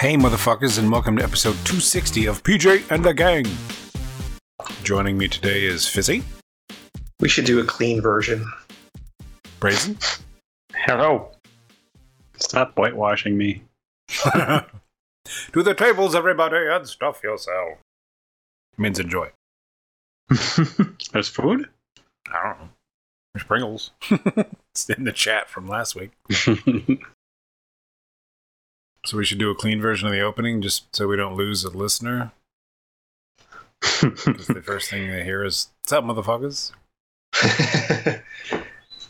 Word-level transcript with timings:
Hey, 0.00 0.16
motherfuckers, 0.16 0.78
and 0.78 0.90
welcome 0.90 1.18
to 1.18 1.22
episode 1.22 1.52
260 1.66 2.24
of 2.24 2.42
PJ 2.42 2.90
and 2.90 3.04
the 3.04 3.12
Gang. 3.12 3.44
Joining 4.82 5.18
me 5.18 5.28
today 5.28 5.64
is 5.64 5.86
Fizzy, 5.86 6.22
We 7.20 7.28
should 7.28 7.44
do 7.44 7.60
a 7.60 7.64
clean 7.64 8.00
version. 8.00 8.50
Brazen, 9.60 9.98
Hello. 10.74 11.32
Stop 12.36 12.76
whitewashing 12.76 13.36
me. 13.36 13.62
to 14.08 14.64
the 15.52 15.74
tables, 15.74 16.14
everybody, 16.14 16.66
and 16.66 16.88
stuff 16.88 17.22
yourself. 17.22 17.76
Means 18.78 18.98
enjoy. 18.98 19.28
There's 21.12 21.28
food? 21.28 21.68
I 22.32 22.42
don't 22.42 22.58
know. 22.58 22.68
There's 23.34 23.44
Pringles. 23.44 23.90
it's 24.10 24.88
in 24.88 25.04
the 25.04 25.12
chat 25.12 25.50
from 25.50 25.68
last 25.68 25.94
week. 25.94 26.12
So 29.06 29.16
we 29.16 29.24
should 29.24 29.38
do 29.38 29.50
a 29.50 29.54
clean 29.54 29.80
version 29.80 30.06
of 30.08 30.12
the 30.12 30.20
opening 30.20 30.60
just 30.62 30.94
so 30.94 31.08
we 31.08 31.16
don't 31.16 31.34
lose 31.36 31.64
a 31.64 31.70
listener. 31.70 32.32
The 34.02 34.62
first 34.64 34.90
thing 34.90 35.10
they 35.10 35.24
hear 35.24 35.42
is, 35.44 35.68
What's 35.82 35.92
up, 35.92 36.04
motherfuckers? 36.04 36.72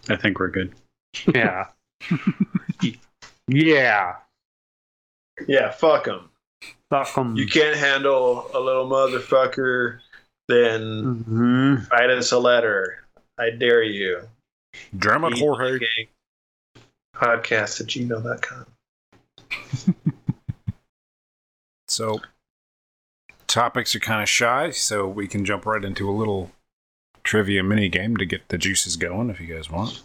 I 0.09 0.17
think 0.17 0.39
we're 0.39 0.49
good. 0.49 0.75
Yeah. 1.35 1.67
yeah. 3.49 4.17
yeah, 5.49 5.71
fuck 5.73 6.05
them. 6.05 6.31
Fuck 6.91 7.17
'em. 7.19 7.37
You 7.37 7.47
can't 7.47 7.77
handle 7.77 8.49
a 8.55 8.61
little 8.61 8.89
motherfucker, 8.89 9.99
then 10.49 11.25
Mhm. 11.25 11.91
write 11.91 12.11
us 12.11 12.31
a 12.33 12.39
letter. 12.39 13.05
I 13.39 13.51
dare 13.51 13.83
you. 13.83 14.29
Dermot 14.97 15.37
Jorge. 15.39 15.79
Podcast 17.17 17.81
at 17.81 17.87
gmail.com. 17.89 18.67
So, 21.91 22.21
topics 23.49 23.97
are 23.97 24.01
kind 24.01 24.23
of 24.23 24.29
shy, 24.29 24.71
so 24.71 25.09
we 25.09 25.27
can 25.27 25.45
jump 25.45 25.67
right 25.67 25.85
into 25.85 26.09
a 26.09 26.15
little 26.15 26.53
trivia 27.25 27.65
mini 27.65 27.89
game 27.89 28.17
to 28.19 28.25
get 28.25 28.49
the 28.49 28.59
juices 28.59 28.97
going 28.97 29.29
if 29.29 29.41
you 29.41 29.53
guys 29.53 29.69
want. 29.69 30.03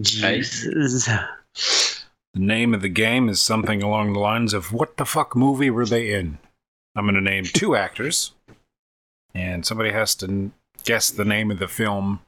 Jesus. 0.00 1.04
The 1.04 2.40
name 2.40 2.72
of 2.72 2.80
the 2.80 2.88
game 2.88 3.28
is 3.28 3.40
something 3.42 3.82
along 3.82 4.14
the 4.14 4.18
lines 4.18 4.54
of 4.54 4.72
What 4.72 4.96
the 4.96 5.04
fuck 5.04 5.36
movie 5.36 5.68
were 5.68 5.84
they 5.84 6.14
in? 6.14 6.38
I'm 6.96 7.04
going 7.04 7.14
to 7.16 7.20
name 7.20 7.44
two 7.44 7.76
actors, 7.76 8.32
and 9.34 9.66
somebody 9.66 9.90
has 9.90 10.14
to 10.16 10.52
guess 10.84 11.10
the 11.10 11.24
name 11.26 11.50
of 11.50 11.58
the 11.58 11.68
film 11.68 12.20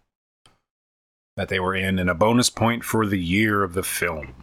that 1.39 1.49
they 1.49 1.61
were 1.61 1.75
in, 1.75 1.99
and 1.99 2.11
a 2.11 2.15
bonus 2.15 2.51
point 2.51 2.85
for 2.85 3.07
the 3.07 3.19
year 3.19 3.63
of 3.63 3.73
the 3.73 3.83
film. 3.83 4.35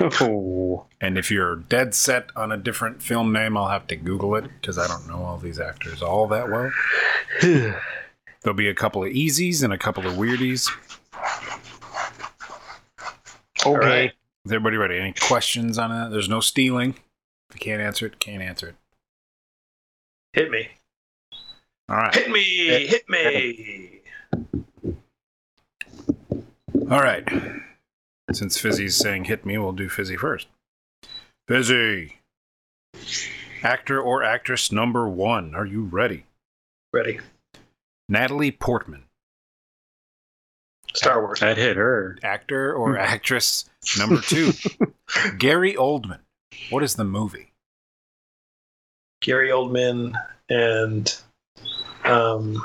Oh. 0.00 0.84
And 1.00 1.16
if 1.16 1.30
you're 1.30 1.54
dead 1.54 1.94
set 1.94 2.30
on 2.34 2.50
a 2.50 2.56
different 2.56 3.02
film 3.04 3.32
name, 3.32 3.56
I'll 3.56 3.68
have 3.68 3.86
to 3.86 3.94
Google 3.94 4.34
it 4.34 4.50
because 4.60 4.78
I 4.78 4.88
don't 4.88 5.06
know 5.06 5.22
all 5.22 5.38
these 5.38 5.60
actors 5.60 6.02
all 6.02 6.26
that 6.26 6.50
well. 6.50 6.72
There'll 7.40 8.56
be 8.56 8.68
a 8.68 8.74
couple 8.74 9.04
of 9.04 9.12
easies 9.12 9.62
and 9.62 9.72
a 9.72 9.78
couple 9.78 10.04
of 10.04 10.14
weirdies. 10.14 10.68
okay. 13.64 13.78
right. 13.78 14.12
Is 14.44 14.50
everybody 14.52 14.76
ready? 14.76 14.98
Any 14.98 15.12
questions 15.12 15.78
on 15.78 15.90
that? 15.90 16.10
There's 16.10 16.28
no 16.28 16.40
stealing. 16.40 16.96
If 17.50 17.54
you 17.56 17.60
can't 17.60 17.80
answer 17.80 18.06
it, 18.06 18.18
can't 18.18 18.42
answer 18.42 18.70
it. 18.70 18.74
Hit 20.32 20.50
me. 20.50 20.68
All 21.88 21.96
right. 21.96 22.14
Hit 22.14 22.30
me. 22.30 22.86
Hit 22.86 23.08
me. 23.08 24.00
All 26.90 27.00
right. 27.00 27.28
Since 28.32 28.58
Fizzy's 28.58 28.96
saying 28.96 29.24
hit 29.24 29.46
me, 29.46 29.56
we'll 29.58 29.72
do 29.72 29.88
Fizzy 29.88 30.16
first. 30.16 30.48
Fizzy. 31.46 32.18
Actor 33.62 34.00
or 34.00 34.22
actress 34.22 34.70
number 34.70 35.08
one. 35.08 35.54
Are 35.54 35.66
you 35.66 35.84
ready? 35.84 36.24
Ready. 36.92 37.20
Natalie 38.08 38.52
Portman. 38.52 39.04
Star 40.94 41.22
Wars. 41.22 41.42
I'd 41.42 41.56
hit 41.56 41.76
her. 41.76 42.18
Actor 42.22 42.74
or 42.74 42.98
actress 42.98 43.68
number 43.98 44.20
two. 44.20 44.52
Gary 45.38 45.74
Oldman. 45.74 46.20
What 46.70 46.82
is 46.82 46.94
the 46.94 47.04
movie? 47.04 47.52
Gary 49.20 49.50
Oldman 49.50 50.14
and 50.48 51.14
um, 52.04 52.64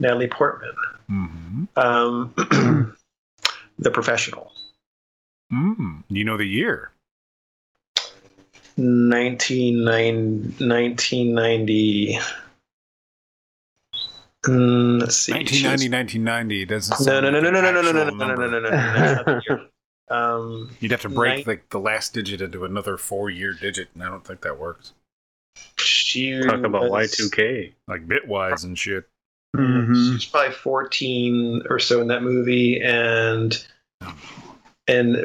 Natalie 0.00 0.28
Portman. 0.28 0.74
Mm-hmm. 1.10 1.64
Um, 1.76 2.34
the 3.78 3.90
Professional. 3.90 4.52
Mm. 5.54 6.02
You 6.08 6.24
know 6.24 6.36
the 6.36 6.44
year. 6.46 6.90
1990. 8.76 10.64
1990 10.66 12.18
Mm, 14.46 15.00
let's 15.00 15.16
see. 15.16 15.32
1990, 15.32 15.88
1990. 16.20 16.66
Doesn't 16.66 17.06
No, 17.06 17.20
no, 17.20 17.30
no, 17.30 17.38
like 17.40 17.42
no, 17.42 17.48
an 17.48 17.54
no, 17.54 17.60
no, 17.70 17.70
no, 17.70 17.80
no, 17.80 17.92
no, 17.92 18.10
no, 18.10 18.34
no, 18.34 18.34
no, 18.34 18.46
no, 18.50 18.60
no, 18.60 18.70
that's 18.70 19.16
not 19.16 19.26
the 19.26 19.42
year. 19.48 19.60
Um, 20.10 20.70
You'd 20.80 20.90
have 20.90 21.00
to 21.00 21.08
break 21.08 21.46
Nin- 21.46 21.56
the, 21.56 21.78
the 21.78 21.80
last 21.80 22.12
digit 22.12 22.42
into 22.42 22.66
another 22.66 22.98
four 22.98 23.30
year 23.30 23.54
digit, 23.54 23.88
and 23.94 24.02
I 24.02 24.08
don't 24.10 24.22
think 24.22 24.42
that 24.42 24.58
works. 24.58 24.92
she 25.78 26.42
Talk 26.42 26.62
about 26.62 26.90
Y2K. 26.90 27.72
Like 27.88 28.06
bitwise 28.06 28.64
and 28.64 28.78
shit. 28.78 29.08
Mhm. 29.56 30.12
She's 30.12 30.26
probably 30.26 30.52
14 30.52 31.62
or 31.70 31.78
so 31.78 32.02
in 32.02 32.08
that 32.08 32.22
movie, 32.22 32.82
and 32.82 33.66
and 34.88 35.16
uh, 35.16 35.20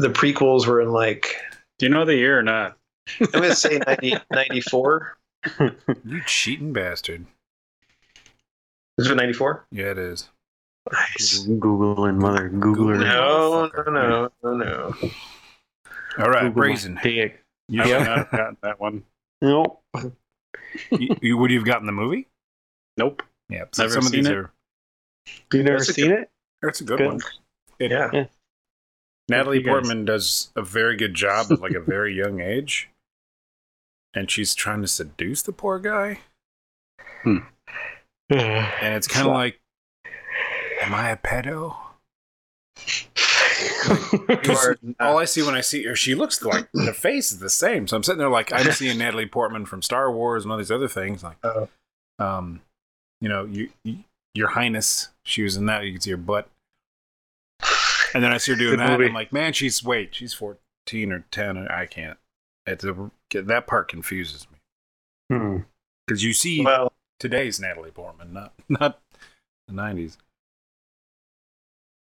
the 0.00 0.10
prequels 0.12 0.66
were 0.66 0.80
in 0.80 0.90
like 0.90 1.36
Do 1.78 1.86
you 1.86 1.90
know 1.90 2.04
the 2.04 2.16
year 2.16 2.38
or 2.38 2.42
not? 2.42 2.76
I'm 3.20 3.26
gonna 3.30 3.54
say 3.54 3.78
90, 3.86 4.16
94. 4.32 5.16
You 6.04 6.20
cheating 6.26 6.72
bastard. 6.72 7.24
Is 8.98 9.08
it 9.10 9.14
94? 9.14 9.66
Yeah, 9.70 9.92
it 9.92 9.98
is. 9.98 10.28
Nice. 10.92 11.44
Googling, 11.46 12.16
mother. 12.16 12.50
Googler. 12.50 12.98
No, 12.98 13.70
no, 13.76 13.90
no, 13.92 14.28
no, 14.42 14.56
no. 14.56 14.94
All 16.18 16.30
right, 16.30 16.42
Google 16.44 16.52
Brazen. 16.54 16.98
dick. 17.02 17.44
You, 17.68 17.82
I 17.82 17.86
would 17.86 17.92
you, 17.92 17.98
not 18.04 18.18
have 18.18 18.30
gotten 18.30 18.56
that 18.62 18.80
one. 18.80 19.04
Nope. 19.40 19.82
you- 21.22 21.36
would 21.38 21.50
you 21.50 21.58
have 21.58 21.66
gotten 21.66 21.86
the 21.86 21.92
movie? 21.92 22.26
Nope. 22.96 23.22
Yeah, 23.48 23.64
so 23.72 23.84
Never 23.84 23.94
some 23.94 24.06
of 24.06 24.12
these 24.12 24.24
seen 24.26 24.34
it. 24.34 24.38
are. 24.38 24.50
You 25.52 25.62
never 25.62 25.78
That's 25.78 25.90
a 25.90 25.92
seen 25.92 26.10
it? 26.10 26.30
That's 26.62 26.80
a 26.80 26.84
good, 26.84 26.98
Good. 26.98 27.06
one. 27.06 27.20
It- 27.78 27.90
Yeah. 27.92 28.24
Natalie. 29.28 29.62
Portman 29.62 30.04
does 30.04 30.50
a 30.56 30.62
very 30.62 30.96
good 30.96 31.14
job 31.14 31.46
at 31.50 31.60
like 31.60 31.72
a 31.74 31.80
very 31.80 32.14
young 32.14 32.40
age, 32.40 32.88
and 34.14 34.30
she's 34.30 34.54
trying 34.54 34.80
to 34.82 34.88
seduce 34.88 35.42
the 35.42 35.52
poor 35.52 35.78
guy, 35.78 36.20
and 37.24 37.42
it's 38.30 39.08
kind 39.08 39.26
of 39.26 39.32
like, 39.34 39.60
am 40.82 40.94
I 40.94 41.10
a 41.10 41.16
pedo? 41.16 41.76
All 45.00 45.18
I 45.18 45.24
see 45.24 45.42
when 45.42 45.54
I 45.54 45.60
see 45.60 45.82
her, 45.84 45.96
she 45.96 46.14
looks 46.14 46.42
like 46.42 46.68
the 46.72 46.92
face 46.94 47.32
is 47.32 47.38
the 47.38 47.50
same. 47.50 47.86
So 47.88 47.96
I'm 47.96 48.02
sitting 48.02 48.18
there 48.18 48.28
like 48.28 48.52
I'm 48.52 48.70
seeing 48.72 48.98
Natalie 48.98 49.26
Portman 49.26 49.66
from 49.66 49.82
Star 49.82 50.12
Wars 50.12 50.44
and 50.44 50.52
all 50.52 50.58
these 50.58 50.70
other 50.70 50.88
things. 50.88 51.22
Like, 51.22 51.36
Oh. 51.42 51.68
um, 52.18 52.60
you 53.20 53.28
know, 53.28 53.44
you, 53.44 53.70
you, 53.84 53.98
Your 54.34 54.48
Highness, 54.48 55.08
she 55.24 55.42
was 55.42 55.56
in 55.56 55.66
that. 55.66 55.84
You 55.84 55.92
can 55.92 56.00
see 56.00 56.10
her 56.12 56.16
butt. 56.16 56.48
And 58.14 58.22
then 58.24 58.32
I 58.32 58.38
see 58.38 58.52
her 58.52 58.58
doing 58.58 58.78
that. 58.78 58.90
And. 58.90 59.04
I'm 59.04 59.14
like, 59.14 59.32
man, 59.32 59.52
she's 59.52 59.82
wait, 59.84 60.14
she's 60.14 60.34
14 60.34 61.12
or 61.12 61.24
10. 61.30 61.58
Or 61.58 61.72
I 61.72 61.86
can't. 61.86 62.18
It's 62.66 62.84
a, 62.84 63.10
that 63.32 63.66
part 63.66 63.88
confuses 63.88 64.46
me 64.50 64.58
Hmm. 65.36 65.58
because 66.06 66.22
you 66.24 66.32
see 66.32 66.64
well, 66.64 66.92
today's 67.20 67.58
Natalie 67.60 67.90
Portman, 67.90 68.32
not 68.32 68.52
not 68.68 69.00
the 69.66 69.74
90s. 69.74 70.16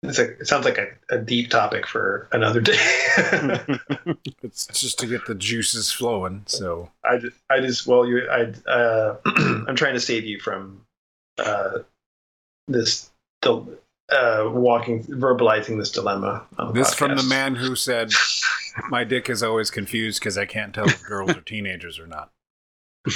it's 0.03 0.17
a, 0.19 0.31
it 0.39 0.47
sounds 0.47 0.65
like 0.65 0.77
a, 0.77 0.87
a 1.09 1.17
deep 1.19 1.49
topic 1.49 1.85
for 1.87 2.27
another 2.31 2.59
day. 2.61 2.77
It's 4.43 4.67
just 4.67 4.99
to 4.99 5.07
get 5.07 5.25
the 5.25 5.35
juices 5.35 5.91
flowing. 5.91 6.43
So 6.47 6.89
I, 7.03 7.17
ju- 7.17 7.31
I 7.49 7.59
just 7.61 7.87
well 7.87 8.05
you 8.05 8.27
I 8.29 8.51
uh, 8.69 9.17
I'm 9.25 9.75
trying 9.75 9.93
to 9.93 9.99
save 9.99 10.25
you 10.25 10.39
from 10.39 10.81
uh, 11.37 11.79
this 12.67 13.09
dil- 13.41 13.69
uh, 14.11 14.49
walking 14.51 15.03
verbalizing 15.03 15.77
this 15.77 15.91
dilemma. 15.91 16.45
On 16.57 16.67
the 16.67 16.73
this 16.73 16.93
from 16.93 17.15
the 17.15 17.23
man 17.23 17.55
who 17.55 17.75
said, 17.75 18.11
"My 18.89 19.03
dick 19.03 19.29
is 19.29 19.41
always 19.43 19.69
confused 19.71 20.19
because 20.19 20.37
I 20.37 20.45
can't 20.45 20.73
tell 20.73 20.85
if 20.87 21.03
girls 21.03 21.31
are 21.31 21.41
teenagers 21.41 21.99
or 21.99 22.07
not." 22.07 22.29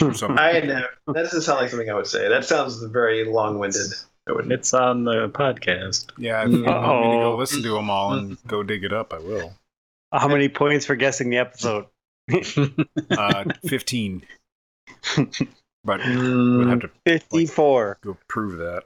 Or. 0.01 0.11
I 0.39 0.61
know 0.61 0.81
that 1.07 1.13
doesn't 1.13 1.41
sound 1.41 1.61
like 1.61 1.69
something 1.69 1.89
I 1.89 1.93
would 1.93 2.07
say. 2.07 2.27
That 2.27 2.43
sounds 2.45 2.81
very 2.83 3.25
long-winded. 3.25 3.93
I. 4.27 4.33
It's 4.49 4.73
on 4.73 5.03
the 5.03 5.29
podcast. 5.29 6.09
yeah, 6.17 6.43
if 6.43 6.51
you 6.51 6.63
want 6.63 7.01
me 7.01 7.11
to 7.11 7.17
go 7.17 7.31
Uh-oh. 7.33 7.35
listen 7.37 7.61
to 7.61 7.73
them 7.73 7.91
all 7.91 8.13
and 8.13 8.37
go 8.47 8.63
dig 8.63 8.83
it 8.83 8.91
up, 8.91 9.13
I 9.13 9.19
will. 9.19 9.53
How 10.11 10.27
many 10.27 10.49
points 10.49 10.85
for 10.85 10.95
guessing 10.95 11.29
the 11.29 11.37
episode? 11.37 11.85
Uh, 13.11 13.43
Fifteen, 13.67 14.23
but 15.15 15.99
we'll 15.99 15.99
Mm, 15.99 16.69
have 16.71 16.79
to 16.79 16.89
54. 17.05 17.99
go 18.01 18.17
prove 18.27 18.57
that. 18.57 18.85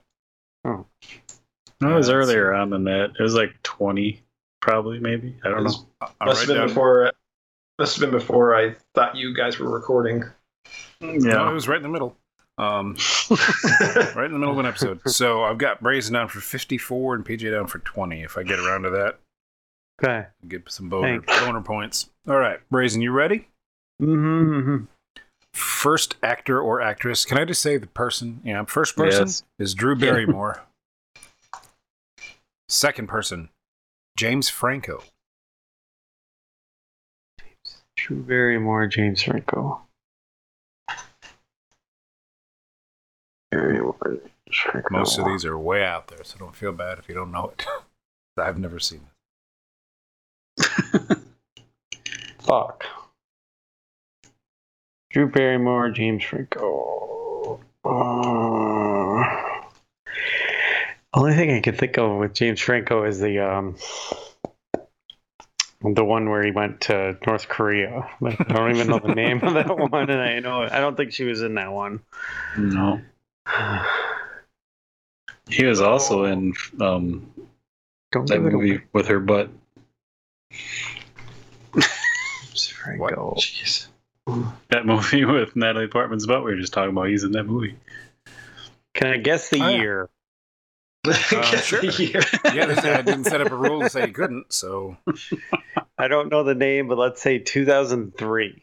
No, 1.81 1.94
it 1.94 1.96
was 1.96 2.10
Yeah, 2.10 2.16
earlier 2.16 2.54
on 2.54 2.70
than 2.70 2.84
that. 2.86 3.12
It 3.18 3.24
was 3.24 3.34
like 3.36 3.52
20, 3.64 4.22
probably, 4.62 5.00
maybe. 5.00 5.36
I 5.46 5.50
don't 5.50 5.64
know. 5.64 5.72
I'll 6.02 6.28
must 6.28 6.40
have 6.42 6.48
been 6.48 6.58
down, 6.58 6.68
before 6.68 7.12
must 7.80 7.96
have 7.98 8.02
been 8.12 8.20
before 8.20 8.56
I 8.56 8.76
thought 8.96 9.16
you 9.16 9.34
guys 9.34 9.58
were 9.60 9.70
recording. 9.70 10.24
No, 11.02 11.50
it 11.50 11.54
was 11.54 11.68
right 11.68 11.78
in 11.78 11.84
the 11.84 11.90
middle. 11.90 12.18
Um, 12.58 12.98
right 13.31 14.26
in 14.26 14.34
the 14.34 14.40
middle 14.40 14.52
of 14.52 14.58
an 14.60 14.66
episode. 14.66 15.00
So 15.08 15.44
I've 15.44 15.58
got 15.58 15.80
Brazen 15.81 16.14
down 16.14 16.28
for 16.28 16.42
54 16.42 17.16
and 17.16 17.26
PJ 17.26 17.50
down 17.50 17.68
for 17.68 17.80
20. 17.80 18.22
If 18.22 18.38
I 18.38 18.44
get 18.44 18.60
around 18.60 18.81
to 18.84 18.90
that, 18.90 19.20
Okay. 20.04 20.28
get 20.48 20.70
some 20.70 20.90
boner, 20.90 21.22
boner 21.22 21.62
points. 21.62 22.10
All 22.28 22.36
right, 22.38 22.60
Brazen, 22.70 23.02
you 23.02 23.12
ready? 23.14 23.48
Mm-hmm. 24.02 24.86
First 25.54 26.18
actor 26.22 26.60
or 26.62 26.81
actress. 26.81 27.24
Can 27.26 27.38
I 27.38 27.46
just 27.46 27.62
say 27.62 27.78
the 27.78 27.88
person? 27.88 28.42
Yeah, 28.44 28.64
first 28.66 28.98
person 28.98 29.28
Yes. 29.28 29.44
is 29.58 29.74
Drew 29.74 29.96
Barrymore. 29.96 30.64
Second 32.69 33.07
person, 33.07 33.50
James 34.16 34.48
Franco. 34.48 35.04
Drew 37.95 38.21
Barrymore, 38.21 38.86
James 38.88 39.24
Franco. 39.24 39.81
Barrymore, 43.50 43.95
James 44.06 44.57
Franco. 44.62 44.88
Most 44.92 45.18
of 45.18 45.25
these 45.25 45.45
are 45.45 45.57
way 45.57 45.83
out 45.83 46.10
there, 46.10 46.24
so 46.24 46.38
don't 46.38 46.56
feel 46.56 46.71
bad 46.71 47.00
if 47.00 47.10
you 47.10 47.16
don't 47.16 47.31
know 47.31 47.51
it. 47.57 47.66
I've 48.38 48.60
never 48.60 48.80
seen 48.80 49.01
it. 50.60 51.18
Fuck. 52.39 52.86
Drew 55.10 55.27
Barrymore, 55.27 55.89
James 55.89 56.24
Franco. 56.24 57.60
Uh, 57.83 58.69
only 61.13 61.33
thing 61.35 61.51
I 61.51 61.59
can 61.61 61.75
think 61.75 61.97
of 61.97 62.17
with 62.17 62.33
James 62.33 62.59
Franco 62.61 63.03
is 63.03 63.19
the 63.19 63.39
um 63.39 63.75
the 65.81 66.03
one 66.03 66.29
where 66.29 66.44
he 66.44 66.51
went 66.51 66.81
to 66.81 67.17
North 67.25 67.47
Korea. 67.47 68.09
But 68.21 68.35
I 68.50 68.53
don't 68.53 68.71
even 68.75 68.88
know 68.88 69.00
the 69.00 69.15
name 69.15 69.41
of 69.44 69.53
that 69.53 69.75
one, 69.77 70.09
and 70.09 70.21
I 70.21 70.39
know 70.39 70.63
I 70.63 70.79
don't 70.79 70.95
think 70.97 71.13
she 71.13 71.23
was 71.23 71.41
in 71.41 71.56
that 71.56 71.71
one. 71.71 72.01
No. 72.57 73.01
He 75.50 75.65
was 75.65 75.81
also 75.81 76.25
in 76.25 76.53
um, 76.79 77.31
Don't 78.11 78.27
that 78.27 78.39
movie 78.41 78.75
away. 78.75 78.83
with 78.94 79.07
her 79.07 79.19
butt. 79.19 79.50
James 81.73 82.67
Franco. 82.67 83.35
Jeez. 83.39 83.88
That 84.69 84.85
movie 84.85 85.25
with 85.25 85.56
Natalie 85.56 85.88
Portman's 85.88 86.27
butt 86.27 86.44
we 86.44 86.51
were 86.51 86.59
just 86.59 86.73
talking 86.73 86.91
about. 86.91 87.07
He's 87.07 87.23
in 87.23 87.31
that 87.31 87.45
movie. 87.45 87.75
Can 88.94 89.07
I 89.07 89.17
guess 89.17 89.50
the 89.50 89.61
Oh, 89.61 89.69
yeah. 89.69 89.77
year? 89.77 90.09
Uh, 91.31 91.51
Guess 91.51 91.65
sure. 91.65 91.81
the 91.81 92.03
year. 92.03 92.21
Yeah, 92.53 92.65
they 92.65 92.75
said 92.75 93.00
I 93.00 93.01
didn't 93.01 93.25
set 93.25 93.41
up 93.41 93.51
a 93.51 93.56
rule 93.56 93.81
to 93.81 93.89
say 93.89 94.07
you 94.07 94.13
couldn't, 94.13 94.51
so 94.53 94.97
I 95.97 96.07
don't 96.07 96.29
know 96.29 96.44
the 96.44 96.56
name, 96.56 96.88
but 96.88 96.97
let's 96.97 97.21
say 97.21 97.39
2003. 97.39 98.61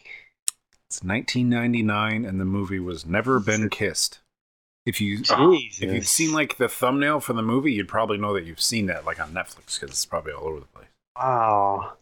it's 0.90 1.02
1999, 1.02 2.25
and 2.25 2.40
the 2.40 2.44
movie 2.44 2.81
was 2.81 3.06
Never 3.06 3.40
Been 3.40 3.69
Kissed. 3.69 4.20
If 4.84 5.00
you 5.00 5.19
Jesus. 5.19 5.82
if 5.82 5.93
you'd 5.93 6.06
seen 6.06 6.32
like 6.32 6.58
the 6.58 6.69
thumbnail 6.69 7.19
for 7.20 7.32
the 7.32 7.43
movie, 7.43 7.72
you'd 7.72 7.88
probably 7.88 8.19
know 8.19 8.34
that 8.34 8.44
you've 8.44 8.60
seen 8.60 8.87
that 8.87 9.04
like 9.04 9.19
on 9.20 9.32
Netflix 9.32 9.81
because 9.81 9.90
it's 9.90 10.06
probably 10.06 10.32
all 10.32 10.44
over 10.46 10.60
the 10.60 10.66
place. 10.66 10.87
Wow. 11.16 11.94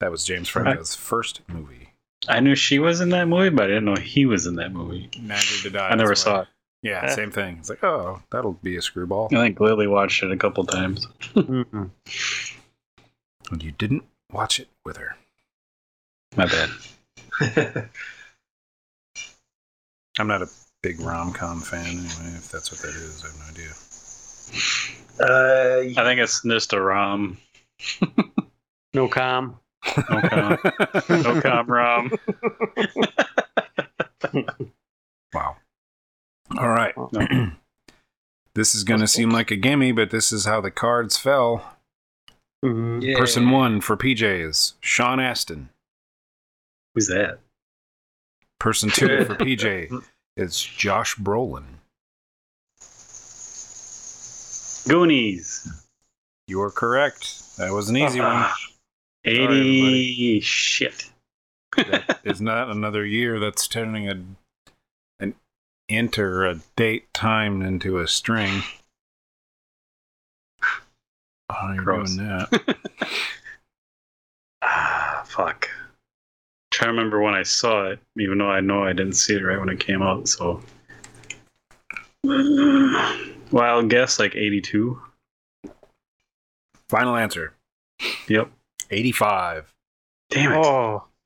That 0.00 0.10
was 0.10 0.24
James 0.24 0.48
Franco's 0.48 0.94
first 0.94 1.42
movie. 1.46 1.90
I 2.26 2.40
knew 2.40 2.54
she 2.54 2.78
was 2.78 3.00
in 3.02 3.10
that 3.10 3.26
movie, 3.28 3.50
but 3.50 3.64
I 3.64 3.68
didn't 3.68 3.84
know 3.84 3.96
he 3.96 4.24
was 4.24 4.46
in 4.46 4.56
that 4.56 4.72
movie. 4.72 5.10
Neither 5.20 5.62
did 5.62 5.76
I. 5.76 5.90
I 5.90 5.94
never 5.94 6.14
saw 6.14 6.42
it. 6.42 6.48
Yeah, 6.82 7.04
Eh. 7.04 7.08
same 7.14 7.30
thing. 7.30 7.56
It's 7.58 7.68
like, 7.68 7.84
oh, 7.84 8.22
that'll 8.30 8.52
be 8.54 8.76
a 8.76 8.82
screwball. 8.82 9.28
I 9.32 9.36
think 9.36 9.60
Lily 9.60 9.86
watched 9.86 10.22
it 10.22 10.32
a 10.32 10.36
couple 10.36 10.64
times. 10.64 11.06
And 11.34 11.90
you 13.58 13.72
didn't 13.72 14.04
watch 14.32 14.58
it 14.60 14.68
with 14.84 14.96
her. 14.96 15.16
My 16.36 16.46
bad. 16.46 16.70
I'm 20.18 20.26
not 20.26 20.42
a 20.42 20.48
big 20.82 21.00
rom 21.00 21.32
com 21.32 21.60
fan 21.60 21.84
anyway. 21.86 22.34
If 22.36 22.50
that's 22.50 22.70
what 22.72 22.80
that 22.80 22.94
is, 22.94 23.24
I 23.24 23.28
have 23.28 23.38
no 23.38 23.44
idea. 23.50 23.72
uh, 25.20 26.00
I 26.00 26.04
think 26.04 26.20
it's 26.20 26.42
just 26.42 26.72
a 26.72 26.80
rom. 26.80 27.36
No 28.94 29.06
com. 29.08 29.58
No 30.10 30.20
com. 30.28 30.58
no 31.10 31.40
com 31.42 31.66
rom. 31.66 32.12
Wow. 36.50 36.62
All 36.62 36.68
right. 36.68 36.94
No. 37.12 37.52
this 38.54 38.74
is 38.74 38.84
going 38.84 39.00
to 39.00 39.06
seem 39.08 39.30
like 39.30 39.50
a 39.50 39.56
gimme, 39.56 39.92
but 39.92 40.10
this 40.10 40.32
is 40.32 40.44
how 40.44 40.60
the 40.60 40.70
cards 40.70 41.16
fell. 41.16 41.76
Mhm. 42.64 43.16
Person 43.16 43.50
one 43.50 43.80
for 43.80 43.96
PJ 43.96 44.22
is 44.46 44.74
Sean 44.80 45.18
Astin. 45.18 45.70
Who's 46.94 47.08
that? 47.08 47.38
Person 48.58 48.90
two 48.90 49.24
for 49.24 49.34
PJ 49.36 50.02
is 50.36 50.60
Josh 50.60 51.16
Brolin. 51.16 51.64
Goonies. 54.88 55.68
You 56.48 56.60
are 56.62 56.70
correct. 56.70 57.56
That 57.58 57.72
was 57.72 57.88
an 57.88 57.96
easy 57.96 58.18
one. 58.20 58.28
Ah, 58.32 58.56
80 59.24 60.40
shit. 60.40 61.10
That 61.76 62.20
is 62.24 62.40
not 62.40 62.70
another 62.70 63.04
year. 63.06 63.38
That's 63.38 63.68
turning 63.68 64.08
a 64.08 64.12
an 64.12 64.36
enter 65.90 66.46
a 66.46 66.60
date 66.76 67.12
time 67.12 67.62
into 67.62 67.98
a 67.98 68.08
string. 68.08 68.62
Oh, 71.50 71.72
you're 71.74 71.82
Gross. 71.84 72.14
doing 72.14 72.28
that. 72.28 72.76
Ah, 74.62 75.22
fuck. 75.26 75.68
trying 76.70 76.88
to 76.88 76.92
remember 76.92 77.20
when 77.22 77.34
I 77.34 77.42
saw 77.42 77.86
it, 77.86 77.98
even 78.18 78.36
though 78.38 78.50
I 78.50 78.60
know 78.60 78.84
I 78.84 78.92
didn't 78.92 79.14
see 79.14 79.34
it 79.34 79.42
right 79.42 79.58
when 79.58 79.70
it 79.70 79.80
came 79.80 80.02
out, 80.02 80.28
so. 80.28 80.60
Wild 83.50 83.88
guess, 83.88 84.18
like 84.18 84.36
82. 84.36 85.00
Final 86.90 87.16
answer. 87.16 87.54
Yep. 88.28 88.50
85. 88.90 89.72
Damn 90.28 90.52
it. 90.52 90.56
Oh. 90.64 91.04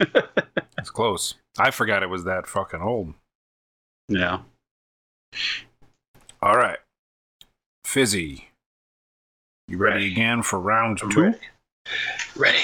That's 0.77 0.91
close. 0.91 1.35
I 1.59 1.73
forgot 1.73 2.05
it 2.05 2.09
was 2.11 2.23
that 2.25 2.47
fucking 2.47 2.81
old. 2.83 3.15
Yeah. 4.09 4.41
All 6.43 6.57
right. 6.57 6.79
Fizzy. 7.85 8.49
You 9.69 9.79
ready 9.79 9.95
Ready. 9.97 10.13
again 10.13 10.43
for 10.43 10.59
round 10.61 11.01
I'm 11.03 11.11
two? 11.11 11.23
ready. 11.23 11.39
Ready. 12.37 12.59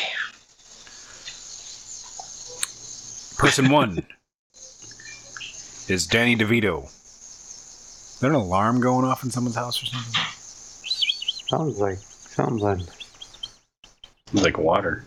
Person 3.38 3.70
one 3.70 4.06
is 5.88 6.06
Danny 6.06 6.36
DeVito. 6.36 6.84
Is 6.84 8.18
there 8.20 8.28
an 8.30 8.36
alarm 8.36 8.80
going 8.80 9.06
off 9.06 9.24
in 9.24 9.30
someone's 9.30 9.56
house 9.56 9.82
or 9.82 9.86
something? 9.86 10.12
Sounds 11.48 11.78
like 11.80 11.98
sounds 11.98 12.60
like 12.60 12.80
like 14.34 14.58
water. 14.58 15.04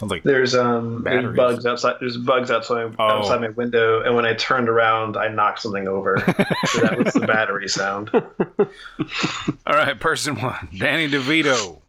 Sounds 0.00 0.12
like 0.12 0.22
There's 0.22 0.54
um 0.54 1.02
there's 1.04 1.36
bugs 1.36 1.66
outside. 1.66 1.96
There's 2.00 2.16
bugs 2.16 2.50
outside 2.50 2.96
Oh. 2.98 3.02
outside 3.04 3.42
my 3.42 3.50
window, 3.50 4.02
and 4.02 4.16
when 4.16 4.24
I 4.24 4.32
turned 4.32 4.70
around, 4.70 5.18
I 5.18 5.28
knocked 5.28 5.60
something 5.60 5.86
over. 5.86 6.16
so 6.68 6.80
that 6.80 6.96
was 7.04 7.12
the 7.12 7.26
battery 7.26 7.68
sound. 7.68 8.08
All 8.14 9.74
right, 9.74 10.00
person 10.00 10.36
one, 10.40 10.70
Danny 10.78 11.06
DeVito. 11.06 11.80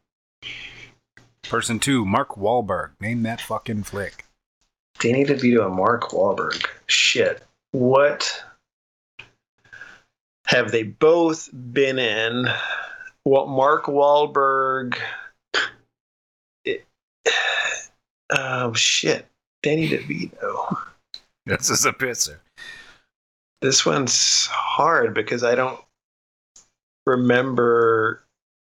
Person 1.43 1.79
two, 1.79 2.05
Mark 2.05 2.31
Wahlberg. 2.35 2.89
Name 2.99 3.23
that 3.23 3.39
fucking 3.39 3.83
flick. 3.83 4.25
Danny 4.99 5.23
DeVito 5.23 5.65
and 5.67 5.75
Mark 5.75 6.09
Wahlberg. 6.09 6.65
Shit. 6.87 7.41
What 7.71 8.43
have 10.47 10.71
they 10.73 10.83
both 10.83 11.49
been 11.53 11.97
in? 11.97 12.45
What 13.23 13.47
Mark 13.47 13.85
Wahlberg? 13.85 14.97
It, 16.65 16.85
oh 18.31 18.73
shit, 18.73 19.27
Danny 19.63 19.89
DeVito. 19.89 20.77
This 21.45 21.69
is 21.69 21.85
a 21.85 21.91
pisser. 21.91 22.37
This 23.61 23.85
one's 23.85 24.45
hard 24.47 25.13
because 25.13 25.43
I 25.43 25.55
don't 25.55 25.79
remember. 27.05 28.23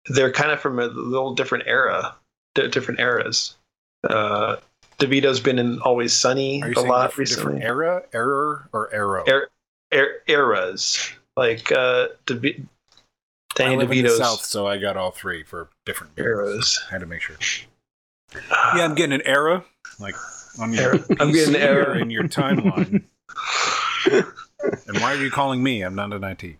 They're 0.07 0.31
kind 0.31 0.51
of 0.51 0.59
from 0.59 0.79
a 0.79 0.87
little 0.87 1.33
different 1.33 1.65
era, 1.67 2.15
di- 2.55 2.67
different 2.67 2.99
eras. 2.99 3.55
Uh, 4.07 4.57
DeVito's 4.99 5.39
been 5.39 5.59
in 5.59 5.79
Always 5.79 6.13
Sunny 6.13 6.61
a 6.61 6.81
lot 6.81 7.17
recently. 7.17 7.59
different 7.59 7.63
era, 7.63 8.03
error, 8.13 8.67
or 8.73 8.93
arrow? 8.93 9.23
Er- 9.27 9.49
er- 9.93 10.21
eras 10.27 11.11
like 11.37 11.71
uh, 11.71 12.09
DeVi- 12.25 12.59
I 12.61 12.65
Danny 13.55 13.77
live 13.77 13.91
in 13.91 14.03
the 14.03 14.09
south, 14.09 14.43
so 14.43 14.67
I 14.67 14.77
got 14.77 14.97
all 14.97 15.11
three 15.11 15.43
for 15.43 15.69
different 15.85 16.13
eras. 16.17 16.81
I 16.89 16.93
had 16.93 17.01
to 17.01 17.05
make 17.07 17.21
sure. 17.21 17.37
Yeah, 18.35 18.85
I'm 18.85 18.95
getting 18.95 19.13
an 19.13 19.25
error. 19.25 19.63
like 19.99 20.15
on 20.59 20.73
your. 20.73 20.95
I'm 21.19 21.31
getting 21.31 21.55
an 21.55 21.61
error 21.61 21.97
in 21.97 22.09
your 22.09 22.23
timeline. 22.23 23.03
and 24.11 24.99
why 24.99 25.13
are 25.13 25.21
you 25.21 25.31
calling 25.31 25.61
me? 25.63 25.81
I'm 25.81 25.95
not 25.95 26.13
an 26.13 26.23
IT. 26.23 26.55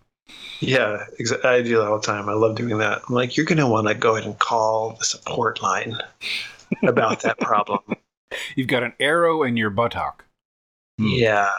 Yeah, 0.60 1.04
exa- 1.20 1.44
I 1.44 1.62
do 1.62 1.76
that 1.78 1.86
all 1.86 1.98
the 1.98 2.06
time. 2.06 2.28
I 2.28 2.32
love 2.32 2.56
doing 2.56 2.78
that. 2.78 3.02
I'm 3.08 3.14
like, 3.14 3.36
you're 3.36 3.46
gonna 3.46 3.68
want 3.68 3.88
to 3.88 3.94
go 3.94 4.16
ahead 4.16 4.26
and 4.26 4.38
call 4.38 4.96
the 4.98 5.04
support 5.04 5.62
line. 5.62 5.96
about 6.82 7.22
that 7.22 7.38
problem. 7.38 7.80
You've 8.56 8.68
got 8.68 8.82
an 8.82 8.94
arrow 8.98 9.42
in 9.42 9.56
your 9.56 9.70
buttock. 9.70 10.24
Hmm. 10.98 11.06
Yeah, 11.08 11.50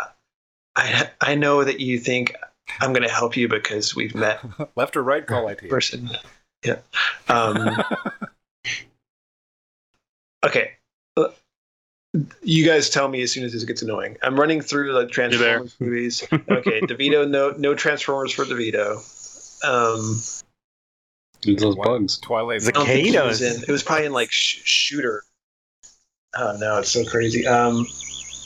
I 0.76 1.10
I 1.22 1.36
know 1.36 1.64
that 1.64 1.80
you 1.80 2.00
think 2.00 2.36
I'm 2.80 2.94
going 2.94 3.08
to 3.08 3.14
help 3.14 3.38
you 3.38 3.48
because 3.48 3.96
we've 3.96 4.16
met 4.16 4.42
Left 4.76 4.96
or 4.96 5.04
right 5.04 5.26
call 5.26 5.48
IT. 5.48 5.70
person. 5.70 6.10
Yeah. 6.66 6.80
Um, 7.28 7.84
okay. 10.46 10.72
You 12.44 12.66
guys 12.66 12.90
tell 12.90 13.10
me 13.10 13.22
as 13.24 13.32
soon 13.34 13.44
as 13.44 13.52
this 13.52 13.66
gets 13.66 13.82
annoying. 13.82 14.16
I'm 14.24 14.40
running 14.40 14.62
through 14.62 14.94
the 14.94 15.06
Transformers 15.08 15.76
movies. 15.82 16.24
Okay, 16.32 16.80
DeVito, 16.82 17.30
no 17.30 17.52
no 17.58 17.76
Transformers 17.76 18.32
for 18.32 18.46
DeVito. 18.46 18.96
Um, 19.66 20.22
It's 21.46 21.62
those 21.62 21.76
bugs. 21.76 22.18
Twilight. 22.20 22.62
The 22.62 22.70
I 22.70 22.72
don't 22.72 22.86
think 22.86 23.06
he 23.06 23.12
Cicadas. 23.12 23.42
was 23.42 23.58
in- 23.58 23.64
It 23.64 23.70
was 23.72 23.84
probably 23.84 24.06
in 24.06 24.14
like 24.14 24.32
sh- 24.32 24.62
Shooter. 24.64 25.24
Oh 26.38 26.56
no, 26.58 26.78
it's 26.80 26.90
so 26.92 27.04
crazy. 27.04 27.46
Um, 27.46 27.86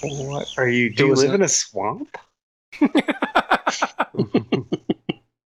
What 0.01 0.47
are 0.57 0.67
you? 0.69 0.89
Do 0.89 1.03
you 1.05 1.09
was 1.11 1.21
live 1.21 1.31
a- 1.31 1.35
in 1.35 1.41
a 1.43 1.47
swamp? 1.47 2.17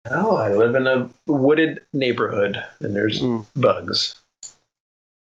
oh, 0.09 0.37
I 0.37 0.53
live 0.53 0.75
in 0.75 0.87
a 0.87 1.09
wooded 1.27 1.81
neighborhood, 1.93 2.63
and 2.79 2.95
there's 2.95 3.21
Mm. 3.21 3.45
bugs. 3.55 4.15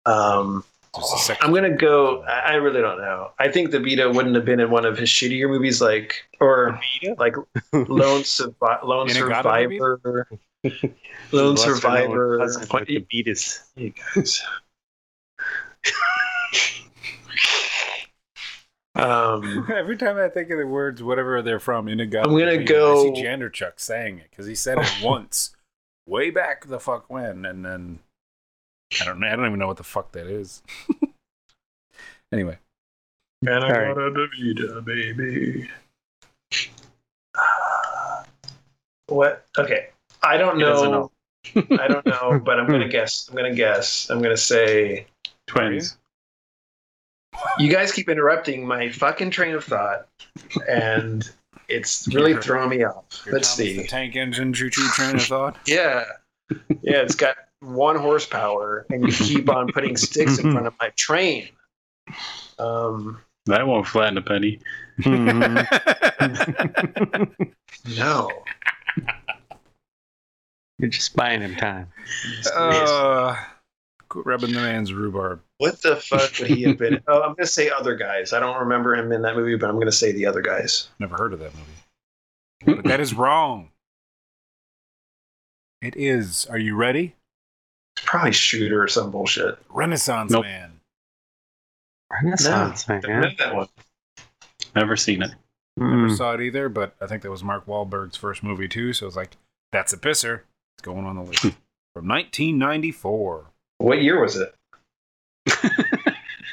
Um, 0.06 0.64
Just. 0.96 1.30
I'm 1.42 1.52
gonna 1.52 1.76
go. 1.76 2.22
I 2.22 2.52
I 2.52 2.54
really 2.54 2.80
don't 2.80 2.98
know. 2.98 3.30
I 3.38 3.50
think 3.50 3.70
DeVito 3.70 4.14
wouldn't 4.14 4.34
have 4.34 4.44
been 4.44 4.60
in 4.60 4.70
one 4.70 4.84
of 4.84 4.96
his 4.98 5.08
shittier 5.08 5.48
movies, 5.48 5.80
like 5.80 6.14
or 6.40 6.80
like 7.18 7.36
Lone 7.72 8.22
Survi- 8.22 8.82
Lone 8.84 9.08
Survivor, 9.08 10.00
Lone 11.32 11.54
Lesser 11.54 11.74
Survivor. 11.76 12.38
cousin 12.38 12.66
with 12.72 12.86
the 12.88 13.06
Beatus. 13.12 13.60
You 13.76 13.92
guys. 14.14 14.42
um, 18.94 19.66
Every 19.72 19.96
time 19.96 20.16
I 20.18 20.28
think 20.28 20.50
of 20.50 20.58
the 20.58 20.66
words, 20.66 21.02
whatever 21.02 21.40
they're 21.42 21.60
from, 21.60 21.88
In 21.88 22.00
a 22.00 22.04
Inagata, 22.06 22.24
I'm 22.24 22.30
gonna 22.30 22.50
I 22.52 22.56
go- 22.56 23.14
see 23.14 23.22
Janderchuk 23.22 23.72
saying 23.78 24.18
it 24.18 24.28
because 24.30 24.46
he 24.46 24.54
said 24.54 24.78
it 24.78 24.90
once, 25.02 25.54
way 26.06 26.30
back 26.30 26.66
the 26.66 26.80
fuck 26.80 27.08
when, 27.10 27.44
and 27.44 27.64
then 27.64 28.00
I 29.00 29.04
don't 29.04 29.20
know. 29.20 29.26
I 29.26 29.36
don't 29.36 29.46
even 29.46 29.58
know 29.58 29.66
what 29.66 29.76
the 29.76 29.84
fuck 29.84 30.12
that 30.12 30.26
is. 30.26 30.62
anyway, 32.32 32.58
and 33.46 33.64
I 33.64 33.68
Alright. 33.68 33.94
got 33.94 34.06
a 34.06 34.10
DeVito 34.10 34.84
baby. 34.84 35.68
What? 39.08 39.46
Okay, 39.56 39.88
I 40.22 40.36
don't 40.36 40.58
He 40.58 40.64
doesn't 40.64 40.90
know. 40.90 41.10
I 41.80 41.88
don't 41.88 42.04
know, 42.04 42.38
but 42.44 42.60
I'm 42.60 42.66
gonna 42.66 42.88
guess. 42.88 43.26
I'm 43.28 43.36
gonna 43.36 43.54
guess. 43.54 44.10
I'm 44.10 44.20
gonna 44.20 44.36
say. 44.36 45.06
Twins. 45.46 45.96
You 47.58 47.70
guys 47.72 47.90
keep 47.90 48.10
interrupting 48.10 48.66
my 48.66 48.90
fucking 48.90 49.30
train 49.30 49.54
of 49.54 49.64
thought, 49.64 50.08
and 50.68 51.26
it's 51.68 52.06
really 52.14 52.36
throwing 52.36 52.68
me 52.68 52.84
off. 52.84 53.22
your 53.24 53.36
Let's 53.36 53.56
Thomas 53.56 53.70
see. 53.70 53.76
The 53.78 53.86
tank 53.86 54.14
engine 54.14 54.52
choo 54.52 54.68
choo 54.68 54.86
train 54.88 55.16
of 55.16 55.22
thought. 55.22 55.56
Yeah. 55.64 56.04
Yeah, 56.82 57.02
it's 57.02 57.14
got 57.14 57.36
one 57.60 57.96
horsepower, 57.96 58.86
and 58.90 59.06
you 59.06 59.12
keep 59.12 59.48
on 59.48 59.72
putting 59.72 59.96
sticks 59.96 60.38
in 60.38 60.52
front 60.52 60.66
of 60.66 60.74
my 60.80 60.90
train. 60.96 61.48
Um, 62.58 63.20
That 63.46 63.66
won't 63.66 63.86
flatten 63.86 64.18
a 64.18 64.22
penny. 64.22 64.60
No. 67.96 68.30
You're 70.78 70.90
just 70.90 71.16
buying 71.16 71.40
him 71.40 71.56
time. 71.56 71.88
uh, 72.54 73.34
quit 74.08 74.26
rubbing 74.26 74.52
the 74.52 74.60
man's 74.60 74.92
rhubarb. 74.92 75.40
what 75.58 75.80
the 75.82 75.96
fuck 75.96 76.38
would 76.38 76.48
he 76.48 76.62
have 76.62 76.78
been? 76.78 77.00
Oh, 77.08 77.22
I'm 77.22 77.34
gonna 77.34 77.46
say 77.46 77.68
other 77.70 77.96
guys. 77.96 78.32
I 78.32 78.40
don't 78.40 78.60
remember 78.60 78.94
him 78.94 79.10
in 79.12 79.22
that 79.22 79.36
movie, 79.36 79.56
but 79.56 79.68
I'm 79.68 79.78
gonna 79.78 79.90
say 79.92 80.12
the 80.12 80.26
other 80.26 80.42
guys. 80.42 80.88
Never 80.98 81.16
heard 81.16 81.32
of 81.32 81.40
that 81.40 81.52
movie. 81.54 82.76
But 82.80 82.84
that 82.88 83.00
is 83.00 83.14
wrong. 83.14 83.70
It 85.82 85.96
is. 85.96 86.46
Are 86.46 86.58
you 86.58 86.74
ready? 86.76 87.14
It's 88.08 88.10
probably 88.10 88.32
Shooter 88.32 88.82
or 88.82 88.88
some 88.88 89.10
bullshit. 89.10 89.58
Renaissance 89.68 90.30
Nope. 90.32 90.44
Man. 90.46 90.80
Renaissance 92.10 92.88
man. 92.88 93.02
That 93.38 93.54
one. 93.54 93.68
Never 94.74 94.96
seen 94.96 95.22
it. 95.22 95.30
Never 95.76 96.08
Mm. 96.08 96.16
saw 96.16 96.32
it 96.32 96.40
either, 96.40 96.70
but 96.70 96.96
I 97.02 97.06
think 97.06 97.22
that 97.22 97.30
was 97.30 97.44
Mark 97.44 97.66
Wahlberg's 97.66 98.16
first 98.16 98.42
movie 98.42 98.66
too. 98.66 98.94
So 98.94 99.06
it's 99.06 99.14
like, 99.14 99.36
that's 99.72 99.92
a 99.92 99.98
pisser. 99.98 100.40
It's 100.78 100.82
going 100.82 101.04
on 101.04 101.16
the 101.16 101.22
list 101.22 101.42
from 101.42 102.08
1994. 102.08 103.44
What 103.76 104.00
year 104.00 104.22
was 104.22 104.36
it? 104.36 104.54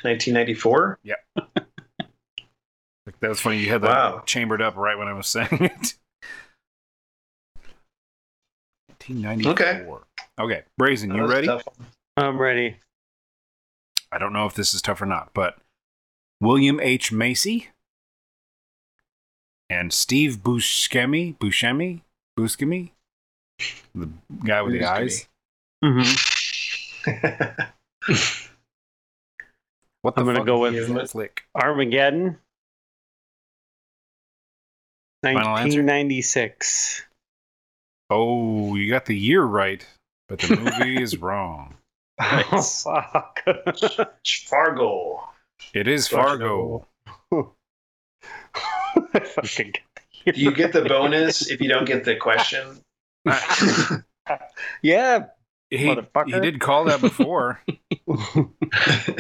1994. 0.04 1.00
Like, 1.38 3.20
that 3.22 3.30
was 3.30 3.40
funny. 3.40 3.60
You 3.60 3.70
had 3.70 3.82
that 3.84 3.88
Wow. 3.90 4.24
chambered 4.26 4.62
up 4.62 4.76
right 4.76 4.98
when 4.98 5.08
I 5.08 5.14
was 5.14 5.28
saying 5.28 5.48
it. 5.52 5.94
1994. 9.08 9.52
Okay, 9.54 9.86
Brazen, 10.78 11.14
you 11.16 11.26
ready? 11.28 11.48
tough. 11.48 11.64
I'm 12.18 12.38
ready. 12.38 12.78
I 14.12 14.18
don't 14.18 14.34
know 14.34 14.46
if 14.46 14.54
this 14.54 14.74
is 14.74 14.82
tough 14.82 15.02
or 15.02 15.06
not, 15.06 15.32
but 15.34 15.58
William 16.42 16.80
H. 16.80 17.12
Macy 17.12 17.70
and 19.70 19.92
Steve 19.92 20.38
Buscemi, 20.44 21.38
Buscemi, 21.38 22.02
Buscemi, 22.38 22.92
the 23.94 24.10
guy 24.46 24.62
with 24.62 24.74
the 24.74 24.80
Buscemi. 24.82 24.90
eyes. 24.90 25.28
hmm 25.84 26.02
What 30.02 30.14
the 30.16 30.22
I'm 30.22 30.28
gonna 30.28 30.46
go 30.46 30.60
with- 30.60 31.10
flick? 31.12 31.46
Armageddon. 31.56 32.38
1996. 35.24 37.02
Oh, 38.12 38.76
you 38.76 38.88
got 38.92 39.06
the 39.08 39.18
year 39.18 39.42
right, 39.44 39.84
but 40.28 40.40
the 40.40 40.56
movie 40.56 41.02
is 41.02 41.18
wrong. 41.18 41.76
Oh, 42.18 42.62
fuck. 42.62 43.44
Fargo. 44.46 45.22
It 45.74 45.90
is 45.90 46.08
Fargo. 46.08 46.88
Fargo. 47.30 47.54
Fucking 49.26 49.74
Do 50.26 50.40
you 50.40 50.54
get 50.54 50.72
the 50.72 50.84
bonus 50.86 51.50
if 51.52 51.60
you 51.60 51.68
don't 51.68 51.84
get 51.84 52.06
the 52.06 52.16
question? 52.16 52.80
yeah. 54.82 55.26
He, 55.70 55.88
Motherfucker. 55.88 56.34
he 56.36 56.40
did 56.40 56.62
call 56.62 56.86
that 56.86 57.02
before. 57.02 57.60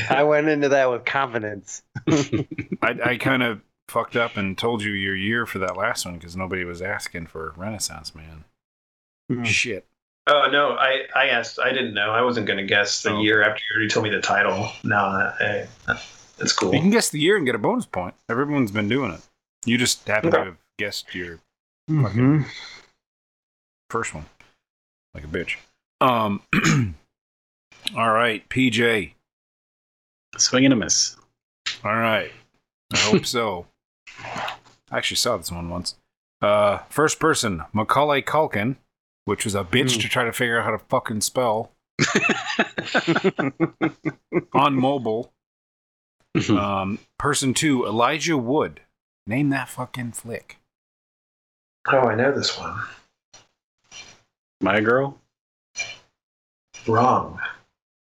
I 0.09 0.23
went 0.23 0.47
into 0.47 0.69
that 0.69 0.89
with 0.89 1.03
confidence. 1.03 1.83
I, 2.07 2.97
I 3.03 3.17
kind 3.17 3.43
of 3.43 3.61
fucked 3.89 4.15
up 4.15 4.37
and 4.37 4.57
told 4.57 4.83
you 4.83 4.91
your 4.91 5.15
year 5.15 5.45
for 5.45 5.59
that 5.59 5.75
last 5.75 6.05
one 6.05 6.15
because 6.15 6.35
nobody 6.37 6.63
was 6.63 6.81
asking 6.81 7.27
for 7.27 7.53
Renaissance 7.57 8.15
Man. 8.15 8.45
Hmm. 9.29 9.43
Shit. 9.43 9.85
Oh 10.27 10.47
no, 10.51 10.71
I 10.71 11.03
I 11.15 11.27
asked. 11.27 11.59
I 11.59 11.69
didn't 11.71 11.93
know. 11.93 12.09
I 12.11 12.21
wasn't 12.21 12.47
going 12.47 12.57
to 12.57 12.65
guess 12.65 13.03
the 13.03 13.11
Oh. 13.11 13.21
year 13.21 13.43
after 13.43 13.61
you 13.69 13.75
already 13.75 13.89
told 13.89 14.03
me 14.05 14.09
the 14.09 14.21
title. 14.21 14.71
No, 14.83 14.95
I, 14.97 15.67
that's 16.37 16.51
cool. 16.53 16.73
You 16.73 16.81
can 16.81 16.89
guess 16.89 17.09
the 17.09 17.19
year 17.19 17.37
and 17.37 17.45
get 17.45 17.53
a 17.55 17.59
bonus 17.59 17.85
point. 17.85 18.15
Everyone's 18.29 18.71
been 18.71 18.89
doing 18.89 19.11
it. 19.11 19.21
You 19.65 19.77
just 19.77 20.07
happen 20.07 20.31
to 20.31 20.39
have 20.45 20.57
guessed 20.79 21.13
your 21.13 21.39
Mhm. 21.89 22.45
first 23.89 24.13
one 24.13 24.25
like 25.13 25.23
a 25.23 25.27
bitch. 25.27 25.57
Um. 26.01 26.41
all 27.95 28.11
right, 28.11 28.47
PJ. 28.49 29.13
Swing 30.37 30.65
and 30.65 30.73
a 30.73 30.77
miss. 30.77 31.15
All 31.83 31.95
right. 31.95 32.31
I 32.93 32.97
hope 32.97 33.25
so. 33.27 33.67
I 34.19 34.97
actually 34.97 35.17
saw 35.17 35.37
this 35.37 35.51
one 35.51 35.69
once. 35.69 35.95
Uh, 36.41 36.79
first 36.89 37.19
person, 37.19 37.63
Macaulay 37.73 38.21
Culkin, 38.21 38.75
which 39.25 39.43
was 39.45 39.55
a 39.55 39.63
bitch 39.63 39.93
Hmm. 39.95 40.01
to 40.01 40.09
try 40.09 40.23
to 40.23 40.33
figure 40.33 40.59
out 40.59 40.65
how 40.65 40.71
to 40.71 40.79
fucking 40.79 41.21
spell 41.21 41.71
on 44.53 44.75
mobile. 44.75 45.31
Um, 46.49 46.99
person 47.17 47.53
two, 47.53 47.85
Elijah 47.85 48.37
Wood. 48.37 48.81
Name 49.27 49.49
that 49.49 49.69
fucking 49.69 50.11
flick. 50.13 50.57
oh, 51.87 51.99
I 51.99 52.15
know 52.15 52.31
this 52.31 52.57
one. 52.57 52.79
My 54.61 54.79
girl. 54.81 55.19
Wrong. 56.87 57.39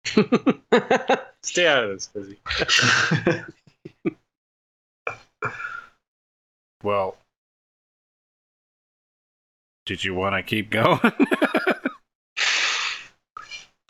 Stay 1.43 1.67
out 1.67 1.85
of 1.85 1.91
this, 1.91 2.09
busy. 2.09 2.39
Well, 6.83 7.17
did 9.87 10.05
you 10.05 10.15
want 10.15 10.35
to 10.37 10.43
keep 10.43 10.71
going? 10.71 10.99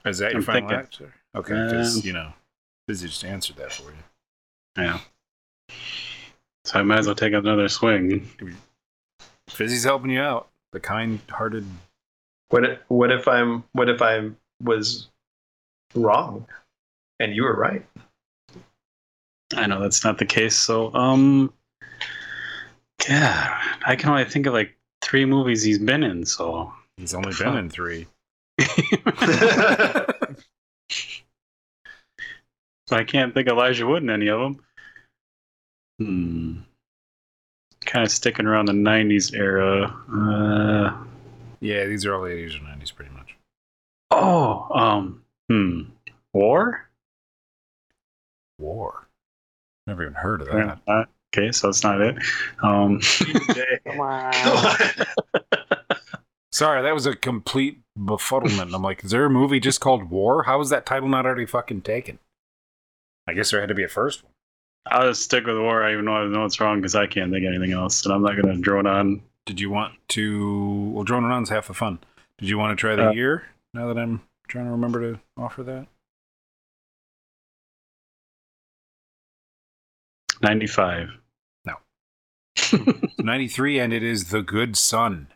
Is 0.04 0.18
that 0.18 0.32
your 0.32 0.38
I'm 0.40 0.42
final 0.42 0.68
thinking. 0.68 0.78
answer? 0.86 1.14
Okay, 1.36 1.54
because 1.54 1.96
Um, 1.96 2.02
you 2.04 2.12
know, 2.12 2.32
Busy 2.88 3.06
just 3.08 3.24
answered 3.24 3.56
that 3.56 3.72
for 3.72 3.90
you. 3.90 3.96
Yeah. 4.76 4.98
So 6.64 6.78
I 6.80 6.82
might 6.82 6.98
as 6.98 7.06
well 7.06 7.14
take 7.14 7.32
another 7.32 7.68
swing. 7.68 8.28
Fizzy's 9.48 9.84
helping 9.84 10.10
you 10.10 10.20
out. 10.20 10.48
The 10.72 10.80
kind-hearted. 10.80 11.66
what 12.48 12.64
if, 12.64 12.78
what 12.88 13.12
if 13.12 13.28
I'm 13.28 13.62
what 13.72 13.88
if 13.88 14.00
I 14.02 14.30
was 14.62 15.08
wrong, 15.94 16.46
And 17.20 17.34
you 17.36 17.42
were 17.44 17.54
right. 17.56 17.84
I 19.54 19.66
know 19.66 19.80
that's 19.80 20.02
not 20.04 20.16
the 20.18 20.24
case. 20.24 20.56
So, 20.56 20.92
um, 20.94 21.52
yeah, 23.08 23.58
I 23.86 23.94
can 23.96 24.08
only 24.10 24.24
think 24.24 24.46
of 24.46 24.54
like 24.54 24.76
three 25.12 25.26
movies 25.26 25.62
he's 25.62 25.78
been 25.78 26.02
in. 26.02 26.24
So, 26.24 26.72
He's 26.96 27.12
only 27.12 27.34
been 27.38 27.54
in 27.58 27.68
three. 27.68 28.06
so 28.58 28.66
I 32.92 33.04
can't 33.04 33.34
think 33.34 33.46
Elijah 33.46 33.86
Wood 33.86 34.02
in 34.02 34.08
any 34.08 34.28
of 34.28 34.40
them. 34.40 34.64
Hmm. 35.98 36.52
Kind 37.84 38.06
of 38.06 38.10
sticking 38.10 38.46
around 38.46 38.66
the 38.66 38.72
'90s 38.72 39.34
era. 39.34 39.94
Uh, 40.10 40.96
Yeah, 41.60 41.84
these 41.84 42.06
are 42.06 42.14
all 42.14 42.22
80s 42.22 42.56
or 42.56 42.60
90s 42.64 42.94
pretty 42.94 43.10
much. 43.12 43.36
oh, 44.12 44.66
um, 44.74 45.22
hmm, 45.50 45.82
War. 46.32 46.88
War. 48.58 49.06
Never 49.86 50.04
even 50.04 50.14
heard 50.14 50.40
of 50.40 50.48
that. 50.86 51.08
Okay, 51.34 51.50
so 51.52 51.68
that's 51.68 51.82
not 51.82 52.00
it. 52.00 52.16
Um, 52.62 53.00
Come 53.86 54.00
on. 54.00 54.32
Sorry, 56.52 56.82
that 56.82 56.92
was 56.92 57.06
a 57.06 57.16
complete 57.16 57.80
befuddlement. 57.98 58.74
I'm 58.74 58.82
like, 58.82 59.02
is 59.04 59.10
there 59.12 59.24
a 59.24 59.30
movie 59.30 59.58
just 59.58 59.80
called 59.80 60.10
War? 60.10 60.42
How 60.42 60.60
is 60.60 60.68
that 60.68 60.84
title 60.84 61.08
not 61.08 61.24
already 61.24 61.46
fucking 61.46 61.80
taken? 61.82 62.18
I 63.26 63.32
guess 63.32 63.50
there 63.50 63.60
had 63.60 63.70
to 63.70 63.74
be 63.74 63.84
a 63.84 63.88
first 63.88 64.22
one. 64.22 64.32
I'll 64.86 65.08
just 65.08 65.22
stick 65.22 65.46
with 65.46 65.56
War. 65.56 65.82
I 65.84 65.92
even 65.92 66.04
know 66.04 66.12
I 66.16 66.26
know 66.26 66.44
it's 66.44 66.60
wrong 66.60 66.80
because 66.80 66.94
I 66.96 67.06
can't 67.06 67.30
think 67.32 67.46
of 67.46 67.54
anything 67.54 67.72
else, 67.72 68.04
and 68.04 68.12
I'm 68.12 68.20
not 68.22 68.34
gonna 68.36 68.56
drone 68.58 68.86
on. 68.86 69.22
Did 69.46 69.60
you 69.60 69.70
want 69.70 69.94
to? 70.08 70.90
Well, 70.92 71.04
droning 71.04 71.30
on's 71.30 71.48
half 71.48 71.68
the 71.68 71.74
fun. 71.74 72.00
Did 72.38 72.48
you 72.48 72.58
want 72.58 72.76
to 72.76 72.80
try 72.80 72.96
the 72.96 73.08
Uh, 73.08 73.12
year? 73.12 73.46
Now 73.74 73.86
that 73.86 73.96
I'm 73.98 74.20
trying 74.48 74.64
to 74.66 74.72
remember 74.72 75.00
to 75.14 75.20
offer 75.38 75.62
that. 75.62 75.86
'95. 80.42 81.10
It's 82.72 83.18
93, 83.18 83.78
and 83.78 83.92
it 83.92 84.02
is 84.02 84.30
The 84.30 84.42
Good 84.42 84.76
Son. 84.76 85.28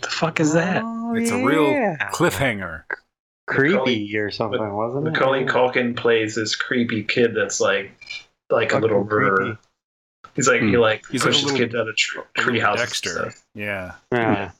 the 0.00 0.08
fuck 0.08 0.40
is 0.40 0.52
that? 0.52 0.82
Oh, 0.84 1.14
It's 1.14 1.30
a 1.30 1.42
real 1.44 1.96
cliffhanger. 2.12 2.84
creepy 3.46 4.16
or 4.16 4.30
something, 4.30 4.72
wasn't 4.74 5.06
it? 5.06 5.10
Macaulay 5.12 5.44
Culkin 5.44 5.96
plays 5.96 6.34
this 6.34 6.54
creepy 6.54 7.02
kid 7.02 7.34
that's 7.34 7.60
like 7.60 7.90
like 8.50 8.72
a 8.72 8.78
little 8.78 9.04
murderer. 9.04 9.36
creepy. 9.36 9.58
He's 10.34 10.48
like 10.48 10.60
he 10.62 10.72
Hmm. 10.74 10.80
like 10.80 11.04
He's 11.10 11.22
like 11.24 11.30
a 11.30 11.32
pushes 11.32 11.44
little- 11.44 11.58
kids 11.58 11.74
out 11.74 11.88
of 11.88 11.96
tr- 11.96 12.20
A 12.20 12.40
tree 12.40 12.54
little 12.54 12.68
houses. 12.68 12.86
Dexter. 12.86 13.34
Yeah. 13.54 13.94
Yeah. 14.12 14.50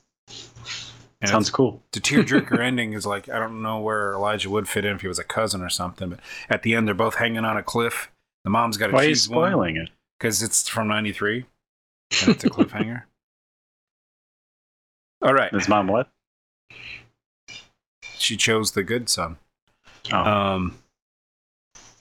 And 1.21 1.29
Sounds 1.29 1.49
cool. 1.49 1.83
the 1.91 1.99
tearjerker 1.99 2.59
ending 2.63 2.93
is 2.93 3.05
like 3.05 3.27
I 3.29 3.39
don't 3.39 3.61
know 3.61 3.79
where 3.79 4.13
Elijah 4.13 4.49
would 4.49 4.67
fit 4.69 4.85
in 4.85 4.95
if 4.95 5.01
he 5.01 5.07
was 5.07 5.19
a 5.19 5.23
cousin 5.23 5.61
or 5.61 5.69
something, 5.69 6.09
but 6.09 6.19
at 6.49 6.63
the 6.63 6.73
end 6.75 6.87
they're 6.87 6.95
both 6.95 7.15
hanging 7.15 7.45
on 7.45 7.57
a 7.57 7.63
cliff. 7.63 8.09
The 8.45 8.49
mom's 8.49 8.77
got 8.77 8.87
to 8.87 8.93
Why 8.93 8.99
are 9.01 9.03
you 9.03 9.09
choose 9.09 9.29
one 9.29 9.51
spoiling 9.51 9.75
it? 9.77 9.89
because 10.17 10.41
it's 10.41 10.67
from 10.67 10.87
'93 10.87 11.45
and 12.21 12.29
it's 12.29 12.43
a 12.43 12.49
cliffhanger. 12.49 13.03
All 15.21 15.33
right, 15.33 15.53
His 15.53 15.67
mom 15.67 15.87
what? 15.87 16.09
she 18.17 18.37
chose 18.37 18.71
the 18.71 18.83
good 18.83 19.09
son. 19.09 19.37
Oh, 20.13 20.17
Um, 20.17 20.79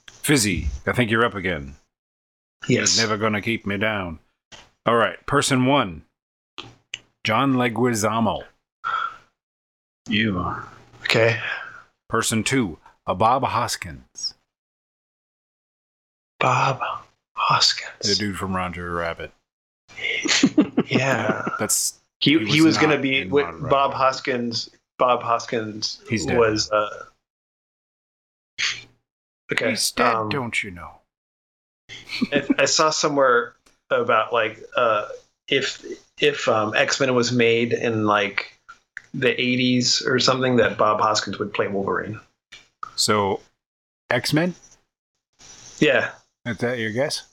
Fizzy, 0.08 0.68
I 0.86 0.92
think 0.92 1.10
you're 1.10 1.24
up 1.24 1.34
again. 1.34 1.74
Yes. 2.68 2.96
You're 2.96 3.06
never 3.08 3.18
gonna 3.20 3.42
keep 3.42 3.66
me 3.66 3.76
down. 3.76 4.20
All 4.86 4.94
right, 4.96 5.24
person 5.26 5.66
one, 5.66 6.02
John 7.24 7.54
Leguizamo. 7.54 8.44
you. 10.08 10.54
Okay. 11.02 11.40
Person 12.08 12.42
two, 12.44 12.78
a 13.06 13.14
Bob 13.14 13.42
Hoskins, 13.44 14.34
Bob 16.40 16.80
Hoskins. 17.34 18.08
the 18.08 18.14
dude 18.14 18.38
from 18.38 18.54
Roger 18.54 18.92
Rabbit. 18.92 19.32
Yeah. 20.86 21.48
That's 21.58 21.98
He 22.20 22.38
He 22.38 22.44
he 22.46 22.60
was 22.60 22.76
was, 22.76 22.78
gonna 22.78 22.98
be 22.98 23.22
in 23.22 23.30
what 23.30 23.46
Roger 23.46 23.68
Bob 23.68 23.94
Hoskins. 23.94 24.70
Bob 24.98 25.22
Hoskins 25.22 26.00
He's 26.08 26.26
dead 26.26 26.38
was. 26.38 26.70
Uh, 26.70 27.04
okay. 29.52 29.70
he's 29.70 29.92
dead, 29.92 30.14
um, 30.14 30.28
don't 30.28 30.62
you 30.62 30.72
know? 30.72 30.90
I, 32.32 32.48
I 32.58 32.64
saw 32.64 32.90
somewhere 32.90 33.54
about 33.90 34.32
like 34.32 34.62
uh, 34.76 35.08
if 35.48 35.84
if 36.20 36.48
um, 36.48 36.74
X 36.74 37.00
Men 37.00 37.14
was 37.14 37.32
made 37.32 37.72
in 37.72 38.06
like 38.06 38.58
the 39.14 39.28
'80s 39.28 40.04
or 40.06 40.18
something, 40.18 40.56
that 40.56 40.76
Bob 40.76 41.00
Hoskins 41.00 41.38
would 41.38 41.54
play 41.54 41.68
Wolverine. 41.68 42.20
So, 42.96 43.40
X 44.10 44.32
Men. 44.32 44.54
Yeah. 45.78 46.10
Is 46.44 46.58
that 46.58 46.78
your 46.78 46.90
guess? 46.90 47.27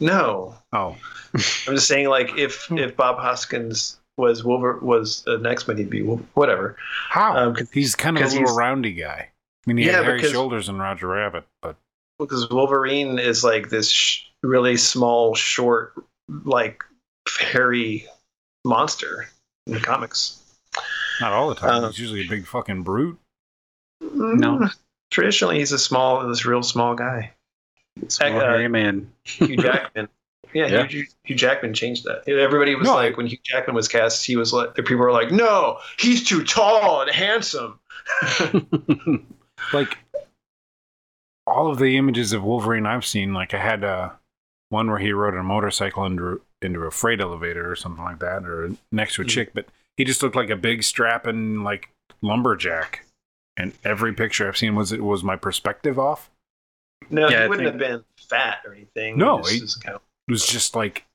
No, 0.00 0.56
Oh, 0.72 0.96
I'm 1.34 1.74
just 1.74 1.86
saying 1.88 2.08
like 2.08 2.36
if 2.36 2.70
if 2.72 2.96
Bob 2.96 3.18
Hoskins 3.18 3.98
was 4.16 4.44
Wolver 4.44 4.78
was 4.80 5.22
an 5.26 5.46
X 5.46 5.66
Men, 5.66 5.78
he'd 5.78 5.90
be 5.90 6.02
Wolver- 6.02 6.24
whatever. 6.34 6.76
how? 7.08 7.36
Um, 7.36 7.54
'cause- 7.54 7.70
he's 7.70 7.94
kind 7.94 8.16
of 8.18 8.24
a 8.24 8.26
little 8.34 8.54
roundy 8.56 8.92
guy. 8.92 9.30
I 9.30 9.68
mean, 9.70 9.76
he 9.78 9.86
Yeah, 9.86 9.96
had 9.96 10.04
hairy 10.04 10.18
because- 10.18 10.32
shoulders 10.32 10.68
in 10.68 10.78
Roger 10.78 11.08
Rabbit, 11.08 11.46
but 11.62 11.76
because 12.18 12.48
Wolverine 12.50 13.18
is 13.18 13.42
like 13.44 13.70
this 13.70 13.88
sh- 13.90 14.24
really 14.42 14.76
small, 14.76 15.34
short, 15.34 15.94
like 16.44 16.82
hairy 17.40 18.06
monster 18.64 19.28
in 19.66 19.74
the 19.74 19.80
comics. 19.80 20.36
not 21.20 21.32
all 21.32 21.48
the 21.48 21.54
time. 21.54 21.84
Uh, 21.84 21.88
he's 21.88 21.98
usually 21.98 22.26
a 22.26 22.28
big 22.28 22.46
fucking 22.46 22.82
brute. 22.82 23.18
No. 24.00 24.58
Mm, 24.58 24.74
Traditionally, 25.10 25.58
he's 25.58 25.72
a 25.72 25.78
small, 25.78 26.26
this 26.28 26.44
real 26.46 26.62
small 26.62 26.94
guy. 26.94 27.32
Small 28.08 28.36
uh, 28.36 28.40
hairy 28.40 28.68
man. 28.68 29.10
Hugh 29.24 29.56
Jackman. 29.58 30.08
Yeah, 30.52 30.66
Yeah. 30.66 30.86
Hugh, 30.86 31.06
Hugh 31.24 31.36
Jackman 31.36 31.74
changed 31.74 32.04
that. 32.04 32.28
Everybody 32.28 32.74
was 32.74 32.86
No, 32.86 32.94
like, 32.94 33.16
when 33.16 33.26
Hugh 33.26 33.38
Jackman 33.44 33.76
was 33.76 33.86
cast, 33.88 34.26
he 34.26 34.36
was 34.36 34.52
like, 34.52 34.74
people 34.74 34.96
were 34.96 35.12
like, 35.12 35.30
no, 35.30 35.78
he's 35.98 36.26
too 36.26 36.42
tall 36.44 37.02
and 37.02 37.10
handsome. 37.10 37.78
Like 39.74 39.98
all 41.46 41.70
of 41.70 41.78
the 41.78 41.96
images 41.98 42.32
of 42.32 42.42
Wolverine 42.42 42.86
I've 42.86 43.04
seen, 43.04 43.34
like 43.34 43.52
I 43.54 43.58
had 43.58 43.84
uh, 43.84 44.10
one 44.70 44.88
where 44.88 44.98
he 44.98 45.12
rode 45.12 45.34
a 45.34 45.42
motorcycle 45.42 46.04
into 46.06 46.40
into 46.62 46.80
a 46.80 46.90
freight 46.90 47.20
elevator 47.20 47.70
or 47.70 47.76
something 47.76 48.02
like 48.04 48.18
that, 48.20 48.44
or 48.44 48.70
next 48.90 49.16
to 49.16 49.22
a 49.22 49.24
Hmm. 49.24 49.28
chick, 49.28 49.50
but 49.54 49.66
he 49.96 50.04
just 50.04 50.22
looked 50.22 50.34
like 50.36 50.50
a 50.50 50.56
big 50.56 50.82
strapping 50.82 51.62
like 51.62 51.90
lumberjack. 52.22 53.04
And 53.56 53.72
every 53.84 54.14
picture 54.14 54.48
I've 54.48 54.56
seen 54.56 54.74
was 54.74 54.92
it 54.92 55.04
was 55.04 55.22
my 55.22 55.36
perspective 55.36 55.98
off. 55.98 56.30
No, 57.08 57.28
Yeah, 57.28 57.40
I 57.40 57.42
he 57.44 57.48
wouldn't 57.48 57.68
think- 57.80 57.80
have 57.82 57.98
been 57.98 58.04
fat 58.28 58.58
or 58.66 58.72
anything. 58.74 59.16
No, 59.18 59.38
He 59.38 59.42
just 59.42 59.54
he- 59.54 59.60
was 59.62 59.76
kind 59.76 59.94
of- 59.96 60.02
It 60.28 60.32
was 60.32 60.46
just 60.46 60.76
like 60.76 61.06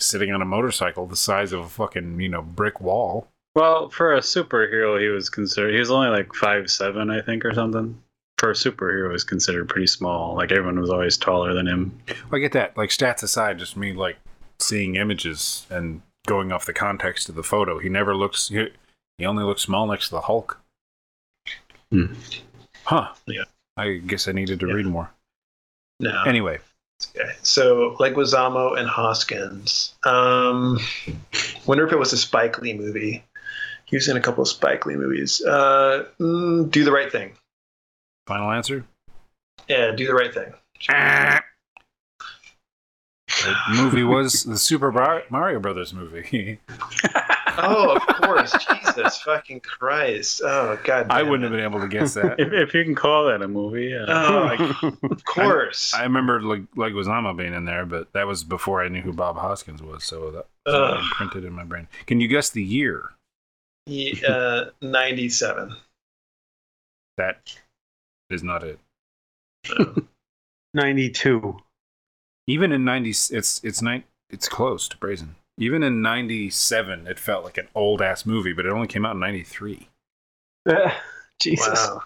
sitting 0.00 0.32
on 0.32 0.42
a 0.42 0.44
motorcycle 0.44 1.06
the 1.06 1.14
size 1.16 1.52
of 1.52 1.60
a 1.60 1.68
fucking 1.68 2.20
you 2.20 2.28
know 2.28 2.42
brick 2.42 2.80
wall. 2.80 3.28
Well, 3.54 3.88
for 3.90 4.14
a 4.14 4.18
superhero, 4.20 5.00
he 5.00 5.06
was 5.08 5.30
considered. 5.30 5.72
He 5.72 5.78
was 5.78 5.90
only 5.90 6.08
like 6.08 6.34
five 6.34 6.68
seven, 6.70 7.10
I 7.10 7.20
think, 7.20 7.44
or 7.44 7.54
something. 7.54 8.00
For 8.38 8.50
a 8.50 8.54
superhero, 8.54 9.06
he 9.08 9.12
was 9.12 9.22
considered 9.22 9.68
pretty 9.68 9.86
small. 9.86 10.34
Like 10.34 10.50
everyone 10.50 10.80
was 10.80 10.90
always 10.90 11.16
taller 11.16 11.54
than 11.54 11.68
him. 11.68 11.96
I 12.32 12.38
get 12.40 12.50
that. 12.52 12.76
Like 12.76 12.90
stats 12.90 13.22
aside, 13.22 13.58
just 13.60 13.76
me 13.76 13.92
like 13.92 14.16
seeing 14.58 14.96
images 14.96 15.66
and 15.70 16.02
going 16.26 16.50
off 16.50 16.66
the 16.66 16.72
context 16.72 17.28
of 17.28 17.36
the 17.36 17.44
photo. 17.44 17.78
He 17.78 17.88
never 17.88 18.16
looks. 18.16 18.48
He, 18.48 18.70
he 19.18 19.24
only 19.24 19.44
looks 19.44 19.62
small 19.62 19.86
next 19.86 20.08
to 20.08 20.14
the 20.16 20.22
Hulk. 20.22 20.58
Hmm. 21.92 22.14
Huh. 22.84 23.12
Yeah. 23.26 23.44
I 23.76 23.94
guess 24.04 24.26
I 24.26 24.32
needed 24.32 24.58
to 24.60 24.66
Yeah. 24.66 24.74
read 24.74 24.86
more. 24.86 25.10
No. 26.00 26.22
Anyway, 26.24 26.58
Okay. 27.16 27.32
So 27.42 27.96
Leguizamo 27.98 28.78
and 28.78 28.88
Hoskins. 28.88 29.94
Um, 30.04 30.78
wonder 31.66 31.86
if 31.86 31.92
it 31.92 31.98
was 31.98 32.12
a 32.12 32.16
Spike 32.18 32.60
Lee 32.60 32.72
movie. 32.74 33.24
He 33.84 33.96
was 33.96 34.08
in 34.08 34.16
a 34.16 34.20
couple 34.20 34.42
of 34.42 34.48
Spike 34.48 34.86
Lee 34.86 34.96
movies. 34.96 35.42
Uh, 35.44 36.06
mm, 36.18 36.70
do 36.70 36.84
the 36.84 36.92
right 36.92 37.10
thing. 37.10 37.32
final 38.26 38.50
answer. 38.50 38.84
Yeah, 39.68 39.92
do 39.92 40.06
the 40.06 40.14
right 40.14 40.32
thing. 40.32 40.52
The 43.42 43.54
movie 43.70 44.04
was 44.04 44.44
the 44.44 44.58
Super 44.58 44.90
Mario 45.30 45.60
Brothers 45.60 45.92
movie. 45.92 46.60
Oh, 47.58 47.96
of 47.96 48.02
course. 48.16 48.52
Jesus 48.52 49.18
fucking 49.18 49.60
Christ. 49.60 50.40
Oh, 50.44 50.78
God. 50.84 51.06
I 51.10 51.22
wouldn't 51.22 51.42
have 51.42 51.52
been 51.52 51.60
able 51.64 51.80
to 51.80 51.88
guess 51.88 52.14
that. 52.14 52.38
If, 52.38 52.52
if 52.52 52.74
you 52.74 52.84
can 52.84 52.94
call 52.94 53.26
that 53.26 53.42
a 53.42 53.48
movie, 53.48 53.86
yeah. 53.86 54.04
Oh, 54.08 54.96
of 55.10 55.24
course. 55.24 55.94
I 55.94 56.02
remember 56.02 56.42
Leg- 56.42 56.70
Leguizamo 56.76 57.36
being 57.36 57.54
in 57.54 57.64
there, 57.64 57.86
but 57.86 58.12
that 58.12 58.26
was 58.26 58.44
before 58.44 58.82
I 58.82 58.88
knew 58.88 59.00
who 59.00 59.12
Bob 59.12 59.36
Hoskins 59.36 59.82
was, 59.82 60.04
so 60.04 60.30
that 60.30 60.46
that's 60.64 60.76
Ugh. 60.76 60.98
imprinted 61.02 61.44
in 61.44 61.52
my 61.52 61.64
brain. 61.64 61.88
Can 62.06 62.20
you 62.20 62.28
guess 62.28 62.50
the 62.50 62.62
year? 62.62 63.10
He, 63.86 64.22
uh, 64.26 64.66
97. 64.80 65.76
That 67.16 67.56
is 68.30 68.42
not 68.42 68.64
it. 68.64 68.78
92. 70.74 71.56
Even 72.46 72.72
in 72.72 72.84
ninety, 72.84 73.10
it's 73.10 73.62
it's 73.64 73.80
nine. 73.80 74.04
It's 74.28 74.48
close 74.48 74.86
to 74.88 74.98
Brazen. 74.98 75.36
Even 75.58 75.82
in 75.82 76.02
ninety 76.02 76.50
seven, 76.50 77.06
it 77.06 77.18
felt 77.18 77.44
like 77.44 77.58
an 77.58 77.68
old 77.74 78.02
ass 78.02 78.26
movie, 78.26 78.52
but 78.52 78.66
it 78.66 78.72
only 78.72 78.88
came 78.88 79.04
out 79.06 79.14
in 79.14 79.20
ninety 79.20 79.42
three. 79.44 79.88
Jesus. 81.40 81.68
Wow. 81.68 82.02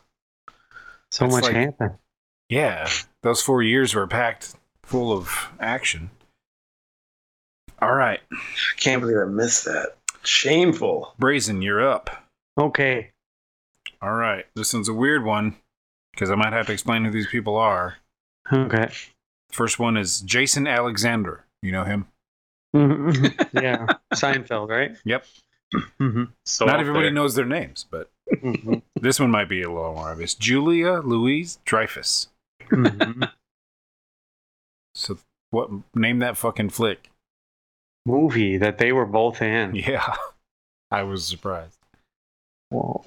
So 1.11 1.25
It's 1.27 1.35
much 1.35 1.45
like- 1.45 1.55
happened. 1.55 1.95
Yeah, 2.51 2.89
those 3.23 3.43
four 3.43 3.63
years 3.63 3.95
were 3.95 4.07
packed 4.07 4.55
full 4.83 5.13
of 5.13 5.49
action. 5.61 6.11
All 7.81 7.93
right, 7.95 8.21
I 8.33 8.37
can't 8.79 9.01
believe 9.03 9.19
I 9.19 9.25
missed 9.25 9.67
that. 9.67 9.97
Shameful. 10.25 11.15
Brazen, 11.19 11.61
you're 11.63 11.87
up. 11.87 12.11
Okay. 12.59 13.11
All 14.01 14.15
right, 14.15 14.47
this 14.57 14.73
one's 14.73 14.89
a 14.89 14.95
weird 14.95 15.25
one 15.25 15.57
because 16.13 16.31
I 16.31 16.35
might 16.37 16.53
have 16.55 16.67
to 16.67 16.73
explain 16.73 17.05
who 17.05 17.11
these 17.11 17.27
people 17.29 17.57
are. 17.57 17.97
Okay. 18.53 18.89
First 19.53 19.79
one 19.79 19.97
is 19.97 20.21
Jason 20.23 20.67
Alexander. 20.67 21.45
You 21.63 21.73
know 21.73 21.85
him? 21.85 22.07
yeah. 23.53 23.87
Seinfeld, 24.15 24.69
right? 24.69 24.97
Yep. 25.05 25.25
hmm 25.99 26.25
So 26.45 26.67
Not 26.67 26.81
everybody 26.81 27.07
there. 27.07 27.13
knows 27.15 27.35
their 27.35 27.45
names, 27.47 27.85
but 27.91 28.11
hmm 28.41 28.75
this 29.01 29.19
one 29.21 29.31
might 29.31 29.49
be 29.49 29.63
a 29.63 29.71
little 29.71 29.95
more 29.95 30.11
obvious. 30.11 30.35
Julia 30.35 31.01
Louise 31.01 31.59
Dreyfus. 31.65 32.29
hmm 32.69 33.25
So, 34.95 35.19
what? 35.51 35.71
Name 35.95 36.19
that 36.19 36.37
fucking 36.37 36.71
flick. 36.71 37.11
Movie 38.05 38.57
that 38.57 38.79
they 38.79 38.91
were 38.91 39.07
both 39.07 39.41
in. 39.41 39.77
Yeah, 39.77 40.17
I 40.91 41.03
was 41.05 41.25
surprised. 41.25 41.79
Whoa. 42.71 43.03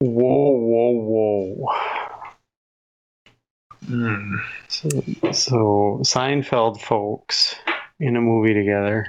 Whoa, 0.00 0.50
whoa, 0.50 0.90
whoa. 0.90 1.72
Hmm. 3.86 4.36
So, 4.68 4.88
so 5.32 5.98
Seinfeld 6.02 6.80
folks 6.80 7.54
in 8.00 8.16
a 8.16 8.20
movie 8.20 8.54
together. 8.54 9.06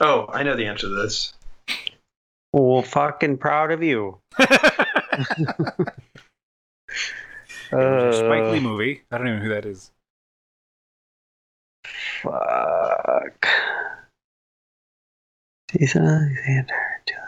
Oh, 0.00 0.26
I 0.32 0.42
know 0.42 0.56
the 0.56 0.66
answer 0.66 0.88
to 0.88 0.94
this. 0.94 1.32
Well, 2.52 2.82
fucking 2.82 3.38
proud 3.38 3.70
of 3.72 3.82
you. 3.82 4.18
It 7.72 7.76
was 7.76 8.16
a 8.16 8.18
Spike 8.20 8.42
Uh, 8.44 8.50
Lee 8.50 8.60
movie. 8.60 9.02
I 9.10 9.18
don't 9.18 9.26
even 9.26 9.38
know 9.40 9.44
who 9.46 9.54
that 9.54 9.64
is. 9.64 9.90
Fuck. 12.22 13.46
Jason 15.72 16.04
Alexander. 16.04 16.74
Julia 17.08 17.24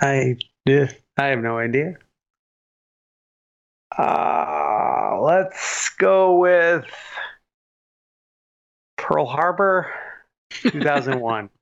I, 0.00 0.36
yeah, 0.66 0.90
I 1.16 1.26
have 1.26 1.38
no 1.38 1.58
idea. 1.58 1.94
Uh, 3.96 4.02
let's 5.22 5.90
go 5.98 6.36
with 6.38 6.84
Pearl 8.96 9.26
Harbor 9.26 9.92
2001. 10.50 11.50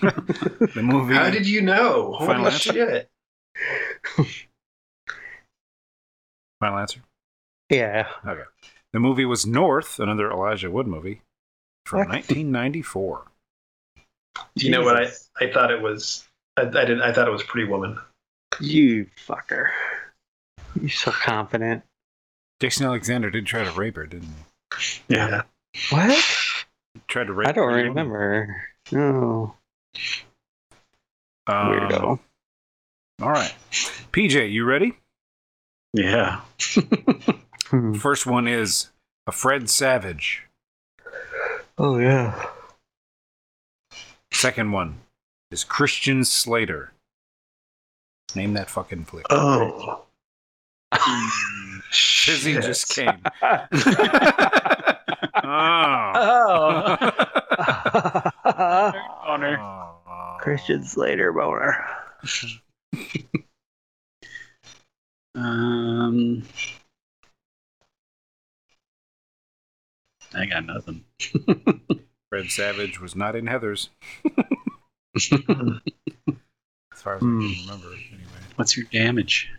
The 0.00 0.82
movie. 0.82 1.14
How 1.14 1.30
did 1.30 1.48
you 1.48 1.62
know? 1.62 2.14
Final 2.18 2.34
Holy 2.36 2.46
answer? 2.52 2.72
shit. 2.72 3.08
Final 6.60 6.78
answer. 6.78 7.00
yeah. 7.70 8.08
Okay. 8.26 8.42
The 8.92 9.00
movie 9.00 9.24
was 9.24 9.46
North, 9.46 9.98
another 9.98 10.30
Elijah 10.30 10.70
Wood 10.70 10.86
movie 10.86 11.22
from 11.86 12.00
What? 12.00 12.08
1994. 12.08 13.24
Do 14.56 14.66
you 14.66 14.70
know 14.72 14.82
what 14.82 14.96
I, 14.96 15.10
I 15.40 15.50
thought 15.52 15.70
it 15.70 15.80
was? 15.80 16.26
I, 16.56 16.62
I 16.62 16.66
didn't. 16.66 17.02
I 17.02 17.12
thought 17.12 17.26
it 17.28 17.32
was 17.32 17.42
Pretty 17.42 17.68
Woman. 17.68 17.98
You 18.60 19.06
fucker. 19.26 19.70
You're 20.80 20.90
so 20.90 21.10
confident. 21.10 21.82
Jason 22.60 22.86
Alexander 22.86 23.30
did 23.30 23.46
try 23.46 23.64
to 23.64 23.70
rape 23.70 23.96
her, 23.96 24.06
didn't 24.06 24.28
he? 24.28 25.14
Yeah. 25.14 25.42
What? 25.90 26.10
He 26.94 27.00
tried 27.06 27.28
to 27.28 27.32
rape. 27.32 27.48
I 27.48 27.52
don't 27.52 27.70
Pretty 27.72 27.88
Woman. 27.88 28.08
remember. 28.10 28.64
No. 28.92 29.54
Um, 31.46 31.68
Weirdo. 31.68 32.18
All 33.22 33.30
right. 33.30 33.54
PJ, 34.12 34.50
you 34.52 34.64
ready? 34.64 34.96
Yeah. 35.92 36.40
Hmm. 37.68 37.94
First 37.94 38.26
one 38.26 38.48
is 38.48 38.88
a 39.26 39.32
Fred 39.32 39.68
Savage. 39.70 40.44
Oh, 41.76 41.98
yeah. 41.98 42.46
Second 44.32 44.72
one 44.72 44.98
is 45.50 45.64
Christian 45.64 46.24
Slater. 46.24 46.92
Name 48.34 48.54
that 48.54 48.68
fucking 48.70 49.04
flick. 49.04 49.26
Oh. 49.30 50.02
Fizzy 51.90 52.54
just 52.54 52.88
came. 52.94 53.22
oh. 53.42 53.62
Oh. 58.44 59.50
Oh. 59.56 60.36
Christian 60.40 60.82
Slater 60.84 61.32
boner. 61.32 61.84
Um. 65.34 66.42
I 70.34 70.46
got 70.46 70.64
nothing. 70.66 71.04
Fred 72.30 72.50
Savage 72.50 73.00
was 73.00 73.16
not 73.16 73.34
in 73.34 73.46
Heathers, 73.46 73.88
as 75.16 75.28
far 77.02 77.16
as 77.16 77.22
I 77.22 77.24
Hmm. 77.24 77.40
can 77.40 77.56
remember. 77.62 77.86
Anyway, 78.12 78.28
What's 78.56 78.76
your 78.76 78.84
damage? 78.92 79.50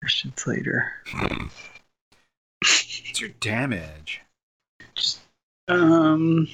Christian 0.00 0.32
Slater. 0.36 0.92
what's 1.12 3.20
your 3.20 3.30
damage? 3.40 4.22
Um. 5.68 6.48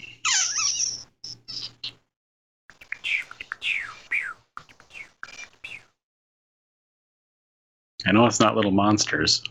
I 8.07 8.13
know 8.13 8.27
it's 8.27 8.39
not 8.39 8.55
little 8.55 8.71
monsters. 8.71 9.43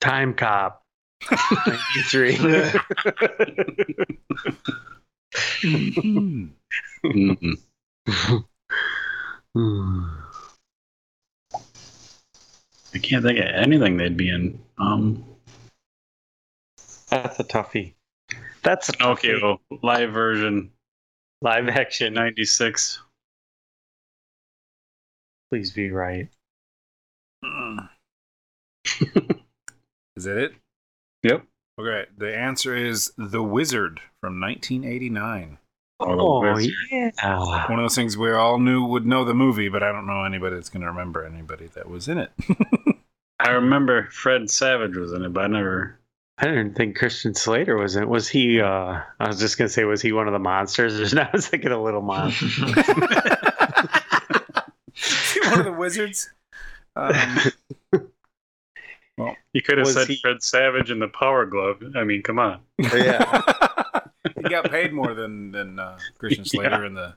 Time 0.00 0.34
Cop. 0.34 0.82
93. 1.30 2.36
Hmm. 5.62 6.46
Mm-mm. 9.56 10.29
I 12.94 12.98
can't 12.98 13.24
think 13.24 13.38
of 13.38 13.44
anything 13.46 13.96
they'd 13.96 14.16
be 14.16 14.28
in. 14.30 14.58
Um. 14.78 15.24
That's 17.08 17.40
a 17.40 17.44
toughie. 17.44 17.94
That's 18.62 18.88
a 18.88 18.92
toughie. 18.92 19.58
Live 19.82 20.12
version 20.12 20.70
Live 21.42 21.68
action. 21.68 22.14
'96. 22.14 23.00
Please 25.50 25.72
be 25.72 25.90
right. 25.90 26.28
Is 30.16 30.24
that 30.24 30.36
it? 30.36 30.52
Yep. 31.22 31.44
Okay. 31.80 32.04
The 32.16 32.36
answer 32.36 32.76
is 32.76 33.12
The 33.16 33.42
Wizard 33.42 34.00
from 34.20 34.40
1989. 34.40 35.58
Oh, 36.00 36.40
Wizard. 36.40 36.72
yeah. 36.90 37.10
One 37.68 37.78
of 37.78 37.84
those 37.84 37.94
things 37.94 38.16
we 38.16 38.30
all 38.32 38.58
knew 38.58 38.84
would 38.84 39.06
know 39.06 39.24
the 39.24 39.34
movie, 39.34 39.68
but 39.68 39.82
I 39.82 39.90
don't 39.92 40.06
know 40.06 40.24
anybody 40.24 40.56
that's 40.56 40.68
going 40.70 40.82
to 40.82 40.88
remember 40.88 41.24
anybody 41.24 41.68
that 41.74 41.88
was 41.88 42.08
in 42.08 42.18
it. 42.18 42.30
I 43.50 43.54
remember 43.54 44.06
Fred 44.12 44.48
Savage 44.48 44.96
was 44.96 45.12
in 45.12 45.24
it, 45.24 45.32
but 45.32 45.42
I 45.44 45.46
never. 45.48 45.98
I 46.38 46.44
didn't 46.46 46.74
think 46.74 46.96
Christian 46.96 47.34
Slater 47.34 47.76
was 47.76 47.96
in. 47.96 48.04
It. 48.04 48.08
Was 48.08 48.28
he? 48.28 48.60
uh 48.60 49.00
I 49.18 49.26
was 49.26 49.40
just 49.40 49.58
gonna 49.58 49.68
say, 49.68 49.82
was 49.82 50.00
he 50.00 50.12
one 50.12 50.28
of 50.28 50.32
the 50.32 50.38
monsters? 50.38 51.12
I 51.14 51.28
was 51.32 51.48
thinking 51.48 51.72
a 51.72 51.82
little 51.82 52.00
monster. 52.00 52.46
One 55.50 55.58
of 55.60 55.64
the 55.64 55.72
wizards. 55.76 56.30
Um, 56.94 57.12
You 59.52 59.62
could 59.62 59.78
have 59.78 59.88
said 59.88 60.06
he- 60.08 60.16
Fred 60.22 60.42
Savage 60.42 60.90
in 60.90 60.98
the 61.00 61.08
Power 61.08 61.44
Glove. 61.44 61.82
I 61.96 62.04
mean, 62.04 62.22
come 62.22 62.38
on. 62.38 62.60
yeah. 62.78 63.42
he 64.36 64.48
got 64.48 64.70
paid 64.70 64.92
more 64.92 65.12
than 65.14 65.50
than 65.50 65.78
uh, 65.78 65.98
Christian 66.18 66.44
Slater 66.44 66.86
in 66.86 66.94
the 66.94 67.14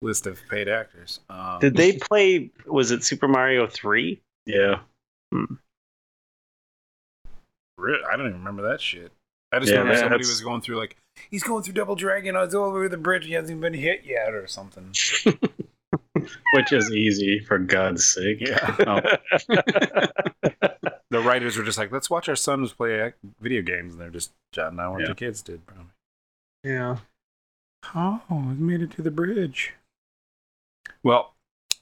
list 0.00 0.26
of 0.26 0.38
paid 0.48 0.68
actors. 0.68 1.20
Um, 1.28 1.58
Did 1.60 1.76
they 1.76 1.98
play? 1.98 2.50
Was 2.66 2.90
it 2.92 3.02
Super 3.04 3.26
Mario 3.28 3.66
Three? 3.66 4.22
Yeah. 4.46 4.78
Hmm. 5.32 5.54
re- 7.78 8.04
I 8.10 8.16
don't 8.16 8.26
even 8.28 8.38
remember 8.38 8.68
that 8.70 8.80
shit. 8.80 9.12
I 9.52 9.58
just 9.58 9.70
Yeah, 9.70 9.78
remember 9.78 9.92
man, 9.94 10.00
somebody 10.00 10.22
that's- 10.24 10.28
was 10.30 10.40
going 10.40 10.60
through 10.60 10.76
like 10.78 10.96
he's 11.30 11.42
going 11.42 11.62
through 11.62 11.74
Double 11.74 11.94
Dragon. 11.94 12.36
I 12.36 12.42
was 12.44 12.54
over 12.54 12.88
the 12.88 12.96
bridge. 12.96 13.26
He 13.26 13.32
hasn't 13.32 13.60
been 13.60 13.74
hit 13.74 14.04
yet, 14.04 14.34
or 14.34 14.46
something. 14.46 14.92
Which 16.54 16.72
is 16.72 16.90
easy, 16.92 17.38
for 17.40 17.58
God's 17.58 18.04
sake. 18.04 18.40
Yeah. 18.40 18.76
Oh, 18.86 19.00
The 21.08 21.20
writers 21.20 21.56
were 21.56 21.62
just 21.62 21.78
like, 21.78 21.92
let's 21.92 22.10
watch 22.10 22.28
our 22.28 22.34
sons 22.36 22.72
play 22.72 23.12
video 23.40 23.62
games, 23.62 23.92
and 23.92 24.00
they're 24.00 24.10
just 24.10 24.32
jotting 24.52 24.76
down 24.76 24.92
what 24.92 25.02
Yeah. 25.02 25.08
the 25.08 25.14
kids 25.14 25.40
did. 25.40 25.64
Probably. 25.64 25.92
Yeah. 26.64 26.96
Oh, 27.94 28.20
I 28.28 28.34
made 28.54 28.82
it 28.82 28.90
to 28.92 29.02
the 29.02 29.12
bridge. 29.12 29.74
Well, 31.04 31.34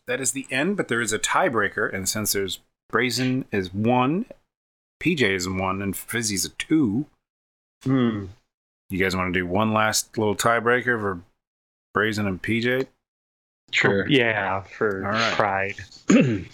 that 0.07 0.21
is 0.21 0.33
the 0.33 0.47
end, 0.51 0.77
but 0.77 0.89
there 0.89 1.01
is 1.01 1.13
a 1.15 1.19
tiebreaker, 1.19 1.93
and 1.93 2.07
since 2.07 2.35
there's 2.35 2.61
Brazen 2.95 3.45
is 3.51 3.75
one, 3.75 4.25
PJ 5.03 5.29
is 5.29 5.49
one, 5.49 5.83
and 5.83 5.97
Fizzy's 5.97 6.45
a 6.45 6.51
two. 6.51 7.07
Hmm. 7.83 8.27
You 8.89 8.99
guys 9.01 9.17
want 9.17 9.35
to 9.35 9.41
do 9.41 9.45
one 9.49 9.73
last 9.73 10.17
little 10.17 10.37
tiebreaker 10.37 11.01
for 11.01 11.21
Brazen 11.93 12.29
and 12.29 12.41
PJ? 12.41 12.87
sure. 13.73 14.09
Yeah, 14.09 14.61
for 14.61 15.05
All 15.05 15.11
right. 15.11 15.33
pride. 15.35 15.75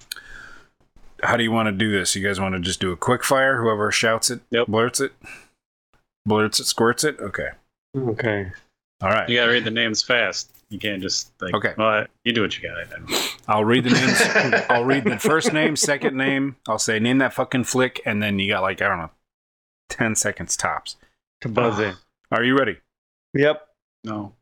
how 1.23 1.37
do 1.37 1.43
you 1.43 1.53
want 1.53 1.67
to 1.67 1.73
do 1.73 1.93
this? 1.93 2.17
You 2.17 2.27
guys 2.27 2.41
want 2.41 2.55
to 2.55 2.61
just 2.61 2.81
do 2.81 2.91
a 2.91 2.97
quick 2.97 3.23
fire? 3.23 3.61
Whoever 3.61 3.93
shouts 3.93 4.31
it, 4.31 4.41
Yep. 4.51 4.69
blurts 4.69 4.99
it, 4.99 5.13
blurts 6.25 6.59
it, 6.59 6.65
squirts 6.65 7.05
it. 7.05 7.21
Okay. 7.21 7.49
Okay. 7.95 8.51
All 9.03 9.11
right. 9.11 9.29
You 9.29 9.37
gotta 9.37 9.53
read 9.53 9.65
the 9.65 9.71
names 9.71 10.03
fast. 10.03 10.51
You 10.71 10.79
can't 10.79 11.03
just 11.03 11.33
like. 11.41 11.53
Okay. 11.55 11.75
Well, 11.77 12.07
you 12.25 12.33
do 12.33 12.43
what 12.43 12.57
you 12.57 12.69
got. 12.69 12.79
I'll 13.49 13.65
read 13.65 13.85
the 13.85 13.91
names. 13.91 14.65
I'll 14.71 14.85
read 14.85 15.05
the 15.05 15.19
first 15.19 15.53
name, 15.53 15.75
second 15.77 16.17
name. 16.17 16.57
I'll 16.69 16.79
say 16.79 16.99
name 17.01 17.19
that 17.19 17.35
fucking 17.35 17.65
flick, 17.65 18.01
and 18.07 18.23
then 18.23 18.39
you 18.39 18.49
got 18.49 18.63
like 18.63 18.81
I 18.81 18.89
don't 18.89 18.99
know, 18.99 19.11
ten 19.89 20.15
seconds 20.15 20.57
tops. 20.57 20.97
To 21.41 21.49
buzz 21.49 21.79
in. 21.81 21.95
Are 22.31 22.45
you 22.45 22.57
ready? 22.57 22.77
Yep. 23.35 23.67
No. 24.05 24.35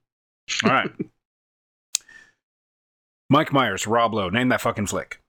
All 0.65 0.71
right. 0.71 0.91
Mike 3.31 3.53
Myers, 3.53 3.87
Rob 3.87 4.15
Lowe, 4.15 4.31
name 4.31 4.49
that 4.49 4.61
fucking 4.61 4.87
flick. 4.87 5.21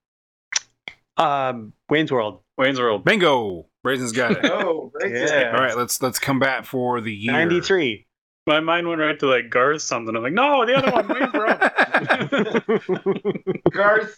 Um, 1.17 1.73
Wayne's 1.89 2.11
World. 2.11 2.39
Wayne's 2.57 2.79
World. 2.79 3.03
Bingo. 3.03 3.65
Brazen's 3.83 4.11
got 4.11 4.31
it. 4.31 4.39
Oh, 4.51 4.91
right 5.01 5.11
Yeah. 5.11 5.25
there. 5.25 5.55
All 5.55 5.61
right, 5.61 5.77
let's 5.77 6.01
let's 6.01 6.19
combat 6.19 6.65
for 6.65 6.99
the 7.01 7.13
year. 7.13 7.31
93. 7.33 8.05
My 8.49 8.59
mind 8.61 8.87
went 8.87 8.99
right 8.99 9.19
to 9.19 9.27
like 9.27 9.51
Garth 9.51 9.83
something. 9.83 10.15
I'm 10.15 10.23
like, 10.23 10.33
no, 10.33 10.65
the 10.65 10.73
other 10.73 10.91
one, 10.91 11.07
Wayne's 11.07 11.31
World. 11.35 11.59
Garth, 13.71 14.17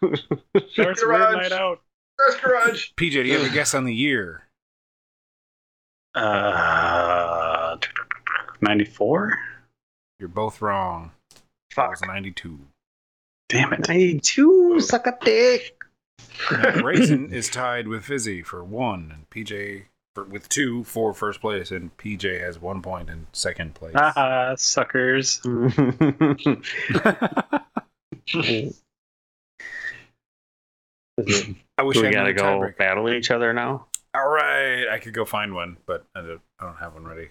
Garth's 0.00 0.78
Weird 0.78 0.96
Garage. 0.98 1.34
Night 1.34 1.50
Out. 1.50 1.80
Garth 2.20 2.40
Garage. 2.40 2.90
PJ, 2.96 3.10
do 3.10 3.22
you 3.24 3.36
have 3.36 3.50
a 3.50 3.52
guess 3.52 3.74
on 3.74 3.82
the 3.82 3.92
year? 3.92 4.44
Uh, 6.14 7.78
94? 8.60 9.40
You're 10.20 10.28
both 10.28 10.62
wrong. 10.62 11.10
That 11.74 11.90
was 11.90 12.00
92. 12.06 12.60
Damn 13.48 13.72
it. 13.72 13.88
92. 13.88 14.78
Suck 14.78 15.08
a 15.08 15.18
dick. 15.20 15.82
Now, 16.48 16.80
Brazen 16.80 17.32
is 17.32 17.48
tied 17.48 17.88
with 17.88 18.04
Fizzy 18.04 18.42
for 18.44 18.62
one, 18.62 19.10
and 19.12 19.28
PJ 19.30 19.86
for, 19.88 19.88
with 20.16 20.48
two 20.48 20.84
for 20.84 21.12
first 21.12 21.40
place, 21.40 21.70
and 21.70 21.96
PJ 21.96 22.40
has 22.40 22.60
one 22.60 22.82
point 22.82 23.10
in 23.10 23.26
second 23.32 23.74
place. 23.74 23.94
Haha, 23.94 24.54
suckers. 24.56 25.40
I 31.78 31.82
wish 31.82 31.96
I 31.98 32.10
gotta 32.10 32.32
go 32.32 32.42
tiebreaker. 32.42 32.76
battle 32.76 33.10
each 33.10 33.30
other 33.30 33.52
now. 33.52 33.86
All 34.14 34.28
right, 34.28 34.86
I 34.88 34.98
could 34.98 35.14
go 35.14 35.24
find 35.24 35.54
one, 35.54 35.76
but 35.86 36.04
I 36.14 36.20
don't, 36.20 36.40
I 36.60 36.66
don't 36.66 36.76
have 36.76 36.94
one 36.94 37.04
ready. 37.04 37.30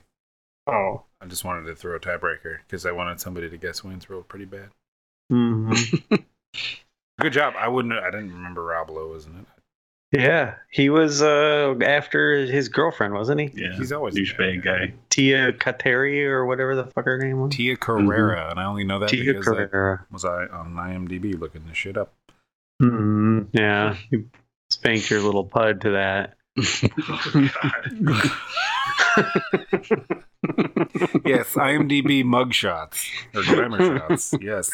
Oh. 0.67 1.03
I 1.21 1.25
just 1.25 1.45
wanted 1.45 1.65
to 1.67 1.75
throw 1.75 1.95
a 1.95 1.99
tiebreaker 1.99 2.57
because 2.67 2.85
I 2.85 2.91
wanted 2.91 3.19
somebody 3.21 3.49
to 3.49 3.57
guess 3.57 3.83
Wayne's 3.83 4.07
World 4.09 4.27
pretty 4.27 4.45
bad. 4.45 4.69
hmm 5.29 5.73
Good 7.19 7.33
job. 7.33 7.53
I 7.57 7.67
wouldn't. 7.67 7.93
I 7.93 8.09
didn't 8.09 8.33
remember 8.33 8.63
Rob 8.63 8.89
Lowe, 8.89 9.09
wasn't 9.09 9.37
it? 9.39 9.45
Yeah, 10.13 10.55
he 10.69 10.89
was 10.91 11.23
uh 11.23 11.73
after 11.83 12.45
his 12.45 12.69
girlfriend, 12.69 13.15
wasn't 13.15 13.41
he? 13.41 13.51
Yeah. 13.55 13.73
He's 13.75 13.91
always 13.91 14.15
a 14.15 14.19
douchebag 14.19 14.63
bad 14.63 14.63
guy. 14.63 14.93
Tia 15.09 15.53
Kateri 15.53 16.23
or 16.27 16.45
whatever 16.45 16.75
the 16.75 16.85
fuck 16.85 17.05
her 17.05 17.17
name 17.17 17.39
was. 17.41 17.55
Tia 17.55 17.75
Carrere, 17.77 18.35
and 18.51 18.59
I 18.59 18.65
only 18.65 18.83
know 18.83 18.99
that 18.99 19.09
Tia 19.09 19.33
because 19.33 19.47
I 19.49 19.97
was 20.11 20.23
I 20.23 20.45
on 20.45 20.75
IMDb 20.75 21.39
looking 21.39 21.65
this 21.67 21.77
shit 21.77 21.97
up. 21.97 22.13
Mhm, 22.79 23.47
Yeah, 23.53 23.95
you 24.11 24.29
spanked 24.69 25.09
your 25.09 25.21
little 25.21 25.45
pud 25.45 25.81
to 25.81 25.89
that. 25.91 26.35
yes, 31.25 31.53
IMDb 31.55 32.23
mugshots 32.23 33.05
or 33.35 33.43
glamour 33.43 33.97
shots. 33.99 34.33
Yes, 34.39 34.69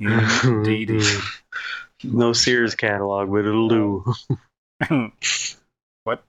indeed. 0.00 1.00
No 2.04 2.32
Sears 2.32 2.76
catalog, 2.76 3.28
but 3.28 3.44
it'll 3.44 3.66
do. 3.68 4.04
what? 6.04 6.24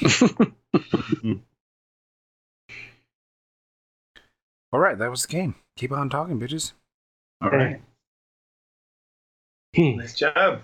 All 4.72 4.80
right, 4.80 4.98
that 4.98 5.10
was 5.10 5.22
the 5.22 5.28
game. 5.28 5.54
Keep 5.76 5.92
on 5.92 6.10
talking, 6.10 6.38
bitches. 6.38 6.72
All 7.40 7.50
right. 7.50 7.80
nice 9.76 10.14
job. 10.14 10.62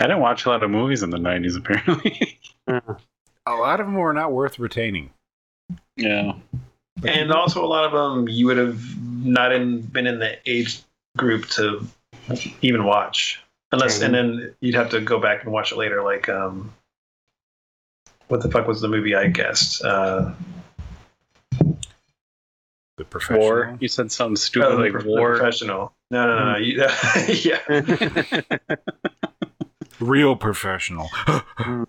I 0.00 0.06
didn't 0.06 0.20
watch 0.20 0.46
a 0.46 0.48
lot 0.48 0.62
of 0.62 0.70
movies 0.70 1.02
in 1.02 1.10
the 1.10 1.18
90s, 1.18 1.58
apparently. 1.58 2.38
A 3.44 3.54
lot 3.54 3.80
of 3.80 3.86
them 3.86 3.96
were 3.96 4.12
not 4.12 4.32
worth 4.32 4.60
retaining. 4.60 5.10
yeah. 5.96 6.34
And 7.04 7.32
also, 7.32 7.64
a 7.64 7.66
lot 7.66 7.84
of 7.84 7.92
them 7.92 8.28
you 8.28 8.46
would 8.46 8.56
have 8.56 8.80
not 9.02 9.50
in, 9.52 9.80
been 9.80 10.06
in 10.06 10.20
the 10.20 10.38
age 10.46 10.80
group 11.16 11.46
to 11.50 11.84
even 12.60 12.84
watch, 12.84 13.42
unless, 13.72 14.00
and 14.02 14.14
then 14.14 14.54
you'd 14.60 14.74
have 14.74 14.90
to 14.90 15.00
go 15.00 15.18
back 15.18 15.42
and 15.44 15.52
watch 15.52 15.72
it 15.72 15.76
later. 15.78 16.02
Like, 16.02 16.28
um, 16.28 16.72
what 18.28 18.42
the 18.42 18.50
fuck 18.50 18.66
was 18.66 18.80
the 18.80 18.88
movie 18.88 19.14
I 19.14 19.26
guessed? 19.28 19.82
Uh, 19.84 20.32
The 22.98 23.04
professional. 23.04 23.40
War. 23.40 23.76
You 23.80 23.88
said 23.88 24.12
something 24.12 24.36
stupid 24.36 24.66
oh, 24.68 24.76
the 24.76 24.82
like 24.82 24.92
Pro- 24.92 25.02
the 25.02 25.08
war. 25.08 25.36
professional. 25.36 25.92
No, 26.10 26.26
no, 26.26 26.38
no, 26.38 26.52
no. 26.52 26.58
You, 26.58 26.86
yeah. 27.28 28.40
Real 30.00 30.36
professional. 30.36 31.08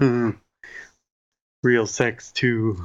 Hmm. 0.00 0.30
Real 1.64 1.88
sex 1.88 2.30
too. 2.30 2.80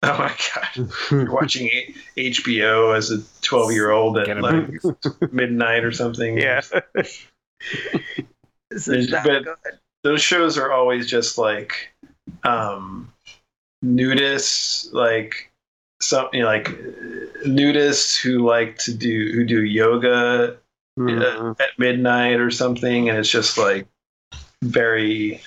Oh 0.02 0.16
my 0.18 0.34
god. 0.54 0.88
You're 1.10 1.30
watching 1.30 1.68
HBO 2.16 2.96
as 2.96 3.10
a 3.10 3.18
12 3.42 3.72
year 3.72 3.90
old 3.90 4.16
at 4.16 4.40
like 4.40 4.70
midnight 5.32 5.84
or 5.84 5.92
something. 5.92 6.38
yeah. 6.38 6.62
There's- 8.70 9.10
but 9.10 9.44
those 10.02 10.22
shows 10.22 10.56
are 10.56 10.72
always 10.72 11.06
just 11.08 11.36
like 11.36 11.92
um 12.44 13.12
nudists 13.84 14.92
like 14.92 15.50
some 16.00 16.28
you 16.32 16.40
know, 16.40 16.46
like 16.46 16.68
uh, 16.68 16.72
nudists 17.46 18.16
who 18.18 18.46
like 18.46 18.78
to 18.78 18.94
do 18.94 19.32
who 19.34 19.44
do 19.44 19.62
yoga 19.64 20.56
Mhm. 20.98 21.58
at 21.60 21.78
midnight 21.78 22.40
or 22.40 22.50
something 22.50 23.08
and 23.08 23.18
it's 23.18 23.28
just 23.30 23.56
like 23.58 23.86
very 24.62 25.40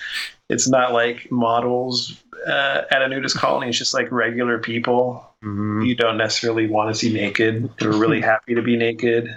it's 0.48 0.68
not 0.68 0.92
like 0.92 1.30
models 1.30 2.20
uh, 2.46 2.82
at 2.90 3.02
a 3.02 3.08
nudist 3.08 3.36
colony 3.36 3.68
it's 3.68 3.78
just 3.78 3.94
like 3.94 4.10
regular 4.12 4.58
people 4.58 5.30
Mhm. 5.44 5.86
you 5.86 5.94
don't 5.94 6.16
necessarily 6.16 6.66
want 6.66 6.92
to 6.92 6.98
see 6.98 7.12
naked 7.12 7.70
They're 7.78 7.92
really 7.92 8.20
happy 8.32 8.54
to 8.54 8.62
be 8.62 8.76
naked 8.76 9.28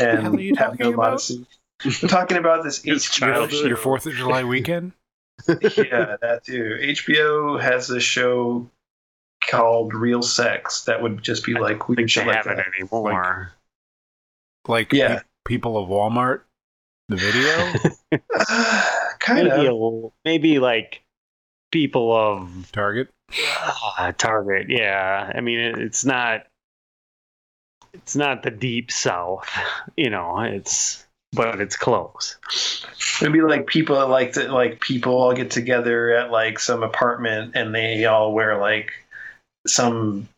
and 0.00 0.36
are 0.36 0.40
you 0.40 0.54
have 0.56 0.70
talking 0.72 0.86
no 0.86 0.92
about? 0.94 1.10
modesty 1.12 1.46
I'm 1.84 1.90
talking 2.08 2.36
about 2.36 2.62
this 2.62 2.82
His 2.84 3.04
HBO 3.06 3.12
childhood. 3.12 3.66
Your 3.66 3.76
Fourth 3.76 4.06
of 4.06 4.12
July 4.12 4.44
weekend. 4.44 4.92
yeah, 5.48 6.14
that 6.22 6.42
too. 6.44 6.78
HBO 6.80 7.60
has 7.60 7.90
a 7.90 7.98
show 7.98 8.70
called 9.50 9.92
Real 9.92 10.22
Sex 10.22 10.84
that 10.84 11.02
would 11.02 11.20
just 11.24 11.44
be 11.44 11.54
like 11.54 11.82
I 11.82 11.86
weird 11.88 11.96
think 11.96 12.10
shit 12.10 12.22
they 12.24 12.28
like 12.28 12.36
have 12.36 12.44
that. 12.44 12.58
it 12.60 12.66
anymore. 12.78 13.52
Like 14.68 14.92
Yeah. 14.92 15.18
pe- 15.18 15.24
people 15.44 15.76
of 15.76 15.88
Walmart, 15.88 16.42
the 17.08 17.16
video, 17.16 18.20
kind 19.18 19.48
maybe, 19.48 19.50
of. 19.50 19.58
a 19.58 19.72
little- 19.72 20.14
maybe 20.24 20.58
like 20.60 21.02
people 21.72 22.14
of 22.16 22.70
Target. 22.72 23.08
uh, 23.98 24.12
Target. 24.12 24.66
Yeah, 24.68 25.32
I 25.34 25.40
mean 25.40 25.58
it, 25.58 25.78
it's 25.78 26.04
not. 26.04 26.42
It's 27.94 28.16
not 28.16 28.42
the 28.42 28.50
deep 28.50 28.90
south, 28.92 29.48
you 29.96 30.08
know. 30.10 30.38
It's 30.40 31.04
but 31.32 31.60
it's 31.60 31.76
close. 31.76 32.36
It'd 33.20 33.32
be 33.32 33.40
like 33.40 33.66
people 33.66 33.96
that 33.96 34.06
like 34.08 34.32
to 34.34 34.52
like 34.52 34.80
people 34.80 35.14
all 35.14 35.32
get 35.34 35.50
together 35.50 36.14
at 36.14 36.30
like 36.30 36.58
some 36.58 36.82
apartment 36.82 37.52
and 37.56 37.74
they 37.74 38.04
all 38.04 38.32
wear 38.32 38.58
like 38.58 38.92
some 39.66 40.28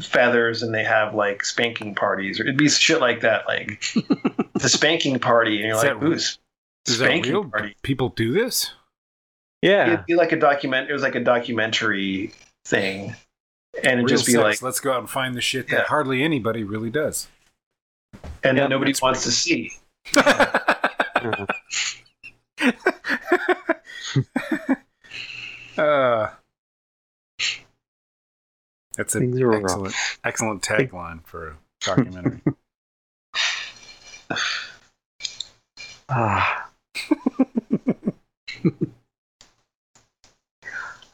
feathers 0.00 0.62
and 0.62 0.74
they 0.74 0.84
have 0.84 1.14
like 1.14 1.44
spanking 1.44 1.94
parties 1.94 2.40
or 2.40 2.44
it'd 2.44 2.56
be 2.56 2.68
shit 2.68 2.98
like 3.00 3.20
that 3.20 3.46
like 3.46 3.84
the 4.54 4.68
spanking 4.68 5.18
party 5.18 5.56
and 5.56 5.66
you're 5.66 5.76
Is 5.76 5.82
like 5.82 5.86
that 5.92 6.00
real? 6.02 6.12
who's 6.12 6.38
spanking 6.86 7.50
party 7.50 7.74
People 7.82 8.08
do 8.10 8.32
this? 8.32 8.70
Yeah, 9.66 9.92
it'd 9.94 10.06
be 10.06 10.14
like 10.14 10.32
a 10.32 10.36
document 10.38 10.88
it 10.88 10.92
was 10.92 11.02
like 11.02 11.14
a 11.16 11.20
documentary 11.20 12.30
thing 12.66 13.14
and 13.82 13.86
it'd 13.86 13.98
Real 13.98 14.08
just 14.08 14.26
be 14.26 14.32
sex. 14.32 14.42
like 14.44 14.62
let's 14.62 14.80
go 14.80 14.92
out 14.92 15.00
and 15.00 15.10
find 15.10 15.34
the 15.34 15.40
shit 15.40 15.68
that 15.68 15.86
hardly 15.86 16.22
anybody 16.22 16.62
really 16.62 16.90
does. 16.90 17.28
and 18.44 18.56
Yeah, 18.56 18.64
that 18.64 18.70
nobody 18.70 18.94
wants 19.02 19.24
to 19.24 19.32
see 19.32 19.72
uh, 25.78 26.28
that's 28.96 29.14
an 29.14 29.32
Things 29.32 29.42
rough. 29.42 29.62
excellent, 29.62 29.94
excellent 30.24 30.62
tagline 30.62 31.24
for 31.26 31.48
a 31.48 31.56
documentary. 31.80 32.40
Ah. 36.08 36.70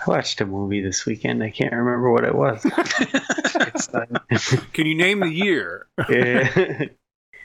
I 0.04 0.10
watched 0.10 0.40
a 0.40 0.46
movie 0.46 0.80
this 0.80 1.06
weekend. 1.06 1.42
I 1.42 1.50
can't 1.50 1.72
remember 1.72 2.10
what 2.10 2.24
it 2.24 2.34
was. 2.34 2.62
Can 4.72 4.86
you 4.86 4.94
name 4.94 5.20
the 5.20 5.28
year? 5.28 5.86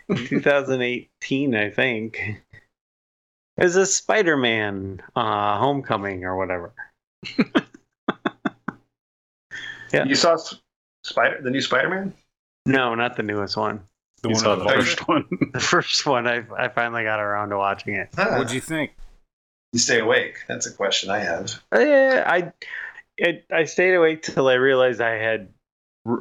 Yeah. 0.09 0.15
2018, 0.15 1.53
I 1.53 1.69
think. 1.69 2.17
It 3.57 3.63
was 3.63 3.75
a 3.75 3.85
Spider-Man 3.85 5.01
uh, 5.15 5.57
Homecoming 5.57 6.23
or 6.23 6.37
whatever. 6.37 6.73
Yeah. 9.93 10.05
You 10.05 10.15
saw 10.15 10.37
Spider 11.03 11.41
the 11.41 11.49
new 11.49 11.61
Spider-Man? 11.61 12.13
No, 12.65 12.95
not 12.95 13.15
the 13.15 13.23
newest 13.23 13.55
one. 13.55 13.81
The 14.21 14.29
one 14.29 14.37
saw 14.37 14.55
the 14.55 14.65
the 14.65 14.69
first 14.71 15.07
one. 15.07 15.25
The 15.53 15.59
first 15.59 16.05
one, 16.05 16.27
I 16.27 16.43
I 16.57 16.67
finally 16.67 17.03
got 17.03 17.19
around 17.19 17.49
to 17.49 17.57
watching 17.57 17.95
it. 17.95 18.09
What'd 18.15 18.51
you 18.51 18.59
think? 18.59 18.95
You 19.73 19.79
stay 19.79 19.99
awake. 19.99 20.37
That's 20.47 20.65
a 20.65 20.73
question 20.73 21.09
I 21.09 21.19
have. 21.19 21.61
Uh, 21.73 21.79
yeah, 21.79 22.23
I 22.25 22.51
it, 23.17 23.45
I 23.51 23.65
stayed 23.65 23.93
awake 23.95 24.21
till 24.23 24.47
I 24.47 24.53
realized 24.53 25.01
I 25.01 25.15
had 25.17 25.49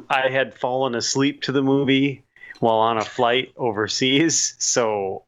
I 0.09 0.29
had 0.29 0.53
fallen 0.53 0.95
asleep 0.95 1.43
to 1.43 1.51
the 1.51 1.61
movie 1.63 2.23
while 2.59 2.77
on 2.79 2.97
a 2.97 3.05
flight 3.05 3.53
overseas. 3.55 4.55
So 4.59 5.23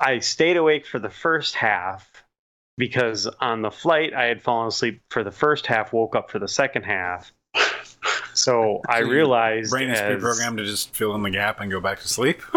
I 0.00 0.18
stayed 0.20 0.56
awake 0.56 0.86
for 0.86 0.98
the 0.98 1.10
first 1.10 1.54
half 1.54 2.24
because 2.76 3.26
on 3.26 3.62
the 3.62 3.70
flight 3.70 4.14
I 4.14 4.24
had 4.24 4.42
fallen 4.42 4.68
asleep 4.68 5.00
for 5.10 5.22
the 5.22 5.30
first 5.30 5.66
half, 5.66 5.92
woke 5.92 6.16
up 6.16 6.30
for 6.30 6.38
the 6.38 6.48
second 6.48 6.82
half. 6.84 7.32
So 8.34 8.80
I 8.88 9.00
So 9.00 9.04
your 9.04 9.08
realized 9.14 9.70
Brain 9.70 9.90
is 9.90 10.00
as- 10.00 10.06
pre-programmed 10.14 10.58
to 10.58 10.64
just 10.64 10.94
fill 10.94 11.14
in 11.14 11.22
the 11.22 11.30
gap 11.30 11.60
and 11.60 11.70
go 11.70 11.80
back 11.80 12.00
to 12.00 12.08
sleep. 12.08 12.40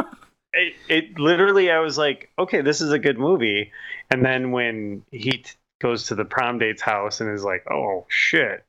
it, 0.53 0.73
it 0.89 1.19
literally 1.19 1.71
i 1.71 1.79
was 1.79 1.97
like 1.97 2.29
okay 2.37 2.61
this 2.61 2.81
is 2.81 2.91
a 2.91 2.99
good 2.99 3.17
movie. 3.17 3.71
And 4.11 4.23
then 4.23 4.51
when 4.51 5.03
he 5.11 5.31
t- 5.31 5.51
goes 5.81 6.07
to 6.07 6.15
the 6.15 6.25
prom 6.25 6.59
date's 6.59 6.81
house 6.81 7.21
and 7.21 7.33
is 7.33 7.43
like 7.43 7.65
oh 7.71 8.05
shit. 8.09 8.63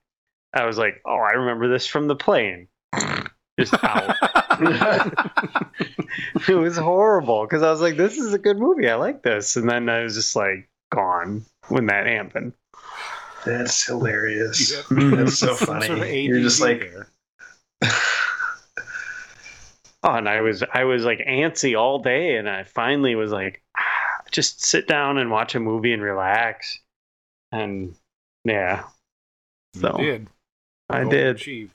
I 0.52 0.64
was 0.66 0.78
like 0.78 1.02
oh 1.04 1.16
i 1.16 1.32
remember 1.32 1.68
this 1.68 1.86
from 1.86 2.06
the 2.06 2.16
plane. 2.16 2.68
Just 3.58 3.74
out. 3.82 4.16
It 6.48 6.54
was 6.54 6.76
horrible 6.76 7.42
because 7.44 7.62
i 7.62 7.70
was 7.70 7.80
like 7.80 7.96
this 7.96 8.18
is 8.18 8.32
a 8.34 8.38
good 8.38 8.58
movie. 8.58 8.88
I 8.88 8.94
like 8.96 9.22
this. 9.22 9.56
And 9.56 9.68
then 9.68 9.88
i 9.88 10.02
was 10.02 10.14
just 10.14 10.36
like 10.36 10.68
gone 10.92 11.44
when 11.68 11.86
that 11.86 12.06
happened. 12.06 12.52
That's 13.44 13.86
hilarious. 13.86 14.70
You 14.90 15.10
have 15.10 15.26
That's 15.26 15.38
so 15.38 15.54
funny. 15.54 15.86
sort 15.86 15.98
of 16.00 16.08
You're 16.08 16.40
just 16.40 16.60
like, 16.60 16.80
there. 16.80 17.08
oh 20.04 20.14
and 20.14 20.28
i 20.28 20.40
was 20.40 20.62
i 20.72 20.84
was 20.84 21.04
like 21.04 21.18
antsy 21.20 21.78
all 21.78 21.98
day 21.98 22.36
and 22.36 22.48
i 22.48 22.62
finally 22.62 23.14
was 23.14 23.32
like 23.32 23.62
ah, 23.76 23.82
just 24.30 24.64
sit 24.64 24.86
down 24.86 25.18
and 25.18 25.30
watch 25.30 25.54
a 25.54 25.60
movie 25.60 25.92
and 25.92 26.02
relax 26.02 26.78
and 27.52 27.94
yeah 28.44 28.84
You 29.74 29.80
So, 29.80 29.96
did. 29.96 30.28
i 30.90 31.04
did 31.04 31.36
achieved. 31.36 31.74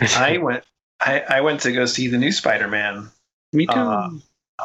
I 0.00 0.38
went. 0.38 0.64
I, 1.00 1.20
I 1.20 1.40
went 1.42 1.60
to 1.62 1.72
go 1.72 1.84
see 1.86 2.08
the 2.08 2.18
new 2.18 2.32
Spider-Man 2.32 3.10
me 3.52 3.66
too 3.66 3.80
uh, 3.80 4.10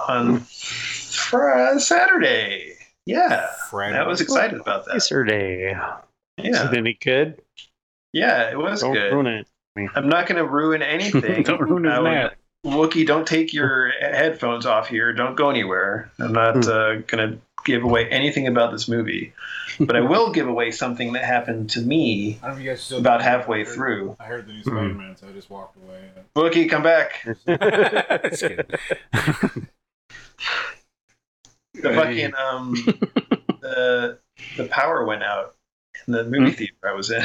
on 0.07 0.39
fr- 0.39 1.79
Saturday. 1.79 2.75
Yeah, 3.05 3.47
Friday. 3.69 3.97
I 3.97 4.07
was 4.07 4.21
excited 4.21 4.59
about 4.59 4.85
that. 4.85 4.93
yesterday 4.95 5.73
is 6.37 6.55
Yeah, 6.55 6.71
it 6.71 6.77
any 6.77 6.93
good 6.93 7.41
yeah, 8.13 8.49
it 8.51 8.57
was 8.57 8.81
don't 8.81 8.93
good. 8.93 9.13
ruin 9.13 9.27
it 9.27 9.47
I'm 9.95 10.09
not 10.09 10.27
going 10.27 10.37
to 10.37 10.45
ruin 10.45 10.81
anything. 10.81 11.43
Don't 11.49 11.61
ruin 11.61 11.85
his 11.85 11.93
I 11.93 12.01
nap. 12.01 12.35
Wookie, 12.65 13.07
don't 13.07 13.25
take 13.25 13.53
your 13.53 13.89
headphones 14.01 14.65
off 14.65 14.89
here. 14.89 15.13
Don't 15.13 15.35
go 15.37 15.49
anywhere. 15.49 16.11
I'm 16.19 16.33
not 16.33 16.55
Hmm. 16.55 16.69
uh, 16.69 16.93
going 17.07 17.31
to 17.31 17.37
give 17.63 17.83
away 17.83 18.09
anything 18.09 18.47
about 18.47 18.73
this 18.73 18.89
movie, 18.89 19.31
but 19.79 19.95
I 19.95 20.01
will 20.01 20.31
give 20.33 20.47
away 20.47 20.71
something 20.71 21.13
that 21.13 21.23
happened 21.23 21.69
to 21.71 21.81
me 21.81 22.37
I 22.43 22.47
don't 22.47 22.55
know 22.55 22.59
if 22.59 22.63
you 22.65 22.69
guys 22.71 22.91
about 22.91 23.21
halfway 23.21 23.63
through. 23.63 24.17
I 24.19 24.25
heard 24.25 24.45
the 24.47 24.53
new 24.53 24.61
Hmm. 24.63 24.69
Spider-Man, 24.71 25.15
so 25.17 25.27
I 25.29 25.31
just 25.31 25.49
walked 25.49 25.77
away. 25.77 26.09
Wookie, 26.35 26.69
come 26.69 26.83
back. 26.83 27.25
The 31.73 31.93
fucking 31.93 32.33
um, 32.35 32.73
the 33.61 34.17
the 34.57 34.65
power 34.65 35.05
went 35.05 35.23
out 35.23 35.55
in 36.07 36.13
the 36.13 36.23
movie 36.25 36.51
theater 36.51 36.73
I 36.85 36.93
was 36.93 37.11
in. 37.11 37.23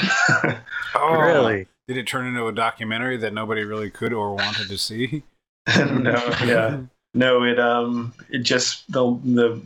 Oh, 0.94 1.20
really 1.20 1.66
Did 1.86 1.98
it 1.98 2.06
turn 2.06 2.26
into 2.26 2.46
a 2.46 2.52
documentary 2.52 3.18
that 3.18 3.34
nobody 3.34 3.62
really 3.62 3.90
could 3.90 4.12
or 4.12 4.34
wanted 4.34 4.68
to 4.68 4.78
see? 4.78 5.22
no, 5.78 6.34
yeah, 6.44 6.80
no. 7.12 7.42
It 7.42 7.58
um, 7.58 8.14
it 8.30 8.38
just 8.38 8.90
the 8.90 9.18
the 9.24 9.62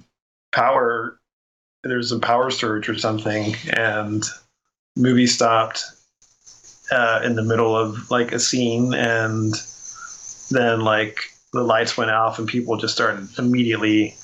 power. 0.52 1.18
There's 1.84 2.10
a 2.10 2.18
power 2.18 2.50
surge 2.50 2.88
or 2.88 2.98
something, 2.98 3.54
and 3.72 4.24
movie 4.96 5.28
stopped 5.28 5.84
uh, 6.90 7.20
in 7.24 7.36
the 7.36 7.42
middle 7.42 7.76
of 7.76 8.10
like 8.10 8.32
a 8.32 8.40
scene, 8.40 8.94
and 8.94 9.54
then 10.50 10.80
like 10.80 11.20
the 11.52 11.62
lights 11.62 11.96
went 11.96 12.10
off, 12.10 12.38
and 12.38 12.48
people 12.48 12.76
just 12.76 12.94
started 12.94 13.28
immediately. 13.38 14.16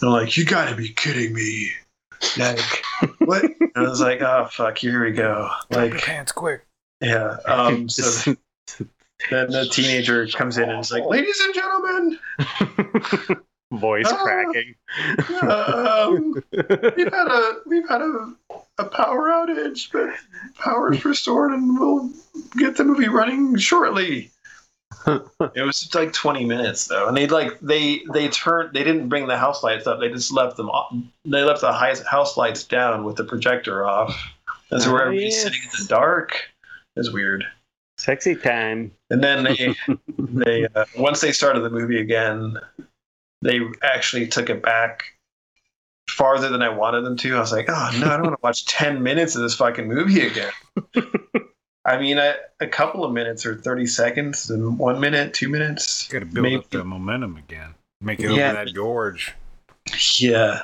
They're 0.00 0.10
like, 0.10 0.36
"You 0.36 0.44
got 0.44 0.68
to 0.68 0.76
be 0.76 0.90
kidding 0.90 1.32
me!" 1.32 1.70
Like 2.36 2.84
what? 3.20 3.44
I 3.76 3.80
was 3.80 4.00
like, 4.00 4.20
"Oh 4.20 4.48
fuck, 4.50 4.76
here 4.78 5.02
we 5.02 5.12
go!" 5.12 5.50
Like 5.70 5.98
pants 5.98 6.32
quick. 6.32 6.67
Yeah. 7.00 7.36
Um. 7.46 7.88
So 7.88 8.34
then 9.30 9.50
the 9.50 9.68
teenager 9.70 10.26
comes 10.28 10.58
in 10.58 10.68
and 10.68 10.80
is 10.80 10.90
like, 10.90 11.04
"Ladies 11.04 11.40
and 11.40 11.54
gentlemen." 11.54 12.18
voice 13.70 14.06
Ah. 14.08 14.22
cracking 14.24 14.74
um, 15.42 16.42
we've 16.96 17.12
had 17.12 17.28
a 17.28 17.56
we've 17.66 17.88
had 17.88 18.00
a, 18.00 18.34
a 18.78 18.84
power 18.84 19.28
outage, 19.28 19.92
but 19.92 20.14
power 20.58 20.92
is 20.92 21.04
restored, 21.04 21.52
and 21.52 21.78
we'll 21.78 22.10
get 22.56 22.76
the 22.76 22.84
movie 22.84 23.08
running 23.08 23.56
shortly. 23.56 24.30
it 25.06 25.62
was 25.62 25.94
like 25.94 26.12
20 26.12 26.44
minutes 26.44 26.86
though, 26.86 27.08
and 27.08 27.16
they 27.16 27.26
like 27.26 27.58
they 27.60 28.02
they 28.12 28.28
turned 28.28 28.72
they 28.72 28.84
didn't 28.84 29.08
bring 29.08 29.26
the 29.26 29.36
house 29.36 29.62
lights 29.62 29.86
up. 29.86 30.00
They 30.00 30.08
just 30.08 30.32
left 30.32 30.56
them 30.56 30.70
off. 30.70 30.94
They 31.24 31.42
left 31.42 31.60
the 31.60 31.72
house 31.72 32.36
lights 32.36 32.64
down 32.64 33.04
with 33.04 33.16
the 33.16 33.24
projector 33.24 33.86
off. 33.86 34.18
And 34.70 34.82
so 34.82 34.90
Oh, 34.90 34.92
where 34.94 35.02
everybody's 35.04 35.42
sitting 35.42 35.60
in 35.62 35.68
the 35.78 35.86
dark 35.88 36.36
is 36.98 37.12
weird. 37.12 37.44
sexy 37.98 38.34
time 38.36 38.92
And 39.10 39.22
then 39.24 39.44
they 39.44 39.74
they 40.18 40.66
uh, 40.74 40.84
once 40.96 41.20
they 41.20 41.32
started 41.32 41.60
the 41.60 41.70
movie 41.70 42.00
again, 42.00 42.58
they 43.42 43.60
actually 43.82 44.26
took 44.26 44.50
it 44.50 44.62
back 44.62 45.04
farther 46.10 46.48
than 46.48 46.62
I 46.62 46.68
wanted 46.70 47.02
them 47.02 47.16
to. 47.18 47.36
I 47.36 47.40
was 47.40 47.52
like, 47.52 47.66
oh 47.68 47.90
no, 48.00 48.06
I 48.06 48.16
don't 48.16 48.22
want 48.26 48.34
to 48.36 48.42
watch 48.42 48.66
ten 48.66 49.02
minutes 49.02 49.36
of 49.36 49.42
this 49.42 49.54
fucking 49.54 49.86
movie 49.88 50.26
again. 50.26 50.52
I 51.84 51.98
mean, 51.98 52.18
a, 52.18 52.34
a 52.60 52.66
couple 52.66 53.04
of 53.04 53.12
minutes 53.12 53.46
or 53.46 53.56
thirty 53.56 53.86
seconds, 53.86 54.50
and 54.50 54.78
one 54.78 55.00
minute, 55.00 55.32
two 55.34 55.48
minutes. 55.48 56.06
Got 56.08 56.18
to 56.20 56.26
build 56.26 56.42
Maybe. 56.42 56.56
up 56.56 56.70
the 56.70 56.84
momentum 56.84 57.36
again. 57.36 57.74
Make 58.00 58.20
it 58.20 58.30
Yeah. 58.30 58.50
over 58.52 58.64
that 58.64 58.74
gorge. 58.74 59.34
Yeah, 60.18 60.62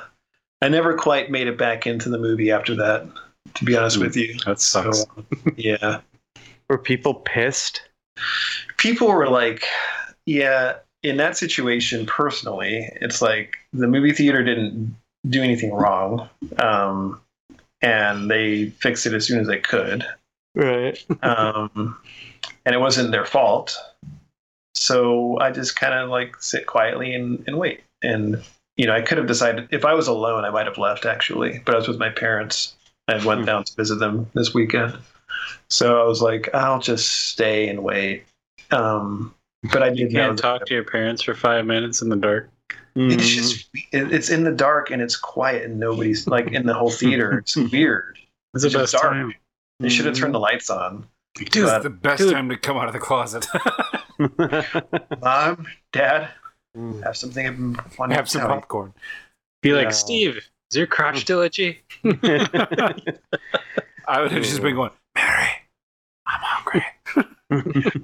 I 0.61 0.69
never 0.69 0.95
quite 0.95 1.31
made 1.31 1.47
it 1.47 1.57
back 1.57 1.87
into 1.87 2.09
the 2.09 2.17
movie 2.19 2.51
after 2.51 2.75
that. 2.75 3.07
To 3.55 3.65
be 3.65 3.75
honest 3.75 3.97
with 3.97 4.15
you, 4.15 4.35
That 4.45 4.59
sucks. 4.59 4.99
So, 5.03 5.25
yeah. 5.55 6.01
Were 6.69 6.77
people 6.77 7.13
pissed 7.13 7.81
people 8.77 9.07
were 9.07 9.27
like, 9.27 9.63
yeah, 10.25 10.75
in 11.03 11.17
that 11.17 11.37
situation 11.37 12.05
personally, 12.05 12.89
it's 13.01 13.21
like 13.21 13.57
the 13.73 13.87
movie 13.87 14.11
theater 14.11 14.43
didn't 14.43 14.95
do 15.27 15.41
anything 15.41 15.73
wrong. 15.73 16.29
Um, 16.59 17.21
and 17.81 18.29
they 18.29 18.69
fixed 18.69 19.05
it 19.05 19.13
as 19.13 19.25
soon 19.25 19.39
as 19.39 19.47
they 19.47 19.59
could. 19.59 20.05
right 20.55 21.03
Um, 21.23 21.97
and 22.65 22.73
it 22.73 22.79
wasn't 22.79 23.11
their 23.11 23.25
fault. 23.25 23.75
So 24.73 25.39
I 25.39 25.51
just 25.51 25.75
kind 25.75 25.93
of 25.93 26.09
like 26.09 26.41
sit 26.41 26.65
quietly 26.65 27.13
and, 27.13 27.43
and 27.47 27.57
wait. 27.57 27.81
And, 28.01 28.43
you 28.77 28.87
know, 28.87 28.93
I 28.93 29.01
could 29.01 29.17
have 29.17 29.27
decided 29.27 29.69
if 29.71 29.85
I 29.85 29.93
was 29.93 30.07
alone, 30.07 30.45
I 30.45 30.49
might 30.49 30.65
have 30.67 30.77
left 30.77 31.05
actually, 31.05 31.61
but 31.65 31.75
I 31.75 31.77
was 31.77 31.87
with 31.87 31.99
my 31.99 32.09
parents. 32.09 32.75
I 33.07 33.23
went 33.23 33.41
Hmm. 33.41 33.45
down 33.45 33.63
to 33.63 33.75
visit 33.75 33.95
them 33.99 34.29
this 34.33 34.53
weekend. 34.53 34.97
So 35.69 36.01
I 36.01 36.05
was 36.05 36.21
like, 36.21 36.53
I'll 36.53 36.79
just 36.79 37.27
stay 37.29 37.67
and 37.69 37.83
wait. 37.83 38.25
Um, 38.71 39.33
but 39.71 39.83
I 39.83 39.89
did 39.89 40.11
know 40.11 40.19
can't 40.27 40.37
that- 40.37 40.41
talk 40.41 40.65
to 40.67 40.73
your 40.73 40.83
parents 40.83 41.21
for 41.21 41.33
five 41.35 41.65
minutes 41.65 42.01
in 42.01 42.09
the 42.09 42.15
dark. 42.15 42.49
It's 42.97 43.15
Mhm. 43.15 43.19
just 43.19 43.69
it's 43.91 44.29
in 44.29 44.43
the 44.45 44.51
dark 44.53 44.89
and 44.89 45.01
it's 45.01 45.17
quiet 45.17 45.63
and 45.65 45.77
nobody's 45.79 46.27
like 46.27 46.47
in 46.53 46.65
the 46.65 46.73
whole 46.73 46.89
theater. 46.89 47.39
It's 47.39 47.55
weird. 47.71 48.17
It's 48.53 48.63
the 48.63 48.69
best 48.69 48.93
dark. 48.93 49.03
time. 49.11 49.33
They 49.81 49.89
should 49.89 50.05
have 50.05 50.15
turned 50.15 50.33
the 50.33 50.39
lights 50.39 50.69
on. 50.69 51.05
Dude, 51.35 51.51
But- 51.65 51.75
it's 51.75 51.83
the 51.83 51.89
best 51.89 52.19
dude. 52.19 52.31
time 52.33 52.47
to 52.49 52.55
come 52.57 52.77
out 52.77 52.87
of 52.87 52.93
the 52.93 52.99
closet. 52.99 53.45
Mom, 55.21 55.67
Dad, 55.91 56.29
have 57.03 57.17
something 57.17 57.45
I'm 57.45 57.75
Have 58.11 58.29
some 58.29 58.41
tell 58.41 58.49
you. 58.49 58.55
popcorn. 58.55 58.93
Be 59.61 59.69
Yeah. 59.71 59.75
like, 59.75 59.91
Steve, 59.91 60.37
is 60.71 60.77
your 60.77 60.87
crotch 60.87 61.19
still 61.19 61.41
itchy? 61.41 61.81
I 64.07 64.21
would 64.21 64.31
have 64.31 64.43
just 64.43 64.61
been 64.61 64.75
going, 64.75 64.91
Mary, 65.15 65.47
I'm 66.25 66.41
hungry. 66.41 66.85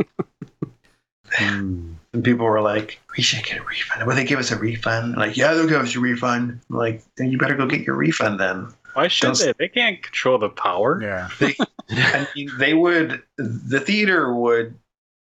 And 1.40 1.98
people 2.26 2.46
were 2.46 2.60
like, 2.62 3.00
"We 3.16 3.24
should 3.24 3.44
get 3.46 3.58
a 3.60 3.64
refund." 3.64 4.06
Will 4.06 4.16
they 4.16 4.26
give 4.26 4.40
us 4.40 4.52
a 4.52 4.58
refund? 4.58 5.16
like, 5.16 5.38
yeah, 5.38 5.54
they'll 5.54 5.68
give 5.68 5.82
us 5.82 5.96
a 5.96 6.00
refund. 6.00 6.60
I'm 6.70 6.76
like, 6.76 7.04
then 7.16 7.32
you 7.32 7.38
better 7.38 7.56
go 7.56 7.66
get 7.68 7.82
your 7.88 7.96
refund 7.96 8.38
then. 8.40 8.68
Why 8.94 9.08
should 9.08 9.28
Don't- 9.28 9.40
they? 9.40 9.54
They 9.58 9.68
can't 9.70 10.04
control 10.04 10.38
the 10.38 10.50
power. 10.50 11.02
Yeah. 11.02 11.30
I 11.90 12.28
mean, 12.36 12.50
they 12.58 12.74
would. 12.74 13.24
The 13.38 13.80
theater 13.80 14.34
would 14.34 14.76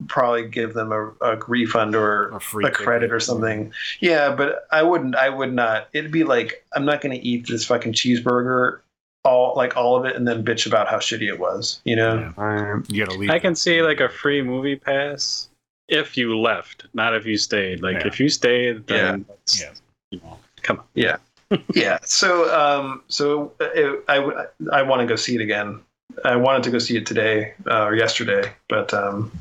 probably 0.07 0.47
give 0.47 0.73
them 0.73 0.93
a, 0.93 1.09
a 1.21 1.37
refund 1.47 1.93
or 1.95 2.29
A 2.29 2.39
free 2.39 2.65
a 2.65 2.71
credit 2.71 3.07
ticket. 3.07 3.13
or 3.15 3.19
something. 3.19 3.73
Yeah, 3.99 4.33
but 4.33 4.65
I 4.71 4.83
wouldn't. 4.83 5.15
I 5.15 5.27
would 5.27 5.53
not. 5.53 5.89
It'd 5.91 6.11
be 6.11 6.23
like 6.23 6.65
I'm 6.73 6.85
not 6.85 7.01
going 7.01 7.19
to 7.19 7.27
eat 7.27 7.47
this 7.49 7.65
fucking 7.65 7.91
cheeseburger, 7.93 8.79
all 9.27 9.53
like 9.55 9.75
all 9.77 9.95
of 9.97 10.05
it, 10.05 10.15
and 10.15 10.27
then 10.27 10.43
bitch 10.43 10.65
about 10.65 10.87
how 10.87 10.97
shitty 10.97 11.27
it 11.27 11.39
was. 11.39 11.81
You 11.83 11.95
know? 11.97 12.33
Yeah. 12.37 12.43
Um, 12.71 12.83
You 12.87 13.05
gotta 13.05 13.17
leave. 13.17 13.29
I 13.29 13.39
can 13.39 13.53
see 13.55 13.81
like 13.81 13.99
a 13.99 14.09
free 14.09 14.41
movie 14.41 14.75
pass 14.77 15.49
if 15.89 16.17
you 16.17 16.37
left, 16.39 16.85
not 16.93 17.13
if 17.15 17.25
you 17.25 17.37
stayed. 17.37 17.81
Like 17.81 18.01
Yeah. 18.01 18.07
if 18.07 18.19
you 18.19 18.29
stayed, 18.29 18.87
then 18.87 19.25
that's, 19.27 19.61
Yeah. 19.61 19.71
you 20.11 20.19
know, 20.23 20.39
come 20.63 20.79
on. 20.79 20.85
Yeah. 20.95 21.17
yeah. 21.75 21.99
So, 22.03 22.29
um, 22.53 23.03
so 23.07 23.53
uh, 23.61 24.01
I 24.07 24.17
I, 24.17 24.79
I 24.79 24.81
want 24.83 25.01
to 25.01 25.05
go 25.07 25.15
see 25.15 25.35
it 25.35 25.41
again. 25.41 25.79
I 26.25 26.35
wanted 26.35 26.63
to 26.63 26.71
go 26.71 26.79
see 26.79 26.97
it 26.97 27.05
today 27.05 27.53
uh, 27.69 27.83
or 27.85 27.95
yesterday, 27.95 28.53
but 28.69 28.93
um, 28.93 29.31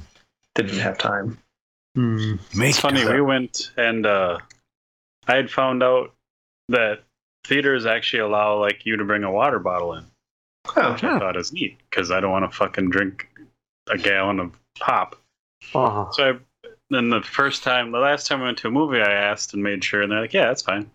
didn't 0.55 0.79
have 0.79 0.99
time. 0.99 1.39
Make 1.97 2.39
It's 2.55 2.79
funny. 2.79 3.03
time. 3.03 3.15
We 3.15 3.21
went 3.23 3.71
and 3.77 4.05
uh, 4.05 4.39
I 5.27 5.35
had 5.37 5.51
found 5.51 5.83
out 5.83 6.13
that 6.69 7.01
theaters 7.47 7.87
actually 7.87 8.21
allow 8.21 8.59
like 8.61 8.85
you 8.85 8.97
to 8.97 9.05
bring 9.05 9.25
a 9.25 9.31
water 9.31 9.59
bottle 9.59 9.95
in. 9.95 10.05
Oh, 10.77 10.93
Which 10.93 11.05
I 11.05 11.19
thought 11.19 11.37
is 11.37 11.53
neat 11.53 11.79
because 11.89 12.11
I 12.11 12.21
don't 12.21 12.33
want 12.33 12.51
to 12.51 12.57
fucking 12.57 12.91
drink 12.91 13.29
a 13.89 13.97
gallon 13.97 14.41
of 14.41 14.59
pop. 14.79 15.17
Oh, 15.75 16.09
So 16.13 16.31
I, 16.65 16.69
then 16.91 17.11
the 17.11 17.23
first 17.23 17.63
time, 17.63 17.93
the 17.93 17.99
last 17.99 18.27
time 18.27 18.41
I 18.43 18.47
went 18.47 18.59
to 18.59 18.69
a 18.69 18.73
movie, 18.73 19.01
I 19.01 19.13
asked 19.13 19.55
and 19.55 19.63
made 19.63 19.83
sure, 19.85 20.03
and 20.03 20.11
they're 20.11 20.21
like, 20.21 20.33
"Yeah, 20.35 20.47
that's 20.47 20.63
fine." 20.63 20.91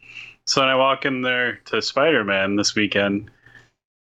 So 0.46 0.60
then 0.62 0.70
I 0.70 0.76
walk 0.76 1.06
in 1.06 1.22
there 1.22 1.58
to 1.66 1.82
Spider 1.82 2.24
Man 2.24 2.56
this 2.58 2.76
weekend, 2.76 3.32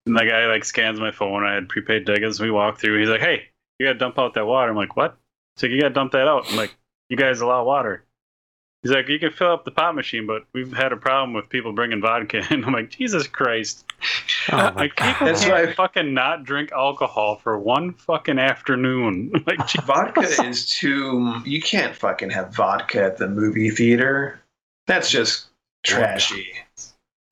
and 0.06 0.16
the 0.16 0.24
guy 0.24 0.46
like 0.46 0.64
scans 0.64 1.00
my 1.00 1.10
phone. 1.10 1.44
I 1.44 1.54
had 1.54 1.68
prepaid 1.68 2.06
tickets. 2.06 2.40
We 2.40 2.50
walk 2.50 2.78
through. 2.78 2.98
He's 3.00 3.08
like, 3.08 3.20
"Hey, 3.20 3.48
you 3.78 3.86
gotta 3.86 3.98
dump 3.98 4.18
out 4.18 4.34
that 4.34 4.46
water." 4.46 4.70
I'm 4.70 4.76
like, 4.76 4.96
"What?" 4.96 5.16
He's 5.56 5.64
like, 5.64 5.72
"You 5.72 5.80
gotta 5.80 5.94
dump 5.94 6.12
that 6.12 6.28
out." 6.28 6.48
I'm 6.48 6.56
like, 6.56 6.74
"You 7.08 7.16
guys 7.16 7.40
allow 7.40 7.64
water?" 7.64 8.04
He's 8.86 8.94
like, 8.94 9.08
"You 9.08 9.18
can 9.18 9.32
fill 9.32 9.50
up 9.52 9.64
the 9.64 9.72
pot 9.72 9.96
machine, 9.96 10.26
but 10.28 10.44
we've 10.52 10.72
had 10.72 10.92
a 10.92 10.96
problem 10.96 11.32
with 11.32 11.48
people 11.48 11.72
bringing 11.72 12.00
vodka." 12.00 12.42
And 12.50 12.64
I'm 12.66 12.72
like, 12.72 12.90
"Jesus 12.90 13.26
Christ!" 13.26 13.84
oh 14.52 14.56
my 14.56 14.70
Like 14.74 14.94
people 14.96 15.26
That's 15.26 15.44
can't 15.44 15.66
why- 15.68 15.74
fucking 15.74 16.14
not 16.14 16.44
drink 16.44 16.70
alcohol 16.70 17.36
for 17.42 17.58
one 17.58 17.94
fucking 17.94 18.38
afternoon. 18.38 19.32
like, 19.46 19.58
Jesus. 19.66 19.84
vodka 19.86 20.20
is 20.20 20.66
too. 20.66 21.34
You 21.44 21.60
can't 21.60 21.96
fucking 21.96 22.30
have 22.30 22.54
vodka 22.54 23.02
at 23.02 23.16
the 23.16 23.28
movie 23.28 23.70
theater. 23.70 24.40
That's 24.86 25.10
just 25.10 25.46
trashy. 25.82 26.52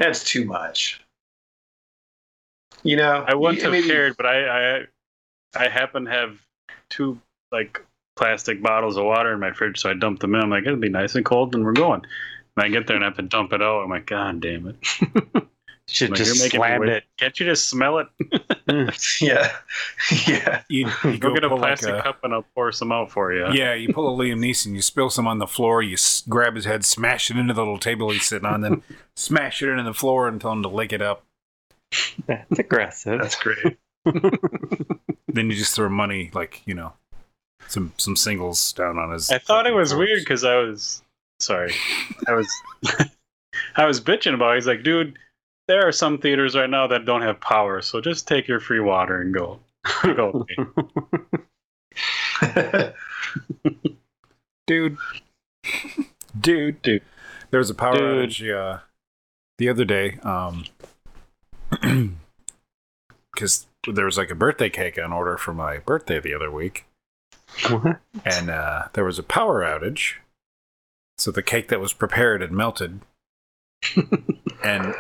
That's 0.01 0.25
too 0.25 0.45
much. 0.45 1.01
You 2.83 2.97
know, 2.97 3.25
I 3.27 3.35
wouldn't 3.35 3.59
you- 3.59 3.65
have 3.65 3.73
mean, 3.73 3.87
cared, 3.87 4.17
but 4.17 4.27
I, 4.27 4.79
I 4.79 4.87
I 5.57 5.69
happen 5.69 6.07
to 6.07 6.11
have 6.11 6.39
two 6.91 7.21
like 7.53 7.81
plastic 8.17 8.63
bottles 8.63 8.97
of 8.97 9.05
water 9.05 9.33
in 9.33 9.41
my 9.41 9.53
fridge, 9.53 9.79
so 9.81 9.91
I 9.91 9.95
dumped 9.95 10.21
them 10.21 10.35
in. 10.35 10.41
I'm 10.43 10.51
like, 10.51 10.65
it'll 10.67 10.77
be 10.77 10.89
nice 10.89 11.15
and 11.15 11.25
cold, 11.25 11.55
and 11.55 11.65
we're 11.65 11.73
going. 11.73 12.03
And 12.57 12.65
I 12.65 12.69
get 12.69 12.87
there 12.87 12.97
and 12.97 13.05
I 13.05 13.09
have 13.09 13.17
to 13.17 13.23
dump 13.23 13.53
it 13.53 13.61
out. 13.63 13.83
I'm 13.83 13.91
like, 13.91 14.07
God 14.07 14.41
damn 14.41 14.69
it! 14.69 14.77
should 15.89 16.11
Like, 16.11 16.19
just 16.19 16.35
you're 16.37 16.45
making 16.47 16.61
me 16.61 16.67
slammed 16.67 16.81
wait. 16.83 16.89
it. 16.91 17.05
Can't 17.19 17.39
you 17.41 17.47
just 17.47 17.69
smell 17.69 17.99
it? 17.99 18.07
Mm. 18.69 19.21
Yeah, 19.21 19.53
yeah. 20.27 20.63
You, 20.69 20.89
you 21.05 21.19
Go, 21.19 21.29
go, 21.29 21.35
get 21.35 21.45
a 21.45 21.49
pull 21.49 21.59
like 21.59 21.79
plastic 21.79 21.95
a- 21.97 22.03
cup 22.03 22.21
and 22.25 22.33
I'll 22.33 22.47
pour 22.55 22.73
some 22.73 22.91
out 22.93 23.11
for 23.11 23.33
you. 23.33 23.47
Yeah, 23.53 23.75
you 23.75 23.93
pull 23.93 24.09
a 24.09 24.25
Liam 24.25 24.39
Neeson, 24.39 24.75
you 24.75 24.81
spill 24.83 25.11
some 25.11 25.27
on 25.27 25.39
the 25.39 25.47
floor, 25.47 25.83
you 25.83 25.95
s- 25.95 26.23
grab 26.29 26.55
his 26.55 26.65
head, 26.65 26.85
smash 26.85 27.31
it 27.31 27.37
into 27.37 27.53
the 27.53 27.61
little 27.61 27.79
table 27.79 28.11
he's 28.11 28.25
sitting 28.25 28.47
on, 28.47 28.61
then 28.63 28.83
smash 29.17 29.63
it 29.63 29.69
into 29.69 29.83
the 29.83 29.93
floor 29.95 30.27
and 30.29 30.41
tell 30.41 30.53
him 30.53 30.63
to 30.63 30.69
lick 30.69 30.93
it 30.93 31.03
up. 31.03 31.25
That's 32.27 32.59
aggressive. 32.59 33.21
That's 33.21 33.37
great. 33.37 33.77
Then 35.29 35.51
you 35.51 35.57
just 35.57 35.75
throw 35.75 35.89
money, 35.89 36.31
like 36.33 36.63
you 36.67 36.75
know, 36.75 36.93
some 37.69 37.93
some 37.97 38.17
singles 38.17 38.73
down 38.73 38.99
on 38.99 39.13
his. 39.13 39.31
I 39.31 39.39
thought 39.39 39.67
it 39.67 39.75
was 39.75 39.93
corpse. 39.93 39.99
weird 40.07 40.19
because 40.21 40.45
I 40.45 40.57
was 40.57 41.03
sorry. 41.41 41.73
I 42.27 42.33
was 42.35 42.49
I 43.77 43.87
was 43.87 44.01
bitching 44.01 44.35
about. 44.35 44.53
It. 44.53 44.57
He's 44.57 44.67
like, 44.67 44.83
dude, 44.83 45.19
there 45.69 45.87
are 45.87 45.93
some 45.93 46.19
theaters 46.19 46.55
right 46.57 46.69
now 46.71 46.87
that 46.89 47.05
don't 47.05 47.23
have 47.23 47.41
power, 47.41 47.81
so 47.83 48.01
just 48.01 48.29
take 48.29 48.47
your 48.49 48.61
free 48.61 48.81
water 48.81 49.21
and 49.21 49.33
go. 49.35 49.61
Go. 50.03 50.47
Dude, 54.67 54.97
dude, 56.41 56.81
Dude. 56.83 57.03
There 57.51 57.59
was 57.59 57.69
a 57.71 57.75
power 57.75 57.97
Dude. 57.97 58.31
outage 58.31 58.51
uh, 58.55 58.79
the 59.59 59.69
other 59.69 59.85
day, 59.85 60.19
um, 60.23 60.65
because 63.35 63.67
there 63.87 64.07
was 64.07 64.17
like 64.17 64.31
a 64.31 64.35
birthday 64.35 64.71
cake 64.71 64.99
on 64.99 65.13
order 65.13 65.37
for 65.37 65.53
my 65.53 65.79
birthday 65.79 66.19
the 66.19 66.33
other 66.35 66.51
week, 66.51 66.87
What? 67.71 68.01
and 68.25 68.51
uh, 68.51 68.89
there 68.95 69.05
was 69.05 69.19
a 69.19 69.23
power 69.23 69.63
outage. 69.63 70.15
So 71.19 71.31
the 71.31 71.43
cake 71.43 71.69
that 71.69 71.81
was 71.81 71.93
prepared 71.93 72.41
had 72.41 72.51
melted, 72.53 73.01
and 74.65 74.95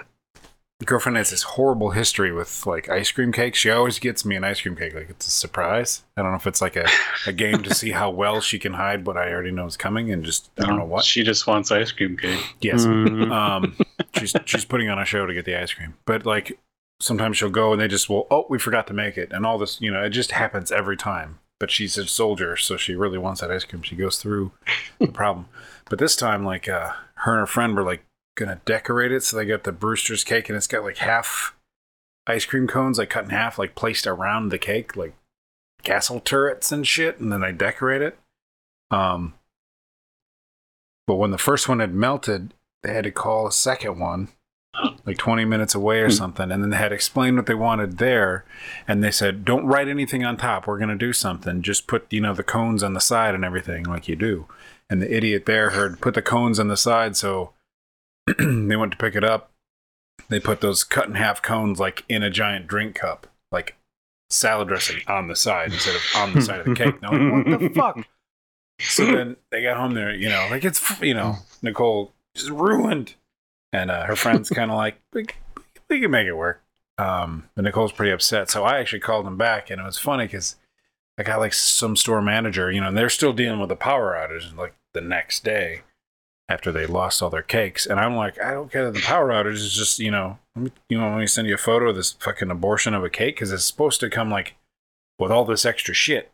girlfriend 0.85 1.17
has 1.17 1.31
this 1.31 1.43
horrible 1.43 1.91
history 1.91 2.31
with 2.33 2.67
like 2.67 2.89
ice 2.89 3.11
cream 3.11 3.33
cakes. 3.33 3.59
She 3.59 3.71
always 3.71 3.99
gets 3.99 4.25
me 4.25 4.37
an 4.37 4.45
ice 4.45 4.61
cream 4.61 4.77
cake 4.77 4.95
like 4.95 5.09
it's 5.11 5.27
a 5.27 5.31
surprise. 5.31 6.03
I 6.17 6.23
don't 6.23 6.31
know 6.33 6.37
if 6.37 6.47
it's 6.47 6.61
like 6.61 6.77
a, 6.77 6.87
a 7.27 7.33
game 7.33 7.63
to 7.63 7.75
see 7.75 7.91
how 7.93 8.11
well 8.11 8.41
she 8.41 8.59
can 8.59 8.75
hide 8.75 9.07
what 9.07 9.17
I 9.17 9.33
already 9.33 9.51
know 9.51 9.67
is 9.67 9.77
coming, 9.77 10.11
and 10.13 10.25
just 10.25 10.51
I 10.59 10.67
don't 10.67 10.79
know 10.79 10.85
what. 10.85 11.05
She 11.05 11.23
just 11.25 11.47
wants 11.47 11.73
ice 11.73 11.91
cream 11.93 12.17
cake. 12.17 12.55
Yes, 12.61 12.85
Mm. 12.87 13.33
um, 13.33 13.77
she's 14.17 14.35
she's 14.45 14.65
putting 14.65 14.89
on 14.89 14.99
a 14.99 15.05
show 15.05 15.27
to 15.27 15.35
get 15.35 15.45
the 15.47 15.61
ice 15.61 15.73
cream, 15.73 15.95
but 16.07 16.25
like 16.27 16.59
sometimes 17.01 17.37
she'll 17.39 17.51
go 17.51 17.73
and 17.73 17.81
they 17.81 17.89
just 17.89 18.09
will. 18.09 18.27
Oh, 18.31 18.47
we 18.49 18.59
forgot 18.59 18.87
to 18.89 18.95
make 18.95 19.17
it, 19.19 19.33
and 19.33 19.45
all 19.47 19.59
this. 19.59 19.81
You 19.81 19.91
know, 19.91 20.03
it 20.05 20.11
just 20.11 20.33
happens 20.33 20.71
every 20.71 20.97
time. 20.97 21.39
But 21.61 21.71
she's 21.71 21.97
a 21.97 22.07
soldier, 22.07 22.57
so 22.57 22.77
she 22.77 22.95
really 22.95 23.19
wants 23.19 23.41
that 23.41 23.51
ice 23.51 23.65
cream. 23.65 23.83
She 23.83 23.97
goes 23.97 24.19
through 24.19 24.53
the 24.99 25.07
problem. 25.13 25.47
But 25.89 25.99
this 25.99 26.17
time, 26.17 26.45
like 26.45 26.69
uh, 26.69 26.93
her 27.17 27.33
and 27.33 27.41
her 27.41 27.47
friend 27.47 27.75
were 27.75 27.85
like 27.85 28.05
gonna 28.37 28.61
decorate 28.65 29.13
it, 29.13 29.23
so 29.23 29.37
they 29.37 29.45
got 29.45 29.65
the 29.65 29.73
Brewster's 29.73 30.25
cake, 30.25 30.49
and 30.49 30.57
it's 30.57 30.67
got 30.67 30.83
like 30.83 30.99
half 30.99 31.55
ice 32.27 32.45
cream 32.45 32.67
cones, 32.67 32.99
like 32.99 33.11
cut 33.11 33.25
in 33.25 33.31
half, 33.31 33.59
like 33.59 33.75
placed 33.75 34.07
around 34.07 34.49
the 34.49 34.59
cake, 34.59 34.97
like 34.97 35.15
castle 35.83 36.21
turrets 36.21 36.73
and 36.73 36.87
shit, 36.87 37.21
and 37.21 37.33
then 37.33 37.43
they 37.43 37.53
decorate 37.53 38.03
it. 38.03 38.19
Um, 38.91 39.35
but 41.07 41.17
when 41.17 41.31
the 41.31 41.39
first 41.39 41.69
one 41.69 41.81
had 41.81 41.95
melted, 41.95 42.55
they 42.83 42.95
had 42.95 43.05
to 43.05 43.11
call 43.11 43.47
a 43.47 43.53
second 43.53 43.99
one, 43.99 44.29
like 45.05 45.19
20 45.19 45.45
minutes 45.45 45.75
away 45.75 46.01
or 46.01 46.07
hmm. 46.07 46.13
something, 46.13 46.51
and 46.51 46.63
then 46.63 46.71
they 46.71 46.77
had 46.77 46.93
explained 46.93 47.37
what 47.37 47.47
they 47.47 47.55
wanted 47.55 47.99
there. 47.99 48.45
And 48.89 49.03
they 49.03 49.11
said, 49.11 49.45
"Don't 49.45 49.67
write 49.67 49.89
anything 49.89 50.25
on 50.25 50.37
top. 50.37 50.67
We're 50.67 50.79
gonna 50.79 50.97
do 50.97 51.13
something. 51.13 51.63
Just 51.63 51.87
put, 51.87 52.07
you 52.11 52.21
know, 52.21 52.35
the 52.35 52.43
cones 52.43 52.83
on 52.83 52.95
the 52.95 53.01
side 53.01 53.35
and 53.35 53.45
everything, 53.45 53.85
like 53.85 54.09
you 54.09 54.17
do." 54.17 54.47
And 54.91 55.01
the 55.01 55.15
idiot 55.15 55.47
there 55.47 55.71
heard, 55.71 56.01
"Put 56.01 56.15
the 56.15 56.23
cones 56.23 56.59
on 56.59 56.69
the 56.69 56.77
side." 56.77 57.17
So 57.17 57.53
they 58.39 58.77
went 58.77 58.93
to 58.93 58.99
pick 58.99 59.15
it 59.15 59.25
up. 59.25 59.51
They 60.29 60.41
put 60.41 60.61
those 60.61 60.85
cut 60.85 61.09
in 61.09 61.15
half 61.15 61.43
cones 61.43 61.79
like 61.79 62.05
in 62.09 62.23
a 62.23 62.31
giant 62.31 62.67
drink 62.67 62.95
cup, 62.95 63.27
like 63.53 63.77
salad 64.31 64.69
dressing 64.69 65.01
on 65.07 65.29
the 65.29 65.37
side 65.37 65.73
instead 65.73 65.97
of 65.97 66.03
on 66.17 66.35
the 66.35 66.43
side 66.43 66.61
of 66.61 66.67
the 66.67 66.75
cake. 66.75 67.01
Now, 67.03 67.13
like, 67.13 67.47
what 67.47 67.61
the 67.61 67.69
fuck? 67.75 68.07
So 68.81 69.07
then 69.07 69.37
they 69.51 69.63
got 69.63 69.77
home 69.77 69.95
there, 69.95 70.13
you 70.13 70.29
know, 70.29 70.49
like 70.51 70.65
it's, 70.65 71.01
you 71.01 71.15
know, 71.15 71.37
Nicole 71.63 72.13
just 72.35 72.51
ruined. 72.51 73.15
And 73.75 73.91
uh, 73.91 74.05
her 74.05 74.17
friend's 74.17 74.49
kind 74.59 74.71
of 74.71 74.77
like, 74.77 75.01
we, 75.13 75.27
we 75.89 76.01
can 76.01 76.11
make 76.11 76.27
it 76.27 76.35
work. 76.35 76.63
Um, 76.97 77.49
but 77.55 77.65
Nicole's 77.65 77.93
pretty 77.93 78.13
upset. 78.13 78.49
So 78.49 78.63
I 78.65 78.79
actually 78.79 79.01
called 79.01 79.27
him 79.27 79.37
back, 79.37 79.69
and 79.69 79.81
it 79.81 79.85
was 79.85 79.99
funny 79.99 80.27
because 80.27 80.57
I 81.19 81.25
got 81.25 81.41
like 81.41 81.53
some 81.53 81.97
store 81.97 82.23
manager, 82.23 82.71
you 82.71 82.81
know, 82.81 82.89
and 82.89 82.97
they're 82.97 83.11
still 83.11 83.33
dealing 83.33 83.59
with 83.59 83.69
the 83.69 83.77
power 83.77 84.15
outage 84.15 84.57
like 84.57 84.75
the 84.93 85.01
next 85.01 85.43
day 85.43 85.83
after 86.49 86.71
they 86.71 86.87
lost 86.87 87.21
all 87.21 87.31
their 87.31 87.43
cakes. 87.43 87.85
And 87.85 87.99
I'm 87.99 88.15
like, 88.15 88.41
I 88.41 88.53
don't 88.53 88.71
care 88.71 88.85
that 88.85 88.95
the 88.95 89.05
power 89.05 89.31
outage 89.31 89.55
is 89.55 89.75
just, 89.75 89.99
you 89.99 90.11
know, 90.11 90.39
me, 90.55 90.71
you 90.89 90.99
know, 90.99 91.09
let 91.09 91.19
me 91.19 91.27
send 91.27 91.49
you 91.49 91.55
a 91.55 91.59
photo 91.59 91.89
of 91.89 91.97
this 91.97 92.13
fucking 92.13 92.51
abortion 92.51 92.95
of 92.95 93.03
a 93.03 93.11
cake 93.11 93.37
because 93.37 93.51
it's 93.51 93.65
supposed 93.65 93.99
to 94.01 94.11
come 94.11 94.31
like 94.31 94.55
with 95.19 95.33
all 95.33 95.45
this 95.45 95.65
extra 95.65 95.95
shit. 95.95 96.31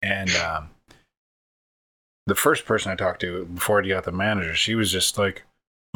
And 0.00 0.34
um, 0.36 0.70
the 2.26 2.34
first 2.34 2.64
person 2.64 2.92
I 2.92 2.94
talked 2.94 3.20
to 3.22 3.44
before 3.46 3.82
I 3.82 3.88
got 3.88 4.04
the 4.04 4.12
manager, 4.12 4.54
she 4.54 4.74
was 4.74 4.92
just 4.92 5.18
like, 5.18 5.42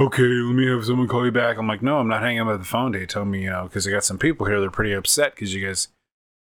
okay, 0.01 0.22
let 0.22 0.55
me 0.55 0.66
have 0.66 0.84
someone 0.84 1.09
call 1.09 1.24
you 1.24 1.32
back. 1.32 1.59
I'm 1.59 1.68
like, 1.68 1.82
no, 1.82 1.99
I'm 1.99 2.09
not 2.09 2.22
hanging 2.22 2.40
up 2.40 2.59
the 2.59 2.64
phone 2.64 2.95
you. 2.95 3.07
Tell 3.07 3.24
me, 3.24 3.40
uh, 3.40 3.43
you 3.43 3.51
know, 3.51 3.62
because 3.64 3.86
I 3.86 3.90
got 3.90 4.05
some 4.05 4.18
people 4.18 4.47
here. 4.47 4.61
They're 4.61 4.70
pretty 4.70 4.93
upset 4.93 5.34
because 5.34 5.55
you 5.55 5.66
guys 5.66 5.88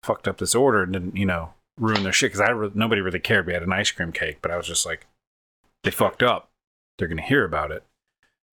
fucked 0.03 0.28
up 0.28 0.38
this 0.38 0.55
order 0.55 0.82
and 0.82 0.92
didn't, 0.92 1.16
you 1.16 1.26
know, 1.26 1.55
ruin 1.78 2.03
their 2.03 2.12
shit. 2.12 2.32
Because 2.32 2.49
I 2.49 2.51
re- 2.51 2.70
nobody 2.74 3.01
really 3.01 3.20
cared. 3.20 3.47
We 3.47 3.53
had 3.53 3.62
an 3.62 3.72
ice 3.72 3.90
cream 3.90 4.12
cake, 4.12 4.38
but 4.42 4.51
I 4.51 4.57
was 4.57 4.66
just 4.66 4.86
like, 4.86 5.07
they 5.84 5.90
fucked 5.90 6.22
up. 6.22 6.51
They're 6.99 7.09
gonna 7.09 7.22
hear 7.22 7.44
about 7.44 7.70
it. 7.70 7.84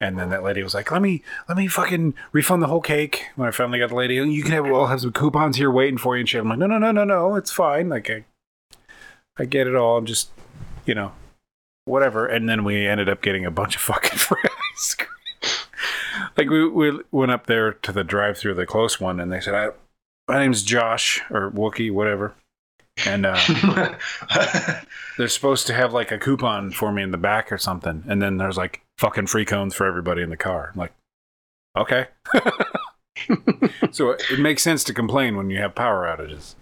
And 0.01 0.19
then 0.19 0.29
that 0.31 0.43
lady 0.43 0.61
was 0.61 0.73
like, 0.73 0.91
let 0.91 1.01
me 1.01 1.23
let 1.47 1.57
me 1.57 1.67
fucking 1.67 2.13
refund 2.33 2.61
the 2.61 2.67
whole 2.67 2.81
cake. 2.81 3.27
When 3.35 3.47
I 3.47 3.51
finally 3.51 3.79
got 3.79 3.89
the 3.89 3.95
lady, 3.95 4.15
you 4.15 4.43
can 4.43 4.51
have 4.51 4.65
we'll 4.65 4.87
have 4.87 4.99
some 4.99 5.13
coupons 5.13 5.55
here 5.55 5.71
waiting 5.71 5.97
for 5.97 6.15
you 6.15 6.21
and 6.21 6.29
shit. 6.29 6.41
I'm 6.41 6.49
like, 6.49 6.59
no, 6.59 6.67
no, 6.67 6.77
no, 6.77 6.91
no, 6.91 7.05
no, 7.05 7.35
it's 7.35 7.51
fine. 7.51 7.87
Like 7.87 8.09
I, 8.09 8.25
I 9.37 9.45
get 9.45 9.65
it 9.65 9.75
all. 9.75 9.97
I'm 9.97 10.05
just, 10.05 10.29
you 10.85 10.93
know, 10.93 11.13
whatever. 11.85 12.25
And 12.25 12.49
then 12.49 12.65
we 12.65 12.85
ended 12.85 13.07
up 13.07 13.21
getting 13.21 13.45
a 13.45 13.51
bunch 13.51 13.77
of 13.77 13.81
fucking 13.81 14.19
ice 14.73 14.95
cream. 14.95 15.09
like 16.37 16.49
we, 16.49 16.67
we 16.67 16.99
went 17.11 17.31
up 17.31 17.47
there 17.47 17.73
to 17.73 17.91
the 17.91 18.03
drive 18.03 18.37
through 18.37 18.55
the 18.55 18.65
close 18.65 18.99
one 18.99 19.19
and 19.19 19.31
they 19.31 19.39
said, 19.39 19.55
I, 19.55 19.69
my 20.27 20.39
name's 20.39 20.63
Josh 20.63 21.21
or 21.29 21.51
Wookie, 21.51 21.91
whatever. 21.91 22.33
and 23.05 23.25
uh, 23.25 23.95
they're 25.17 25.27
supposed 25.27 25.67
to 25.67 25.73
have 25.73 25.93
like 25.93 26.11
a 26.11 26.17
coupon 26.17 26.71
for 26.71 26.91
me 26.91 27.01
in 27.01 27.11
the 27.11 27.17
back 27.17 27.51
or 27.51 27.57
something, 27.57 28.03
and 28.07 28.21
then 28.21 28.37
there's 28.37 28.57
like 28.57 28.81
fucking 28.99 29.27
free 29.27 29.45
cones 29.45 29.73
for 29.73 29.87
everybody 29.87 30.21
in 30.21 30.29
the 30.29 30.37
car. 30.37 30.71
I'm 30.73 30.79
like, 30.79 30.93
okay. 31.75 32.07
so 33.91 34.11
it 34.11 34.39
makes 34.39 34.61
sense 34.61 34.83
to 34.85 34.93
complain 34.93 35.35
when 35.35 35.49
you 35.49 35.57
have 35.57 35.73
power 35.73 36.05
outages, 36.05 36.53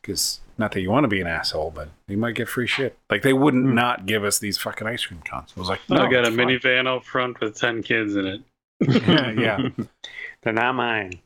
because 0.00 0.40
not 0.58 0.72
that 0.72 0.80
you 0.80 0.90
want 0.90 1.04
to 1.04 1.08
be 1.08 1.20
an 1.20 1.26
asshole, 1.26 1.72
but 1.74 1.88
you 2.08 2.16
might 2.16 2.34
get 2.34 2.48
free 2.48 2.66
shit. 2.66 2.96
Like 3.10 3.22
they 3.22 3.32
wouldn't 3.32 3.66
Hmm. 3.66 3.74
not 3.74 4.06
give 4.06 4.24
us 4.24 4.38
these 4.38 4.58
fucking 4.58 4.86
ice 4.86 5.04
cream 5.06 5.22
cones. 5.24 5.52
I 5.56 5.60
was 5.60 5.68
like, 5.68 5.80
I 5.90 6.10
got 6.10 6.26
a 6.26 6.30
fine. 6.30 6.36
minivan 6.48 6.88
out 6.88 7.04
front 7.04 7.40
with 7.40 7.56
ten 7.58 7.82
kids 7.82 8.16
in 8.16 8.26
it. 8.26 8.40
Yeah, 8.80 9.30
yeah. 9.32 9.68
They're 10.42 10.52
not 10.52 10.74
mine. 10.74 11.20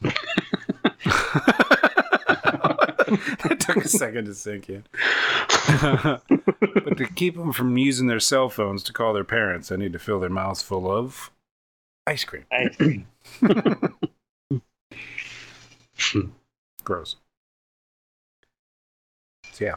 that 3.44 3.56
took 3.60 3.76
a 3.84 3.88
second 3.88 4.26
to 4.26 4.34
sink 4.34 4.68
in. 4.68 4.84
but 5.82 6.96
to 6.96 7.06
keep 7.14 7.36
them 7.36 7.52
from 7.52 7.76
using 7.78 8.06
their 8.06 8.20
cell 8.20 8.48
phones 8.48 8.82
to 8.84 8.92
call 8.92 9.12
their 9.12 9.24
parents, 9.24 9.72
I 9.72 9.76
need 9.76 9.92
to 9.94 9.98
fill 9.98 10.20
their 10.20 10.30
mouths 10.30 10.62
full 10.62 10.88
of 10.90 11.30
ice 12.06 12.24
cream. 12.24 12.44
Ice 12.52 12.76
cream. 12.76 13.06
Gross. 16.84 17.16
So 19.58 19.64
yeah, 19.64 19.76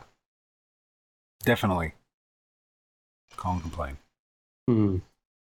definitely 1.44 1.94
call 3.36 3.54
and 3.54 3.62
complain. 3.64 3.98
Hmm. 4.68 4.98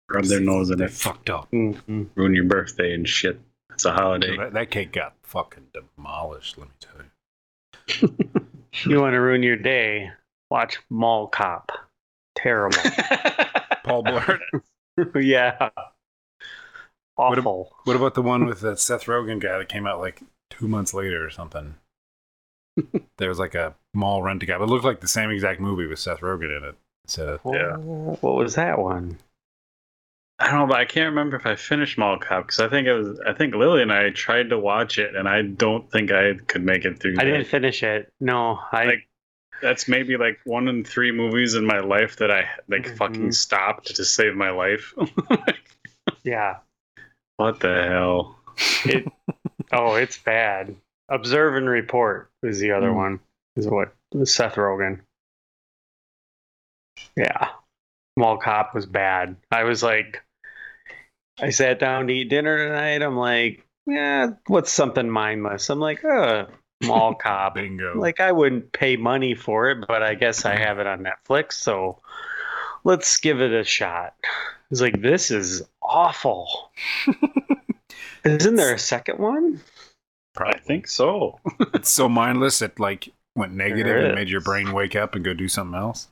Rub 0.08 0.24
their 0.24 0.38
nose 0.40 0.70
in 0.70 0.78
They 0.78 0.84
it. 0.84 0.92
fucked 0.92 1.30
up. 1.30 1.50
Mhm. 1.50 2.10
Ruin 2.14 2.34
your 2.34 2.44
birthday 2.44 2.94
and 2.94 3.08
shit. 3.08 3.40
It's 3.72 3.84
a 3.84 3.92
holiday. 3.92 4.36
That, 4.36 4.52
that 4.52 4.70
cake 4.70 4.92
got 4.92 5.14
fucking 5.24 5.68
demolished. 5.72 6.58
Let 6.58 6.68
me 6.68 6.74
tell 6.80 7.00
you. 7.00 8.16
You 8.84 9.00
want 9.00 9.14
to 9.14 9.18
ruin 9.20 9.42
your 9.42 9.56
day? 9.56 10.12
Watch 10.48 10.78
Mall 10.90 11.26
Cop. 11.26 11.72
Terrible. 12.36 12.78
Paul 13.84 14.04
Blart. 14.04 14.38
yeah. 15.20 15.70
What 17.16 17.38
Awful. 17.38 17.72
What 17.82 17.96
about 17.96 18.14
the 18.14 18.22
one 18.22 18.46
with 18.46 18.60
that 18.60 18.78
Seth 18.78 19.06
Rogen 19.06 19.40
guy 19.40 19.58
that 19.58 19.68
came 19.68 19.88
out 19.88 19.98
like 19.98 20.22
two 20.50 20.68
months 20.68 20.94
later 20.94 21.26
or 21.26 21.30
something? 21.30 21.74
There 23.18 23.28
was 23.28 23.38
like 23.38 23.54
a 23.54 23.74
mall 23.94 24.22
rent 24.22 24.42
a 24.42 24.46
guy, 24.46 24.58
but 24.58 24.64
it 24.64 24.70
looked 24.70 24.84
like 24.84 25.00
the 25.00 25.08
same 25.08 25.30
exact 25.30 25.60
movie 25.60 25.86
with 25.86 25.98
Seth 25.98 26.20
Rogen 26.20 26.56
in 26.56 26.64
it. 26.64 26.74
So 27.06 27.40
Yeah. 27.46 27.76
What 27.76 28.34
was 28.36 28.54
that 28.54 28.78
one? 28.78 29.18
I 30.38 30.50
don't 30.50 30.60
know, 30.60 30.66
but 30.68 30.78
I 30.78 30.86
can't 30.86 31.10
remember 31.10 31.36
if 31.36 31.44
I 31.44 31.54
finished 31.56 31.98
Mall 31.98 32.18
Cop 32.18 32.46
because 32.46 32.60
I 32.60 32.68
think 32.68 32.86
it 32.86 32.94
was. 32.94 33.20
I 33.26 33.34
think 33.34 33.54
Lily 33.54 33.82
and 33.82 33.92
I 33.92 34.08
tried 34.08 34.48
to 34.50 34.58
watch 34.58 34.98
it, 34.98 35.14
and 35.14 35.28
I 35.28 35.42
don't 35.42 35.90
think 35.90 36.10
I 36.12 36.32
could 36.46 36.64
make 36.64 36.86
it 36.86 36.98
through. 36.98 37.12
I 37.12 37.16
that. 37.16 37.24
didn't 37.24 37.46
finish 37.46 37.82
it. 37.82 38.10
No, 38.20 38.58
I. 38.72 38.84
Like, 38.86 39.08
That's 39.60 39.86
maybe 39.86 40.16
like 40.16 40.38
one 40.46 40.66
in 40.68 40.82
three 40.82 41.12
movies 41.12 41.54
in 41.56 41.66
my 41.66 41.80
life 41.80 42.16
that 42.16 42.30
I 42.30 42.48
like 42.68 42.84
Mhm. 42.86 42.96
fucking 42.96 43.32
stopped 43.32 43.96
to 43.96 44.04
save 44.06 44.34
my 44.34 44.48
life. 44.48 44.94
yeah. 46.24 46.56
what 47.36 47.60
the 47.60 47.74
hell? 47.88 48.38
It. 48.86 49.06
oh, 49.72 49.96
it's 49.96 50.16
bad. 50.16 50.74
Observe 51.10 51.56
and 51.56 51.68
report 51.68 52.30
is 52.42 52.58
the 52.60 52.72
other 52.72 52.90
Hmm. 52.90 52.96
one. 52.96 53.20
Is 53.56 53.66
what 53.66 53.92
Seth 54.24 54.54
Rogen. 54.54 55.00
Yeah, 57.16 57.48
Mall 58.16 58.38
Cop 58.38 58.74
was 58.74 58.86
bad. 58.86 59.36
I 59.50 59.64
was 59.64 59.82
like, 59.82 60.22
I 61.40 61.50
sat 61.50 61.78
down 61.80 62.06
to 62.06 62.12
eat 62.14 62.28
dinner 62.30 62.56
tonight. 62.68 63.02
I'm 63.02 63.16
like, 63.16 63.66
yeah, 63.86 64.30
what's 64.46 64.70
something 64.72 65.10
mindless? 65.10 65.68
I'm 65.70 65.80
like, 65.80 66.04
uh, 66.04 66.46
Mall 66.82 67.14
Cop. 67.20 67.54
bingo. 67.56 67.98
like 67.98 68.20
I 68.20 68.30
wouldn't 68.32 68.72
pay 68.72 68.96
money 68.96 69.34
for 69.34 69.70
it, 69.70 69.84
but 69.88 70.02
I 70.02 70.14
guess 70.14 70.44
I 70.44 70.54
have 70.56 70.78
it 70.78 70.86
on 70.86 71.04
Netflix, 71.04 71.54
so 71.54 71.98
let's 72.84 73.18
give 73.18 73.40
it 73.40 73.52
a 73.52 73.64
shot. 73.64 74.14
It's 74.70 74.80
like 74.80 75.02
this 75.02 75.30
is 75.32 75.62
awful. 75.82 76.70
Isn't 78.24 78.54
there 78.54 78.74
a 78.74 78.78
second 78.78 79.18
one? 79.18 79.60
I 80.38 80.58
think 80.58 80.86
so. 80.86 81.38
it's 81.74 81.90
so 81.90 82.08
mindless 82.08 82.62
it 82.62 82.78
like 82.78 83.12
went 83.36 83.52
and 83.52 84.14
made 84.14 84.28
your 84.28 84.40
brain 84.40 84.72
wake 84.72 84.96
up 84.96 85.14
and 85.14 85.24
go 85.24 85.34
do 85.34 85.48
something 85.48 85.78
else. 85.78 86.08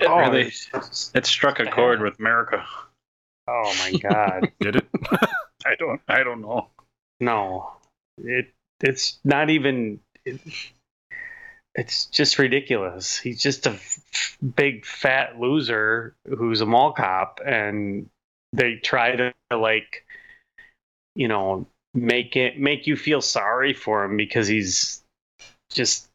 It 0.00 0.06
Oh, 0.06 0.18
really 0.18 0.52
it 1.14 1.26
struck 1.26 1.60
a 1.60 1.66
chord 1.66 2.00
with 2.00 2.18
America. 2.18 2.64
Oh 3.48 3.74
my 3.78 3.92
god. 3.98 4.52
Did 4.60 4.76
it? 4.76 4.86
I 5.66 5.74
don't 5.78 6.00
I 6.08 6.22
don't 6.22 6.40
know. 6.40 6.68
no. 7.20 7.72
It 8.18 8.52
it's 8.80 9.18
not 9.24 9.50
even 9.50 10.00
it, 10.24 10.40
it's 11.74 12.06
just 12.06 12.38
ridiculous. 12.38 13.18
He's 13.18 13.40
just 13.40 13.66
a 13.66 13.70
f- 13.70 14.36
big 14.56 14.84
fat 14.84 15.38
loser 15.40 16.14
who's 16.28 16.60
a 16.60 16.66
mall 16.66 16.92
cop 16.92 17.40
and 17.44 18.08
they 18.52 18.76
try 18.76 19.16
to 19.16 19.32
like 19.50 20.04
you 21.14 21.28
know 21.28 21.66
make 21.94 22.36
it 22.36 22.58
make 22.58 22.86
you 22.86 22.96
feel 22.96 23.20
sorry 23.20 23.74
for 23.74 24.04
him 24.04 24.16
because 24.16 24.48
he's 24.48 25.02
just 25.70 26.08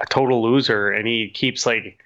a 0.00 0.06
total 0.08 0.42
loser 0.42 0.90
and 0.90 1.06
he 1.06 1.28
keeps 1.28 1.66
like 1.66 2.00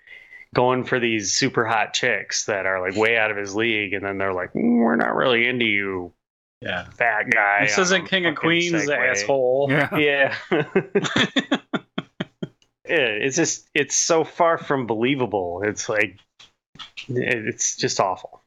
going 0.54 0.82
for 0.84 0.98
these 0.98 1.32
super 1.32 1.64
hot 1.66 1.92
chicks 1.92 2.46
that 2.46 2.64
are 2.66 2.80
like 2.80 2.96
way 2.96 3.18
out 3.18 3.30
of 3.30 3.36
his 3.36 3.54
league 3.54 3.92
and 3.92 4.04
then 4.04 4.16
they're 4.18 4.32
like 4.32 4.52
"Mm, 4.54 4.78
we're 4.78 4.96
not 4.96 5.14
really 5.14 5.46
into 5.46 5.66
you 5.66 6.12
Yeah. 6.62 6.84
fat 6.90 7.30
guy 7.30 7.66
This 7.66 7.78
isn't 7.78 8.06
King 8.08 8.26
of 8.26 8.34
Queens, 8.36 8.72
Segway." 8.88 9.10
asshole. 9.10 9.68
Yeah. 9.70 9.98
yeah 9.98 10.34
Yeah, 12.88 13.04
it's 13.20 13.36
just 13.36 13.68
it's 13.74 13.94
so 13.94 14.24
far 14.24 14.56
from 14.56 14.86
believable 14.86 15.60
it's 15.62 15.90
like 15.90 16.16
it's 17.08 17.76
just 17.76 18.00
awful 18.00 18.40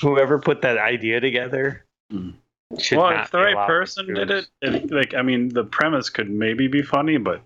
whoever 0.00 0.38
put 0.38 0.62
that 0.62 0.78
idea 0.78 1.20
together 1.20 1.84
Hmm. 2.10 2.30
Should 2.78 2.98
well, 2.98 3.22
if 3.22 3.30
the 3.30 3.38
right 3.38 3.66
person 3.66 4.12
did 4.14 4.30
it, 4.30 4.46
it, 4.60 4.90
like 4.90 5.14
I 5.14 5.22
mean, 5.22 5.48
the 5.48 5.64
premise 5.64 6.10
could 6.10 6.28
maybe 6.30 6.66
be 6.68 6.82
funny, 6.82 7.16
but 7.16 7.40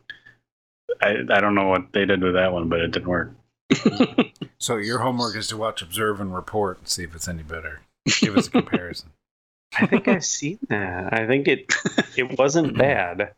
I 1.00 1.16
I 1.30 1.40
don't 1.40 1.54
know 1.54 1.68
what 1.68 1.92
they 1.92 2.04
did 2.04 2.22
with 2.22 2.34
that 2.34 2.52
one, 2.52 2.68
but 2.68 2.80
it 2.80 2.90
didn't 2.92 3.08
work. 3.08 3.32
So 4.58 4.76
your 4.76 4.98
homework 4.98 5.36
is 5.36 5.48
to 5.48 5.56
watch, 5.56 5.80
observe, 5.80 6.20
and 6.20 6.34
report 6.34 6.80
and 6.80 6.86
see 6.88 7.02
if 7.02 7.14
it's 7.14 7.26
any 7.28 7.42
better. 7.42 7.80
Give 8.20 8.36
us 8.36 8.46
a 8.46 8.50
comparison. 8.50 9.08
I 9.78 9.86
think 9.86 10.06
I've 10.06 10.24
seen 10.24 10.58
that. 10.68 11.14
I 11.14 11.26
think 11.26 11.48
it 11.48 11.72
it 12.14 12.38
wasn't 12.38 12.76
bad. 12.78 13.32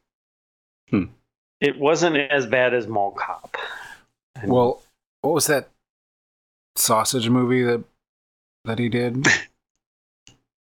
Hmm. 0.90 1.04
It 1.60 1.78
wasn't 1.78 2.16
as 2.16 2.46
bad 2.46 2.74
as 2.74 2.88
Mall 2.88 3.12
Cop. 3.12 3.56
And- 4.34 4.50
Well, 4.50 4.82
what 5.20 5.32
was 5.34 5.46
that 5.46 5.68
sausage 6.74 7.28
movie 7.28 7.62
that 7.62 7.84
that 8.64 8.80
he 8.80 8.88
did? 8.88 9.24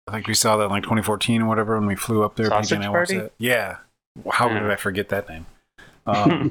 I 0.09 0.12
think 0.12 0.26
we 0.26 0.34
saw 0.34 0.57
that 0.57 0.64
in 0.64 0.70
like 0.70 0.82
2014 0.82 1.42
or 1.42 1.46
whatever 1.48 1.78
when 1.78 1.86
we 1.86 1.94
flew 1.96 2.22
up 2.24 2.36
there. 2.36 2.46
Sausage 2.46 2.70
PJ 2.70 2.74
and 2.76 2.84
I 2.84 2.88
watched 2.90 3.11
Party? 3.12 3.26
it. 3.26 3.32
Yeah. 3.38 3.76
How 4.30 4.48
Yeah. 4.48 4.61
did 4.61 4.70
I 4.70 4.76
forget 4.76 5.09
that 5.11 5.28
name? 5.28 5.46
Um, 6.05 6.50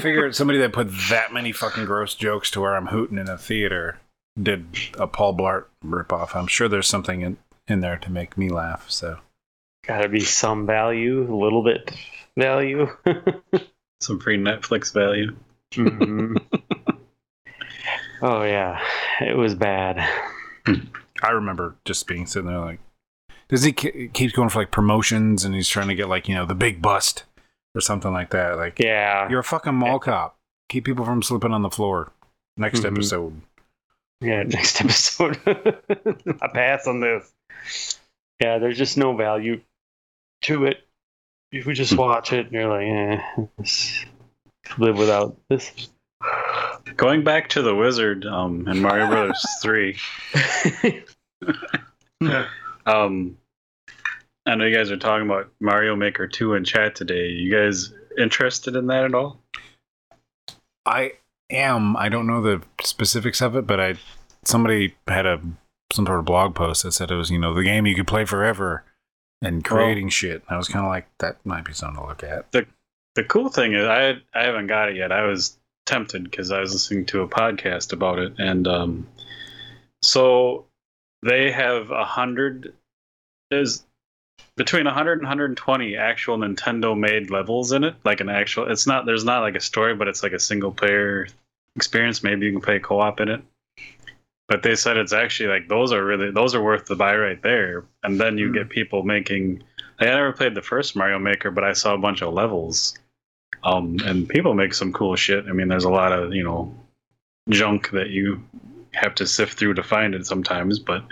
figure 0.00 0.30
somebody 0.30 0.60
that 0.60 0.72
put 0.72 0.88
that 1.10 1.32
many 1.32 1.50
fucking 1.50 1.86
gross 1.86 2.14
jokes 2.14 2.52
to 2.52 2.60
where 2.60 2.76
I'm 2.76 2.86
hooting 2.86 3.18
in 3.18 3.28
a 3.28 3.36
theater 3.36 3.98
did 4.40 4.64
a 4.96 5.08
Paul 5.08 5.36
Blart 5.36 5.64
ripoff. 5.84 6.36
I'm 6.36 6.46
sure 6.46 6.68
there's 6.68 6.86
something 6.86 7.22
in, 7.22 7.36
in 7.66 7.80
there 7.80 7.96
to 7.96 8.12
make 8.12 8.38
me 8.38 8.48
laugh. 8.48 8.88
So 8.88 9.18
Gotta 9.84 10.08
be 10.08 10.20
some 10.20 10.66
value, 10.66 11.22
a 11.28 11.34
little 11.34 11.64
bit 11.64 11.90
value. 12.36 12.86
Some 14.00 14.20
free 14.20 14.38
Netflix 14.38 14.94
value. 14.94 15.34
Mhm. 15.72 16.36
oh 18.22 18.44
yeah, 18.44 18.80
it 19.20 19.36
was 19.36 19.56
bad. 19.56 20.08
I 21.22 21.30
remember 21.30 21.76
just 21.84 22.06
being 22.06 22.26
sitting 22.26 22.48
there 22.48 22.58
like, 22.60 22.80
does 23.48 23.62
he 23.62 23.72
ke- 23.72 24.12
keeps 24.12 24.32
going 24.32 24.48
for 24.48 24.60
like 24.60 24.70
promotions 24.70 25.44
and 25.44 25.54
he's 25.54 25.68
trying 25.68 25.88
to 25.88 25.94
get 25.94 26.08
like 26.08 26.28
you 26.28 26.34
know 26.34 26.44
the 26.46 26.54
big 26.54 26.80
bust 26.82 27.24
or 27.74 27.80
something 27.80 28.12
like 28.12 28.30
that? 28.30 28.56
Like 28.56 28.78
Yeah, 28.78 29.28
you're 29.28 29.40
a 29.40 29.44
fucking 29.44 29.74
mall 29.74 29.98
cop. 29.98 30.36
Keep 30.68 30.84
people 30.84 31.04
from 31.04 31.22
slipping 31.22 31.52
on 31.52 31.62
the 31.62 31.70
floor. 31.70 32.12
Next 32.56 32.80
Mhm. 32.80 32.92
episode. 32.92 33.40
yeah. 34.20 34.42
Next 34.46 34.80
episode, 34.80 35.38
I 36.42 36.48
pass 36.48 36.86
on 36.86 37.00
this. 37.00 37.32
Yeah, 38.40 38.58
there's 38.58 38.78
just 38.78 38.96
no 38.98 39.16
value 39.16 39.60
to 40.42 40.66
it. 40.66 40.84
If 41.50 41.64
we 41.66 41.72
just 41.74 41.96
watch 41.96 42.32
it, 42.34 42.46
and 42.46 42.52
you're 42.52 42.68
like, 42.68 42.86
eh, 42.86 43.46
live 44.76 44.98
without 44.98 45.36
this. 45.48 45.88
Going 46.96 47.24
back 47.24 47.48
to 47.50 47.62
the 47.62 47.74
Wizard 47.74 48.26
um, 48.26 48.66
and 48.66 48.82
Mario 48.82 49.08
Brothers 49.08 49.44
Three. 49.62 49.98
Um, 52.86 53.36
I 54.46 54.54
know 54.54 54.64
you 54.64 54.74
guys 54.74 54.90
are 54.90 54.96
talking 54.96 55.26
about 55.26 55.50
Mario 55.60 55.94
Maker 55.94 56.26
Two 56.26 56.54
in 56.54 56.64
chat 56.64 56.94
today. 56.94 57.28
You 57.28 57.54
guys 57.54 57.92
interested 58.16 58.76
in 58.76 58.86
that 58.86 59.04
at 59.04 59.14
all? 59.14 59.40
I 60.86 61.12
am. 61.50 61.96
I 61.96 62.08
don't 62.08 62.26
know 62.26 62.40
the 62.40 62.62
specifics 62.82 63.42
of 63.42 63.54
it, 63.56 63.66
but 63.66 63.78
I 63.78 63.96
somebody 64.44 64.94
had 65.06 65.26
a 65.26 65.40
some 65.92 66.06
sort 66.06 66.18
of 66.18 66.24
blog 66.24 66.54
post 66.54 66.82
that 66.82 66.92
said 66.92 67.10
it 67.10 67.16
was 67.16 67.30
you 67.30 67.38
know 67.38 67.52
the 67.52 67.62
game 67.62 67.86
you 67.86 67.94
could 67.94 68.06
play 68.06 68.24
forever 68.24 68.84
and 69.42 69.64
creating 69.64 70.08
shit. 70.08 70.42
And 70.48 70.54
I 70.54 70.56
was 70.56 70.68
kind 70.68 70.84
of 70.84 70.90
like 70.90 71.08
that 71.18 71.44
might 71.44 71.64
be 71.64 71.74
something 71.74 72.02
to 72.02 72.08
look 72.08 72.22
at. 72.22 72.50
The 72.52 72.66
the 73.16 73.24
cool 73.24 73.50
thing 73.50 73.74
is 73.74 73.86
I 73.86 74.14
I 74.32 74.44
haven't 74.44 74.68
got 74.68 74.88
it 74.88 74.96
yet. 74.96 75.12
I 75.12 75.24
was 75.24 75.57
tempted 75.88 76.24
because 76.24 76.52
I 76.52 76.60
was 76.60 76.72
listening 76.72 77.06
to 77.06 77.22
a 77.22 77.28
podcast 77.28 77.92
about 77.92 78.18
it, 78.18 78.34
and 78.38 78.68
um, 78.68 79.08
so 80.02 80.66
they 81.22 81.50
have 81.50 81.90
a 81.90 82.04
hundred 82.04 82.74
is 83.50 83.84
between 84.56 84.84
100 84.84 85.12
and 85.14 85.22
120 85.22 85.96
actual 85.96 86.36
Nintendo 86.36 86.98
made 86.98 87.30
levels 87.30 87.72
in 87.72 87.84
it. 87.84 87.94
Like 88.04 88.20
an 88.20 88.28
actual, 88.28 88.70
it's 88.70 88.86
not 88.86 89.06
there's 89.06 89.24
not 89.24 89.40
like 89.40 89.54
a 89.54 89.60
story, 89.60 89.94
but 89.94 90.08
it's 90.08 90.22
like 90.22 90.32
a 90.32 90.40
single 90.40 90.72
player 90.72 91.26
experience. 91.76 92.22
Maybe 92.22 92.46
you 92.46 92.52
can 92.52 92.60
play 92.60 92.78
co 92.78 93.00
op 93.00 93.20
in 93.20 93.28
it. 93.28 93.40
But 94.48 94.62
they 94.62 94.74
said 94.74 94.96
it's 94.96 95.12
actually 95.12 95.50
like 95.50 95.68
those 95.68 95.92
are 95.92 96.04
really 96.04 96.30
those 96.30 96.54
are 96.54 96.62
worth 96.62 96.86
the 96.86 96.96
buy 96.96 97.16
right 97.16 97.40
there. 97.42 97.84
And 98.02 98.20
then 98.20 98.36
you 98.38 98.50
Mm. 98.50 98.54
get 98.54 98.68
people 98.68 99.02
making. 99.02 99.62
I 100.00 100.04
never 100.06 100.32
played 100.32 100.54
the 100.54 100.62
first 100.62 100.96
Mario 100.96 101.18
Maker, 101.18 101.50
but 101.50 101.64
I 101.64 101.72
saw 101.72 101.94
a 101.94 101.98
bunch 101.98 102.22
of 102.22 102.32
levels. 102.32 102.98
Um, 103.64 103.96
and 104.04 104.28
people 104.28 104.54
make 104.54 104.74
some 104.74 104.92
cool 104.92 105.16
shit. 105.16 105.46
I 105.48 105.52
mean, 105.52 105.68
there's 105.68 105.84
a 105.84 105.90
lot 105.90 106.12
of 106.12 106.32
you 106.34 106.44
know 106.44 106.74
junk 107.50 107.90
that 107.90 108.10
you 108.10 108.42
have 108.92 109.14
to 109.16 109.26
sift 109.26 109.58
through 109.58 109.74
to 109.74 109.82
find 109.82 110.14
it 110.14 110.26
sometimes, 110.26 110.78
but 110.78 111.04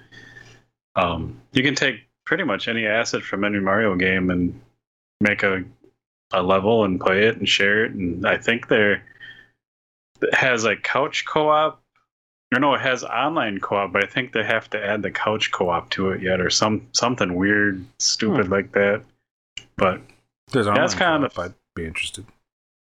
um, 0.95 1.41
you 1.53 1.63
can 1.63 1.75
take 1.75 2.01
pretty 2.25 2.45
much 2.45 2.69
any 2.69 2.87
asset 2.87 3.23
from 3.23 3.45
any 3.45 3.61
Mario 3.61 3.95
game 3.97 4.31
and 4.31 4.61
make 5.21 5.43
a 5.43 5.65
a 6.33 6.43
level 6.43 6.85
and 6.85 7.01
play 7.01 7.27
it 7.27 7.37
and 7.37 7.49
share 7.49 7.85
it. 7.85 7.93
And 7.93 8.27
I 8.27 8.37
think 8.37 8.69
there 8.69 9.03
has 10.33 10.65
like 10.65 10.83
couch 10.83 11.25
co-op. 11.27 11.81
Or 12.55 12.61
no, 12.61 12.75
it 12.75 12.81
has 12.81 13.03
online 13.03 13.59
co-op, 13.59 13.93
but 13.93 14.05
I 14.05 14.07
think 14.07 14.33
they 14.33 14.45
have 14.45 14.71
to 14.71 14.85
add 14.85 15.03
the 15.03 15.11
couch 15.11 15.51
co-op 15.51 15.91
to 15.91 16.11
it 16.11 16.23
yet, 16.23 16.41
or 16.41 16.49
some 16.49 16.87
something 16.93 17.35
weird, 17.35 17.85
stupid 17.99 18.49
like 18.49 18.73
that. 18.73 19.03
But 19.77 20.01
There's 20.53 20.67
That's 20.67 20.95
online 20.95 20.99
kind 20.99 21.25
of- 21.25 21.39
I'd 21.39 21.55
be 21.75 21.85
interested. 21.87 22.25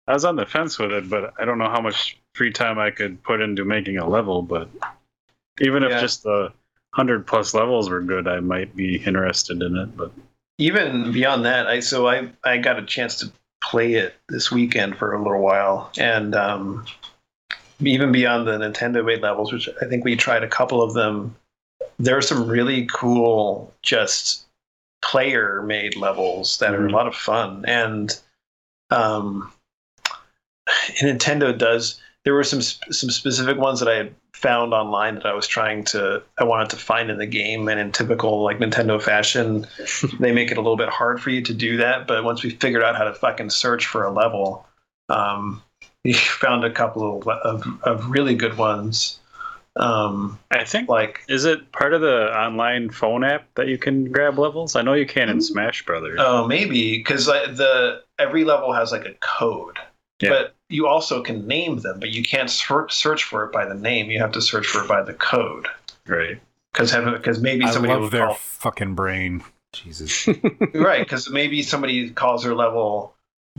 I 0.08 0.14
was 0.14 0.26
on 0.26 0.36
the 0.36 0.45
fence 0.45 0.78
with 0.78 0.91
it, 0.91 1.10
but 1.10 1.34
I 1.39 1.45
don't 1.45 1.58
know 1.58 1.70
how 1.70 1.82
much 1.82 2.18
free 2.34 2.51
time 2.51 2.78
I 2.78 2.91
could 2.91 3.22
put 3.24 3.41
into 3.41 3.66
making 3.66 3.97
a 3.97 4.08
level. 4.08 4.41
But 4.41 4.70
even 5.60 5.84
if 5.84 5.99
just 5.99 6.24
the 6.24 6.53
hundred 6.93 7.26
plus 7.28 7.53
levels 7.53 7.89
were 7.89 8.01
good, 8.01 8.28
I 8.28 8.39
might 8.39 8.76
be 8.76 8.97
interested 8.97 9.62
in 9.62 9.76
it. 9.78 9.97
But 9.97 10.12
even 10.58 11.12
beyond 11.12 11.45
that, 11.45 11.68
I 11.68 11.80
so 11.80 12.08
I 12.08 12.30
I 12.43 12.58
got 12.58 12.78
a 12.80 12.86
chance 12.86 13.18
to 13.20 13.32
play 13.64 13.95
it 13.95 14.16
this 14.30 14.51
weekend 14.51 14.97
for 14.97 15.14
a 15.14 15.22
little 15.22 15.41
while, 15.41 15.91
and 15.97 16.36
um, 16.36 16.86
even 17.80 18.12
beyond 18.12 18.47
the 18.47 18.58
Nintendo 18.60 19.03
made 19.03 19.22
levels, 19.22 19.51
which 19.51 19.68
I 19.82 19.86
think 19.86 20.06
we 20.06 20.16
tried 20.16 20.43
a 20.43 20.47
couple 20.47 20.82
of 20.82 20.93
them. 20.93 21.36
There 21.97 22.18
are 22.18 22.22
some 22.22 22.47
really 22.47 22.86
cool, 22.86 23.74
just 23.82 24.45
player 25.01 25.64
made 25.64 25.95
levels 25.95 26.58
that 26.60 26.74
are 26.74 26.86
a 26.86 26.89
Mhm. 26.89 26.93
lot 26.93 27.08
of 27.08 27.16
fun, 27.16 27.66
and 27.68 28.18
um, 28.91 29.51
Nintendo 31.02 31.58
does. 31.58 32.00
There 32.24 32.34
were 32.34 32.44
some 32.44 32.62
some 32.62 33.10
specific 33.12 33.58
ones 33.58 33.80
that 33.80 33.88
I 33.90 33.96
had 33.96 34.16
found 34.34 34.74
online 34.74 35.16
that 35.16 35.26
I 35.28 35.34
was 35.34 35.48
trying 35.48 35.84
to 35.86 36.22
I 36.40 36.44
wanted 36.44 36.70
to 36.72 36.76
find 36.78 37.10
in 37.12 37.18
the 37.18 37.28
game, 37.28 37.68
and 37.68 37.80
in 37.80 37.92
typical 37.92 38.44
like 38.44 38.58
Nintendo 38.60 39.02
fashion, 39.02 39.68
they 40.20 40.32
make 40.32 40.52
it 40.52 40.58
a 40.58 40.62
little 40.62 40.78
bit 40.78 40.90
hard 40.90 41.22
for 41.22 41.30
you 41.30 41.42
to 41.44 41.54
do 41.54 41.78
that. 41.78 42.08
But 42.08 42.24
once 42.24 42.44
we 42.44 42.50
figured 42.50 42.84
out 42.84 42.96
how 42.96 43.04
to 43.04 43.14
fucking 43.14 43.52
search 43.52 43.86
for 43.86 44.04
a 44.06 44.12
level, 44.12 44.66
um, 45.10 45.62
we 46.04 46.14
found 46.14 46.64
a 46.64 46.72
couple 46.72 47.20
of, 47.20 47.28
of, 47.28 47.64
of 47.84 48.10
really 48.10 48.36
good 48.36 48.58
ones. 48.58 49.20
Um, 49.78 50.40
I 50.52 50.64
think 50.64 50.88
like 50.88 51.22
is 51.28 51.44
it 51.44 51.70
part 51.74 51.94
of 51.94 52.00
the 52.02 52.34
online 52.34 52.90
phone 52.90 53.26
app 53.26 53.46
that 53.56 53.68
you 53.68 53.78
can 53.78 54.10
grab 54.12 54.40
levels? 54.40 54.76
I 54.76 54.82
know 54.82 54.94
you 54.94 55.06
can 55.06 55.28
in 55.28 55.42
Smash 55.42 55.86
Brothers. 55.86 56.18
oh 56.24 56.48
maybe 56.48 56.98
because 56.98 57.26
the 57.26 58.02
every 58.18 58.46
level 58.46 58.72
has 58.72 58.94
like 58.94 59.06
a 59.06 59.14
code, 59.20 59.78
Yeah. 60.22 60.30
but 60.30 60.55
you 60.70 60.88
also 60.88 61.22
can 61.22 61.47
name 61.47 61.80
them, 61.80 61.99
but 61.99 62.11
you 62.11 62.24
can't 62.24 62.49
ser- 62.49 62.89
search 62.89 63.24
for 63.24 63.43
it 63.45 63.51
by 63.51 63.66
the 63.66 63.76
name. 63.76 64.09
You 64.09 64.20
have 64.20 64.32
to 64.34 64.41
search 64.41 64.68
for 64.68 64.84
it 64.84 64.88
by 64.88 65.03
the 65.03 65.13
code. 65.13 65.68
right. 66.07 66.39
Because 66.74 66.93
because 66.93 67.39
maybe 67.39 67.63
I 67.63 67.72
somebody 67.72 67.93
love 67.93 68.11
their 68.11 68.26
call, 68.26 68.36
fucking 68.36 68.95
brain. 68.95 69.43
Jesus. 69.72 70.28
right 70.74 71.03
because 71.05 71.30
maybe 71.30 71.61
somebody 71.63 72.09
calls 72.09 72.43
their 72.43 72.55
level 72.55 73.13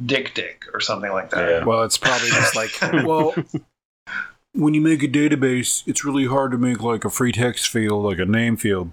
Dick 0.04 0.34
Dick 0.34 0.64
or 0.74 0.80
something 0.80 1.10
like 1.10 1.30
that. 1.30 1.48
Yeah. 1.48 1.64
well, 1.64 1.82
it's 1.84 1.98
probably 1.98 2.28
just 2.28 2.54
like, 2.54 2.70
well, 3.06 3.34
when 4.52 4.74
you 4.74 4.80
make 4.80 5.02
a 5.02 5.08
database, 5.08 5.82
it's 5.86 6.04
really 6.04 6.26
hard 6.26 6.50
to 6.52 6.58
make 6.58 6.82
like 6.82 7.04
a 7.04 7.10
free 7.10 7.32
text 7.32 7.68
field, 7.68 8.04
like 8.04 8.18
a 8.18 8.26
name 8.26 8.56
field, 8.56 8.92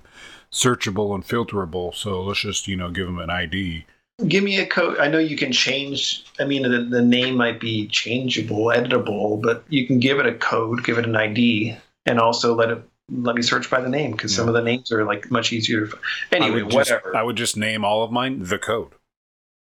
searchable 0.52 1.14
and 1.14 1.26
filterable. 1.26 1.94
So 1.94 2.22
let's 2.22 2.42
just, 2.42 2.68
you 2.68 2.78
know, 2.78 2.92
give 2.92 3.08
them 3.08 3.20
an 3.20 3.30
ID. 3.30 3.86
Give 4.28 4.44
me 4.44 4.60
a 4.60 4.66
code. 4.66 4.98
I 5.00 5.08
know 5.08 5.20
you 5.20 5.36
can 5.38 5.52
change. 5.52 6.24
I 6.40 6.46
mean, 6.46 6.64
the, 6.64 6.84
the 6.84 7.02
name 7.02 7.36
might 7.36 7.60
be 7.60 7.88
changeable, 7.88 8.66
editable, 8.68 9.42
but 9.42 9.64
you 9.70 9.86
can 9.88 10.00
give 10.00 10.20
it 10.20 10.26
a 10.26 10.34
code, 10.34 10.84
give 10.84 10.98
it 10.98 11.06
an 11.06 11.16
ID, 11.16 11.76
and 12.06 12.20
also 12.20 12.56
let 12.56 12.70
it 12.70 12.84
let 13.12 13.36
me 13.36 13.42
search 13.42 13.70
by 13.70 13.82
the 13.82 13.90
name 13.90 14.12
because 14.12 14.34
some 14.34 14.48
of 14.48 14.54
the 14.54 14.62
names 14.62 14.92
are 14.92 15.04
like 15.04 15.30
much 15.30 15.52
easier 15.52 15.82
to. 15.82 15.88
Find. 15.88 16.02
I 16.32 16.36
Anyway, 16.38 16.62
just- 16.64 16.74
whatever. 16.76 17.16
I 17.16 17.24
would 17.24 17.36
just 17.36 17.58
name 17.58 17.84
all 17.84 18.04
of 18.04 18.12
mine 18.12 18.44
the 18.44 18.58
code. 18.58 18.92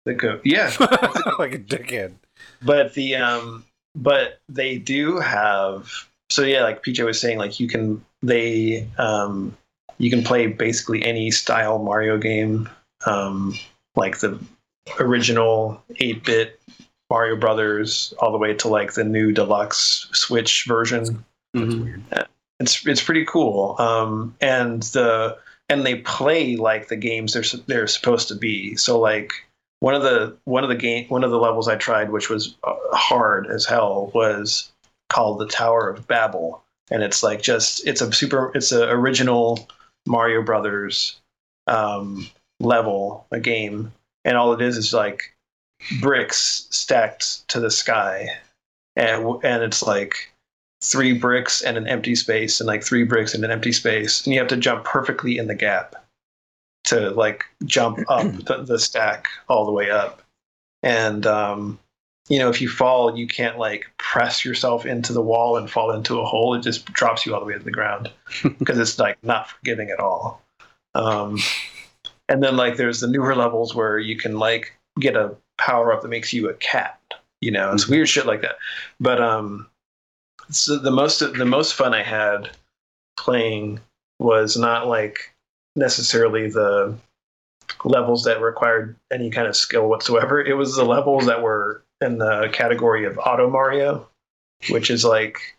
the 0.06 0.16
code. 0.16 0.42
Yeah, 0.44 0.72
like 1.40 1.54
a 1.54 1.60
dickhead. 1.60 2.14
but 2.64 2.94
the 2.94 3.16
um, 3.18 3.66
but 3.96 4.40
they 4.50 4.78
do 4.78 5.20
have. 5.20 5.90
So 6.30 6.44
yeah, 6.44 6.64
like 6.64 6.84
PJ 6.84 7.04
was 7.06 7.20
saying, 7.20 7.38
like 7.38 7.60
you 7.60 7.68
can 7.68 8.04
they 8.22 8.88
um, 8.98 9.56
you 9.98 10.10
can 10.10 10.24
play 10.24 10.48
basically 10.48 11.04
any 11.04 11.32
style 11.32 11.80
Mario 11.80 12.18
game, 12.18 12.70
um, 13.06 13.54
like 13.98 14.20
the 14.20 14.40
original 15.00 15.84
eight 15.98 16.24
bit 16.24 16.60
Mario 17.10 17.36
Brothers, 17.36 18.14
all 18.20 18.32
the 18.32 18.38
way 18.38 18.54
to 18.54 18.68
like 18.68 18.94
the 18.94 19.04
new 19.04 19.32
deluxe 19.32 20.08
Switch 20.14 20.66
version. 20.68 21.26
That's 21.54 21.74
Mhm. 21.74 22.28
It's 22.60 22.86
it's 22.88 23.04
pretty 23.04 23.26
cool. 23.26 23.76
Um, 23.80 24.36
and 24.42 24.84
the 24.84 25.38
and 25.70 25.86
they 25.86 25.96
play 25.96 26.56
like 26.56 26.88
the 26.88 26.96
games 26.96 27.34
they're 27.34 27.60
they're 27.68 27.88
supposed 27.88 28.28
to 28.30 28.36
be. 28.36 28.76
So 28.76 29.00
like 29.00 29.32
one 29.80 29.94
of 29.94 30.04
the 30.04 30.36
one 30.46 30.64
of 30.64 30.70
the 30.70 30.76
game 30.76 31.08
one 31.10 31.24
of 31.24 31.32
the 31.32 31.40
levels 31.40 31.68
I 31.68 31.76
tried, 31.76 32.12
which 32.12 32.30
was 32.30 32.56
uh, 32.64 32.76
hard 32.94 33.48
as 33.48 33.66
hell, 33.66 34.12
was 34.14 34.72
called 35.10 35.40
the 35.40 35.48
Tower 35.48 35.90
of 35.90 36.08
Babel, 36.08 36.64
and 36.90 37.04
it's 37.04 37.24
like 37.24 37.42
just 37.42 37.86
it's 37.88 38.02
a 38.02 38.12
super 38.12 38.52
it's 38.56 38.72
a 38.72 38.90
original 38.90 39.68
Mario 40.06 40.42
Brothers 40.42 41.20
um, 41.68 42.28
level, 42.60 43.26
a 43.32 43.40
game, 43.40 43.92
and 44.26 44.38
all 44.38 44.54
it 44.54 44.62
is 44.62 44.78
is 44.78 44.94
like 44.94 45.36
bricks 46.00 46.68
stacked 46.72 47.48
to 47.50 47.60
the 47.60 47.72
sky, 47.72 48.30
and 48.96 49.26
and 49.44 49.64
it's 49.64 49.84
like 49.84 50.32
three 50.84 51.14
bricks 51.14 51.62
and 51.62 51.78
an 51.78 51.88
empty 51.88 52.16
space, 52.16 52.60
and 52.60 52.68
like 52.68 52.84
three 52.84 53.04
bricks 53.04 53.34
and 53.34 53.44
an 53.44 53.52
empty 53.52 53.72
space, 53.72 54.26
and 54.26 54.34
you 54.34 54.40
have 54.40 54.50
to 54.50 54.58
jump 54.58 54.86
perfectly 54.86 55.38
in 55.38 55.48
the 55.48 55.56
gap 55.56 55.96
to 56.86 57.12
like 57.12 57.46
jump 57.66 58.00
up 58.10 58.32
the, 58.46 58.64
the 58.64 58.80
stack 58.80 59.28
all 59.48 59.66
the 59.66 59.72
way 59.72 59.90
up, 59.90 60.22
and 60.84 61.26
um, 61.26 61.80
you 62.28 62.40
know 62.40 62.50
if 62.50 62.62
you 62.62 62.70
fall, 62.70 63.18
you 63.18 63.28
can't 63.28 63.58
like 63.58 63.86
press 63.98 64.44
yourself 64.44 64.86
into 64.86 65.14
the 65.14 65.22
wall 65.22 65.58
and 65.58 65.70
fall 65.70 65.92
into 65.92 66.20
a 66.20 66.26
hole. 66.26 66.54
It 66.56 66.62
just 66.62 66.86
drops 66.94 67.26
you 67.26 67.34
all 67.34 67.40
the 67.40 67.46
way 67.46 67.54
to 67.54 67.64
the 67.64 67.72
ground 67.72 68.12
because 68.58 68.80
it's 68.80 69.00
like 69.00 69.24
not 69.24 69.50
forgiving 69.50 69.90
at 69.90 70.00
all. 70.00 70.42
Um, 70.96 71.38
and 72.30 72.44
then 72.44 72.58
like 72.58 72.78
there's 72.78 73.00
the 73.00 73.08
newer 73.08 73.36
levels 73.36 73.74
where 73.74 73.98
you 73.98 74.18
can 74.18 74.38
like 74.40 74.74
get 75.00 75.16
a 75.16 75.36
power 75.58 75.94
up 75.94 76.02
that 76.02 76.10
makes 76.10 76.34
you 76.34 76.50
a 76.50 76.54
cat. 76.56 77.00
You 77.42 77.52
know, 77.52 77.72
it's 77.72 77.88
weird 77.88 78.10
shit 78.10 78.26
like 78.26 78.42
that. 78.42 78.56
But 79.00 79.22
um, 79.22 79.68
so 80.50 80.78
the 80.78 80.92
most 80.92 81.20
the 81.20 81.46
most 81.46 81.74
fun 81.74 81.94
I 81.94 82.04
had 82.04 82.50
playing 83.18 83.80
was 84.20 84.58
not 84.58 84.88
like 84.88 85.34
necessarily 85.76 86.50
the 86.50 86.96
levels 87.84 88.24
that 88.24 88.42
required 88.42 88.96
any 89.12 89.30
kind 89.30 89.48
of 89.48 89.56
skill 89.56 89.88
whatsoever. 89.88 90.42
It 90.42 90.54
was 90.54 90.76
the 90.76 90.86
levels 90.86 91.26
that 91.28 91.42
were 91.42 91.84
in 92.02 92.18
the 92.18 92.50
category 92.52 93.06
of 93.06 93.20
Auto 93.20 93.50
Mario, 93.50 94.08
which 94.70 94.90
is 94.90 95.04
like 95.06 95.56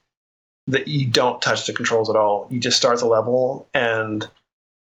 that 0.66 0.88
you 0.88 1.06
don't 1.06 1.40
touch 1.40 1.66
the 1.66 1.72
controls 1.72 2.10
at 2.10 2.16
all. 2.16 2.46
You 2.50 2.60
just 2.60 2.76
start 2.76 2.98
the 2.98 3.06
level 3.06 3.68
and 3.72 4.28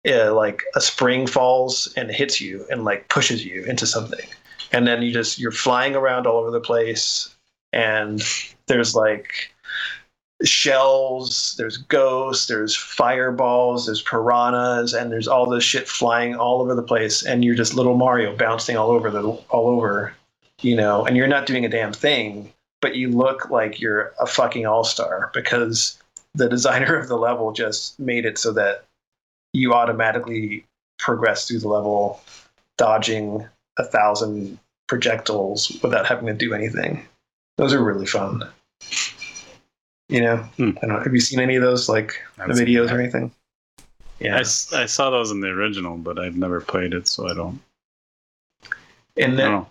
uh, 0.06 0.34
like 0.34 0.62
a 0.74 0.80
spring 0.80 1.26
falls 1.26 1.92
and 1.96 2.10
hits 2.10 2.40
you 2.40 2.66
and 2.70 2.84
like 2.84 3.08
pushes 3.08 3.44
you 3.44 3.64
into 3.64 3.86
something, 3.86 4.26
and 4.72 4.86
then 4.86 5.02
you 5.02 5.12
just 5.12 5.38
you're 5.38 5.52
flying 5.52 5.94
around 5.94 6.26
all 6.26 6.38
over 6.38 6.50
the 6.50 6.60
place, 6.60 7.34
and 7.72 8.22
there's 8.66 8.94
like 8.94 9.54
shells, 10.42 11.54
there's 11.58 11.76
ghosts, 11.76 12.46
there's 12.46 12.76
fireballs, 12.76 13.86
there's 13.86 14.02
piranhas, 14.02 14.92
and 14.92 15.10
there's 15.10 15.28
all 15.28 15.46
this 15.46 15.64
shit 15.64 15.88
flying 15.88 16.34
all 16.34 16.60
over 16.60 16.74
the 16.74 16.82
place, 16.82 17.24
and 17.24 17.44
you're 17.44 17.54
just 17.54 17.74
little 17.74 17.96
Mario 17.96 18.36
bouncing 18.36 18.76
all 18.76 18.90
over 18.90 19.10
the 19.10 19.22
all 19.22 19.68
over, 19.68 20.14
you 20.60 20.76
know, 20.76 21.04
and 21.04 21.16
you're 21.16 21.26
not 21.26 21.46
doing 21.46 21.64
a 21.64 21.68
damn 21.68 21.92
thing, 21.92 22.52
but 22.80 22.94
you 22.94 23.10
look 23.10 23.50
like 23.50 23.80
you're 23.80 24.12
a 24.20 24.26
fucking 24.26 24.66
all 24.66 24.84
star 24.84 25.30
because 25.32 25.98
the 26.34 26.48
designer 26.48 26.96
of 26.98 27.08
the 27.08 27.16
level 27.16 27.52
just 27.52 27.98
made 27.98 28.26
it 28.26 28.38
so 28.38 28.52
that 28.52 28.84
you 29.54 29.72
automatically 29.72 30.66
progress 30.98 31.48
through 31.48 31.60
the 31.60 31.68
level, 31.68 32.20
dodging 32.76 33.46
a 33.78 33.84
thousand 33.84 34.58
projectiles 34.88 35.78
without 35.82 36.04
having 36.06 36.26
to 36.26 36.34
do 36.34 36.52
anything. 36.52 37.02
Those 37.56 37.72
are 37.72 37.82
really 37.82 38.06
fun. 38.06 38.42
You 40.08 40.20
know, 40.20 40.36
Hmm. 40.58 40.70
I 40.76 40.80
don't 40.86 40.88
know. 40.90 41.00
Have 41.00 41.14
you 41.14 41.20
seen 41.20 41.40
any 41.40 41.56
of 41.56 41.62
those, 41.62 41.88
like 41.88 42.20
the 42.36 42.52
videos 42.52 42.90
or 42.92 43.00
anything? 43.00 43.30
I, 43.80 43.82
Yeah. 44.20 44.38
s- 44.40 44.72
I 44.72 44.86
saw 44.86 45.08
those 45.10 45.30
in 45.30 45.40
the 45.40 45.48
original, 45.48 45.96
but 45.96 46.18
I've 46.18 46.36
never 46.36 46.60
played 46.60 46.92
it, 46.92 47.08
so 47.08 47.28
I 47.28 47.34
don't. 47.34 47.60
And 49.16 49.38
then 49.38 49.50
don't 49.50 49.68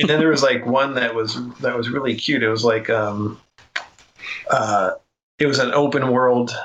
and 0.00 0.08
then 0.08 0.18
there 0.18 0.30
was 0.30 0.42
like 0.42 0.64
one 0.66 0.94
that 0.94 1.14
was 1.14 1.36
that 1.60 1.76
was 1.76 1.88
really 1.90 2.14
cute. 2.16 2.42
It 2.42 2.48
was 2.48 2.64
like 2.64 2.88
um 2.90 3.38
uh 4.50 4.92
it 5.38 5.46
was 5.46 5.58
an 5.58 5.72
open 5.72 6.10
world 6.10 6.56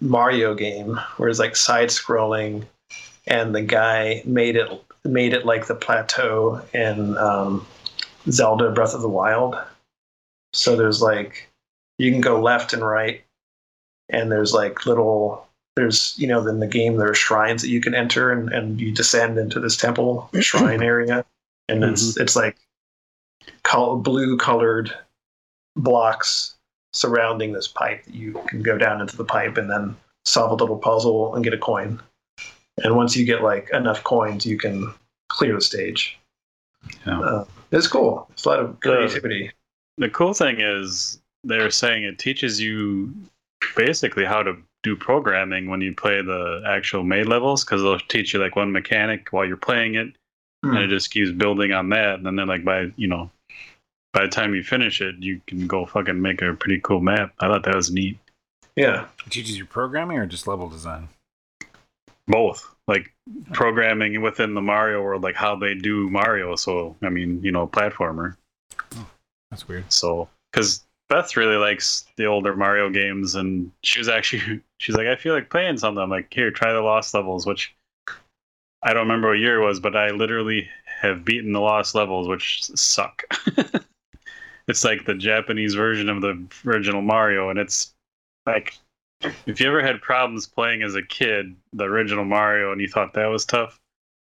Mario 0.00 0.54
game 0.54 0.98
where 1.16 1.28
it's 1.28 1.38
like 1.38 1.56
side 1.56 1.88
scrolling 1.88 2.64
and 3.26 3.54
the 3.54 3.62
guy 3.62 4.22
made 4.24 4.56
it 4.56 4.68
made 5.04 5.32
it 5.34 5.44
like 5.44 5.66
the 5.66 5.74
plateau 5.74 6.62
in 6.72 7.16
um 7.18 7.66
Zelda 8.30 8.70
Breath 8.70 8.94
of 8.94 9.02
the 9.02 9.08
Wild. 9.08 9.56
So 10.52 10.76
there's 10.76 11.02
like 11.02 11.48
you 11.98 12.10
can 12.10 12.20
go 12.20 12.40
left 12.40 12.72
and 12.72 12.86
right 12.86 13.24
and 14.08 14.30
there's 14.30 14.52
like 14.52 14.86
little 14.86 15.46
there's 15.76 16.14
you 16.16 16.26
know 16.26 16.46
in 16.46 16.60
the 16.60 16.66
game 16.66 16.96
there 16.96 17.10
are 17.10 17.14
shrines 17.14 17.62
that 17.62 17.68
you 17.68 17.80
can 17.80 17.94
enter 17.94 18.30
and, 18.30 18.52
and 18.52 18.80
you 18.80 18.92
descend 18.92 19.38
into 19.38 19.60
this 19.60 19.76
temple 19.76 20.30
shrine 20.40 20.82
area 20.82 21.24
and 21.68 21.84
it's 21.84 22.16
it's 22.16 22.36
like 22.36 22.56
blue 24.02 24.36
colored 24.36 24.92
blocks 25.76 26.53
surrounding 26.94 27.52
this 27.52 27.68
pipe 27.68 28.04
that 28.04 28.14
you 28.14 28.32
can 28.48 28.62
go 28.62 28.78
down 28.78 29.00
into 29.00 29.16
the 29.16 29.24
pipe 29.24 29.58
and 29.58 29.70
then 29.70 29.94
solve 30.24 30.52
a 30.52 30.54
little 30.54 30.78
puzzle 30.78 31.34
and 31.34 31.44
get 31.44 31.52
a 31.52 31.58
coin. 31.58 32.00
And 32.82 32.96
once 32.96 33.16
you 33.16 33.24
get 33.24 33.42
like 33.42 33.68
enough 33.72 34.02
coins 34.04 34.46
you 34.46 34.56
can 34.56 34.92
clear 35.28 35.54
the 35.54 35.60
stage. 35.60 36.18
Yeah. 37.06 37.20
uh, 37.20 37.44
it's 37.72 37.86
cool. 37.86 38.28
It's 38.32 38.44
a 38.44 38.48
lot 38.48 38.60
of 38.60 38.80
creativity. 38.80 39.50
The 39.98 40.08
cool 40.08 40.34
thing 40.34 40.56
is 40.60 41.20
they're 41.42 41.70
saying 41.70 42.04
it 42.04 42.18
teaches 42.18 42.60
you 42.60 43.12
basically 43.76 44.24
how 44.24 44.42
to 44.42 44.56
do 44.82 44.94
programming 44.94 45.68
when 45.68 45.80
you 45.80 45.94
play 45.94 46.22
the 46.22 46.62
actual 46.66 47.02
made 47.02 47.26
levels 47.26 47.64
because 47.64 47.82
they'll 47.82 47.98
teach 47.98 48.34
you 48.34 48.40
like 48.40 48.54
one 48.54 48.70
mechanic 48.70 49.28
while 49.30 49.44
you're 49.44 49.56
playing 49.56 49.94
it. 49.94 50.14
Hmm. 50.62 50.76
and 50.76 50.84
it 50.84 50.88
just 50.88 51.10
keeps 51.10 51.30
building 51.30 51.72
on 51.72 51.90
that. 51.90 52.20
And 52.20 52.38
then 52.38 52.46
like 52.46 52.64
by 52.64 52.92
you 52.96 53.08
know 53.08 53.30
by 54.14 54.22
the 54.22 54.28
time 54.28 54.54
you 54.54 54.62
finish 54.62 55.02
it 55.02 55.16
you 55.18 55.40
can 55.46 55.66
go 55.66 55.84
fucking 55.84 56.22
make 56.22 56.40
a 56.40 56.54
pretty 56.54 56.80
cool 56.82 57.00
map 57.00 57.34
i 57.40 57.46
thought 57.48 57.64
that 57.64 57.74
was 57.74 57.90
neat 57.90 58.16
yeah 58.76 59.06
It 59.26 59.30
teaches 59.30 59.58
you 59.58 59.66
programming 59.66 60.16
or 60.16 60.26
just 60.26 60.46
level 60.46 60.68
design? 60.70 61.08
both 62.26 62.74
like 62.88 63.12
programming 63.52 64.22
within 64.22 64.54
the 64.54 64.62
mario 64.62 65.02
world 65.02 65.22
like 65.22 65.34
how 65.34 65.54
they 65.54 65.74
do 65.74 66.08
mario 66.08 66.56
so 66.56 66.96
i 67.02 67.10
mean 67.10 67.42
you 67.42 67.52
know 67.52 67.66
platformer 67.66 68.36
oh, 68.96 69.06
That's 69.50 69.68
weird. 69.68 69.92
So, 69.92 70.28
because 70.50 70.84
Beth 71.10 71.36
really 71.36 71.56
likes 71.56 72.06
the 72.16 72.24
older 72.24 72.56
Mario 72.56 72.88
games, 72.88 73.34
and 73.34 73.70
she 73.82 74.00
was 74.00 74.08
actually, 74.08 74.60
she's 74.78 74.96
like, 74.96 75.06
I 75.06 75.16
feel 75.16 75.34
like 75.34 75.50
playing 75.50 75.76
something. 75.78 76.02
I'm 76.02 76.10
like, 76.10 76.32
here, 76.32 76.50
try 76.50 76.72
the 76.72 76.80
Lost 76.80 77.12
levels, 77.14 77.44
which 77.46 77.74
I 78.82 78.92
don't 78.94 79.02
remember 79.02 79.28
what 79.28 79.38
year 79.38 79.60
it 79.60 79.66
was, 79.66 79.80
but 79.80 79.96
I 79.96 80.10
literally 80.10 80.68
have 81.00 81.24
beaten 81.24 81.52
the 81.52 81.60
Lost 81.60 81.94
levels, 81.94 82.26
which 82.26 82.62
suck. 82.74 83.22
it's 84.68 84.84
like 84.84 85.04
the 85.04 85.14
Japanese 85.14 85.74
version 85.74 86.08
of 86.08 86.20
the 86.20 86.42
original 86.66 87.02
Mario, 87.02 87.50
and 87.50 87.58
it's 87.58 87.94
like, 88.46 88.74
if 89.46 89.60
you 89.60 89.66
ever 89.66 89.82
had 89.82 90.00
problems 90.02 90.46
playing 90.46 90.82
as 90.82 90.94
a 90.94 91.02
kid, 91.02 91.54
the 91.72 91.84
original 91.84 92.24
Mario, 92.24 92.72
and 92.72 92.80
you 92.80 92.88
thought 92.88 93.14
that 93.14 93.26
was 93.26 93.44
tough, 93.44 93.80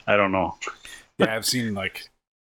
I 0.08 0.16
don't 0.16 0.32
know. 0.32 0.58
Yeah, 1.18 1.36
I've 1.36 1.46
seen 1.46 1.74
like 1.74 2.10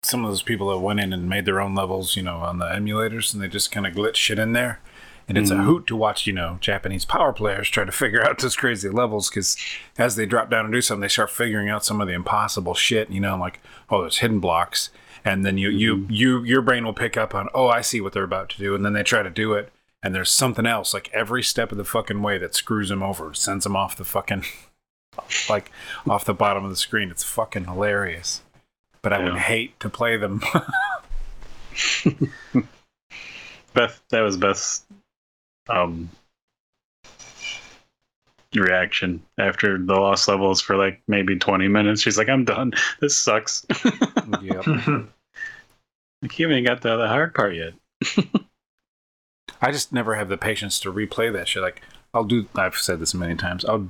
some 0.03 0.24
of 0.24 0.31
those 0.31 0.43
people 0.43 0.70
that 0.70 0.78
went 0.78 1.01
in 1.01 1.12
and 1.12 1.28
made 1.28 1.45
their 1.45 1.61
own 1.61 1.74
levels, 1.74 2.16
you 2.16 2.22
know, 2.22 2.37
on 2.39 2.59
the 2.59 2.66
emulators, 2.66 3.35
and 3.35 3.43
they 3.43 3.49
just 3.49 3.70
kind 3.72 3.87
of 3.87 3.95
glitch 3.95 4.16
shit 4.16 4.39
in 4.39 4.53
there. 4.53 4.81
And 5.28 5.39
it's 5.39 5.51
a 5.51 5.55
Mhm. 5.55 5.64
hoot 5.64 5.87
to 5.87 5.95
watch, 5.97 6.26
you 6.26 6.33
know, 6.33 6.59
Japanese 6.61 7.05
power 7.05 7.33
players 7.33 7.68
try 7.70 7.85
to 7.85 7.93
figure 7.93 8.26
out 8.26 8.39
those 8.39 8.57
crazy 8.57 8.89
levels 8.89 9.31
because 9.31 9.57
as 9.97 10.16
they 10.16 10.26
drop 10.26 10.51
down 10.51 10.64
and 10.64 10.74
do 10.74 10.81
something, 10.81 11.03
they 11.03 11.09
start 11.09 11.31
figuring 11.31 11.68
out 11.68 11.85
some 11.85 12.01
of 12.01 12.09
the 12.09 12.14
impossible 12.14 12.74
shit. 12.74 13.11
You 13.11 13.20
know, 13.20 13.37
like 13.37 13.61
oh, 13.91 14.01
there's 14.01 14.18
hidden 14.18 14.41
blocks, 14.41 14.91
and 15.25 15.45
then 15.45 15.59
you 15.59 15.71
you 15.71 16.07
you 16.09 16.43
your 16.45 16.62
brain 16.62 16.85
will 16.85 16.93
pick 16.93 17.16
up 17.16 17.35
on 17.35 17.49
oh, 17.55 17.68
I 17.68 17.81
see 17.81 18.01
what 18.01 18.12
they're 18.12 18.25
about 18.25 18.49
to 18.51 18.59
do, 18.59 18.75
and 18.75 18.85
then 18.85 18.93
they 18.93 19.03
try 19.03 19.23
to 19.23 19.31
do 19.31 19.53
it, 19.55 19.73
and 20.03 20.14
there's 20.14 20.31
something 20.31 20.66
else 20.66 20.95
like 20.95 21.11
every 21.12 21.43
step 21.43 21.73
of 21.73 21.79
the 21.79 21.85
fucking 21.85 22.23
way 22.23 22.39
that 22.39 22.55
screws 22.55 22.89
them 22.89 23.03
over, 23.03 23.35
sends 23.35 23.64
them 23.64 23.77
off 23.77 23.97
the 23.97 24.05
fucking 24.05 24.45
like 25.49 25.71
off 26.09 26.25
the 26.25 26.35
bottom 26.35 26.64
of 26.64 26.71
the 26.71 26.77
screen. 26.77 27.11
It's 27.11 27.25
fucking 27.25 27.64
hilarious. 27.64 28.43
But 29.03 29.14
I 29.14 29.25
would 29.25 29.39
hate 29.39 29.81
to 29.81 29.89
play 29.89 30.18
them. 30.18 30.43
Beth, 33.73 34.03
that 34.11 34.21
was 34.21 34.37
Beth's 34.37 34.85
um, 35.68 36.11
reaction 38.55 39.22
after 39.38 39.78
the 39.78 39.94
lost 39.94 40.26
levels 40.28 40.61
for 40.61 40.76
like 40.76 41.01
maybe 41.07 41.38
20 41.38 41.68
minutes. 41.68 42.03
She's 42.03 42.18
like, 42.18 42.28
I'm 42.28 42.44
done. 42.44 42.72
This 43.01 43.16
sucks. 43.16 43.66
yep. 44.42 44.64
Like, 46.22 46.38
you 46.38 46.48
haven't 46.48 46.64
got 46.64 46.82
to 46.82 46.98
the 46.98 47.09
hard 47.09 47.34
part 47.34 47.55
yet. 47.55 47.72
I 49.62 49.70
just 49.70 49.92
never 49.92 50.14
have 50.16 50.28
the 50.28 50.36
patience 50.36 50.78
to 50.80 50.92
replay 50.92 51.32
that 51.32 51.48
shit. 51.48 51.62
Like 51.62 51.82
I'll 52.14 52.24
do. 52.24 52.46
I've 52.55 52.76
said 52.76 53.01
this 53.01 53.14
many 53.14 53.34
times. 53.34 53.64
I'll 53.64 53.88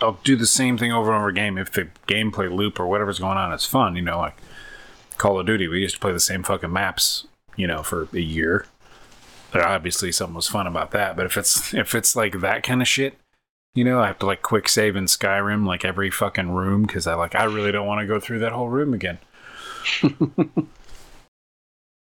I'll 0.00 0.18
do 0.24 0.36
the 0.36 0.46
same 0.46 0.78
thing 0.78 0.92
over 0.92 1.12
and 1.12 1.18
over 1.18 1.28
again 1.28 1.58
if 1.58 1.72
the 1.72 1.88
gameplay 2.06 2.52
loop 2.52 2.78
or 2.78 2.86
whatever's 2.86 3.18
going 3.18 3.36
on 3.36 3.52
is 3.52 3.64
fun. 3.64 3.96
You 3.96 4.02
know, 4.02 4.18
like 4.18 4.36
Call 5.16 5.38
of 5.38 5.46
Duty. 5.46 5.68
We 5.68 5.80
used 5.80 5.94
to 5.94 6.00
play 6.00 6.12
the 6.12 6.20
same 6.20 6.42
fucking 6.42 6.72
maps. 6.72 7.26
You 7.56 7.66
know, 7.66 7.82
for 7.82 8.08
a 8.12 8.20
year. 8.20 8.66
There 9.52 9.66
obviously 9.66 10.12
something 10.12 10.34
was 10.34 10.48
fun 10.48 10.66
about 10.66 10.90
that. 10.90 11.16
But 11.16 11.26
if 11.26 11.36
it's 11.36 11.72
if 11.74 11.94
it's 11.94 12.14
like 12.14 12.40
that 12.40 12.62
kind 12.62 12.82
of 12.82 12.88
shit, 12.88 13.18
you 13.74 13.84
know, 13.84 14.00
I 14.00 14.08
have 14.08 14.18
to 14.20 14.26
like 14.26 14.42
quick 14.42 14.68
save 14.68 14.96
in 14.96 15.04
Skyrim 15.04 15.66
like 15.66 15.84
every 15.84 16.10
fucking 16.10 16.50
room 16.50 16.82
because 16.82 17.06
I 17.06 17.14
like 17.14 17.34
I 17.34 17.44
really 17.44 17.72
don't 17.72 17.86
want 17.86 18.00
to 18.00 18.06
go 18.06 18.20
through 18.20 18.40
that 18.40 18.52
whole 18.52 18.68
room 18.68 18.94
again. 18.94 19.18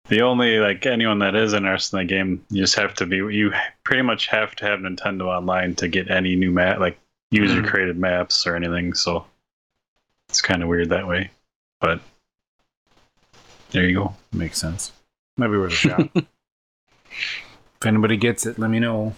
The 0.08 0.20
only 0.20 0.58
like 0.58 0.84
anyone 0.84 1.20
that 1.20 1.34
is 1.34 1.54
interested 1.54 1.96
in 1.96 2.06
the 2.06 2.14
game, 2.14 2.44
you 2.50 2.62
just 2.62 2.74
have 2.74 2.94
to 2.94 3.06
be. 3.06 3.16
You 3.16 3.52
pretty 3.84 4.02
much 4.02 4.26
have 4.26 4.54
to 4.56 4.66
have 4.66 4.80
Nintendo 4.80 5.22
Online 5.22 5.74
to 5.76 5.88
get 5.88 6.10
any 6.10 6.36
new 6.36 6.50
map, 6.50 6.78
like 6.78 6.98
user 7.30 7.62
created 7.62 7.96
maps 7.96 8.46
or 8.46 8.54
anything. 8.54 8.92
So 8.92 9.24
it's 10.28 10.42
kind 10.42 10.62
of 10.62 10.68
weird 10.68 10.90
that 10.90 11.08
way. 11.08 11.30
But 11.80 12.00
there 13.70 13.88
you 13.88 13.94
go. 13.94 14.14
Makes 14.30 14.60
sense. 14.60 14.92
Maybe 15.38 15.56
worth 15.56 15.72
a 15.72 15.76
shot. 15.76 16.10
if 17.84 17.88
anybody 17.88 18.16
gets 18.16 18.46
it, 18.46 18.58
let 18.58 18.70
me 18.70 18.80
know. 18.80 19.12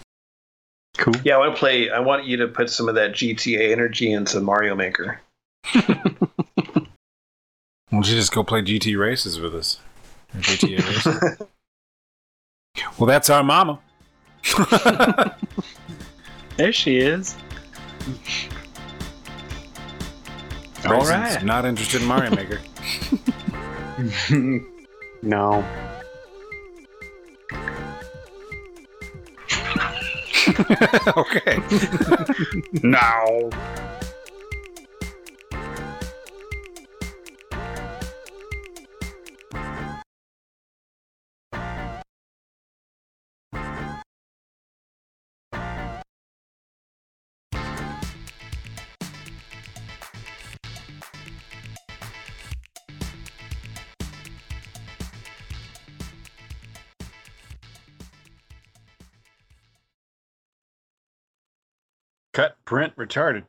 Cool. 0.97 1.13
yeah 1.23 1.35
i 1.35 1.37
want 1.37 1.53
to 1.53 1.59
play 1.59 1.91
i 1.91 1.99
want 1.99 2.25
you 2.25 2.37
to 2.37 2.47
put 2.47 2.71
some 2.71 2.89
of 2.89 2.95
that 2.95 3.11
gta 3.11 3.71
energy 3.71 4.11
into 4.11 4.39
mario 4.41 4.73
maker 4.75 5.21
Why 5.73 5.83
don't 7.91 8.09
you 8.09 8.15
just 8.15 8.33
go 8.33 8.43
play 8.43 8.61
GT 8.61 8.97
races 8.99 9.39
with 9.39 9.55
us? 9.55 9.79
Or 10.35 10.39
GTA 10.41 10.79
races? 11.05 11.41
well, 12.97 13.07
that's 13.07 13.29
our 13.29 13.43
mama. 13.43 13.79
There 16.57 16.73
she 16.73 16.97
is. 16.97 17.35
All 20.85 20.93
Raisins, 20.93 21.09
right. 21.09 21.43
Not 21.45 21.65
interested 21.65 22.01
in 22.01 22.07
Mario 22.07 22.31
Maker. 22.35 22.59
no. 25.21 25.63
okay. 31.17 31.59
No. 32.83 33.49
Cut, 62.37 62.55
print, 62.65 62.95
retarded. 62.97 63.45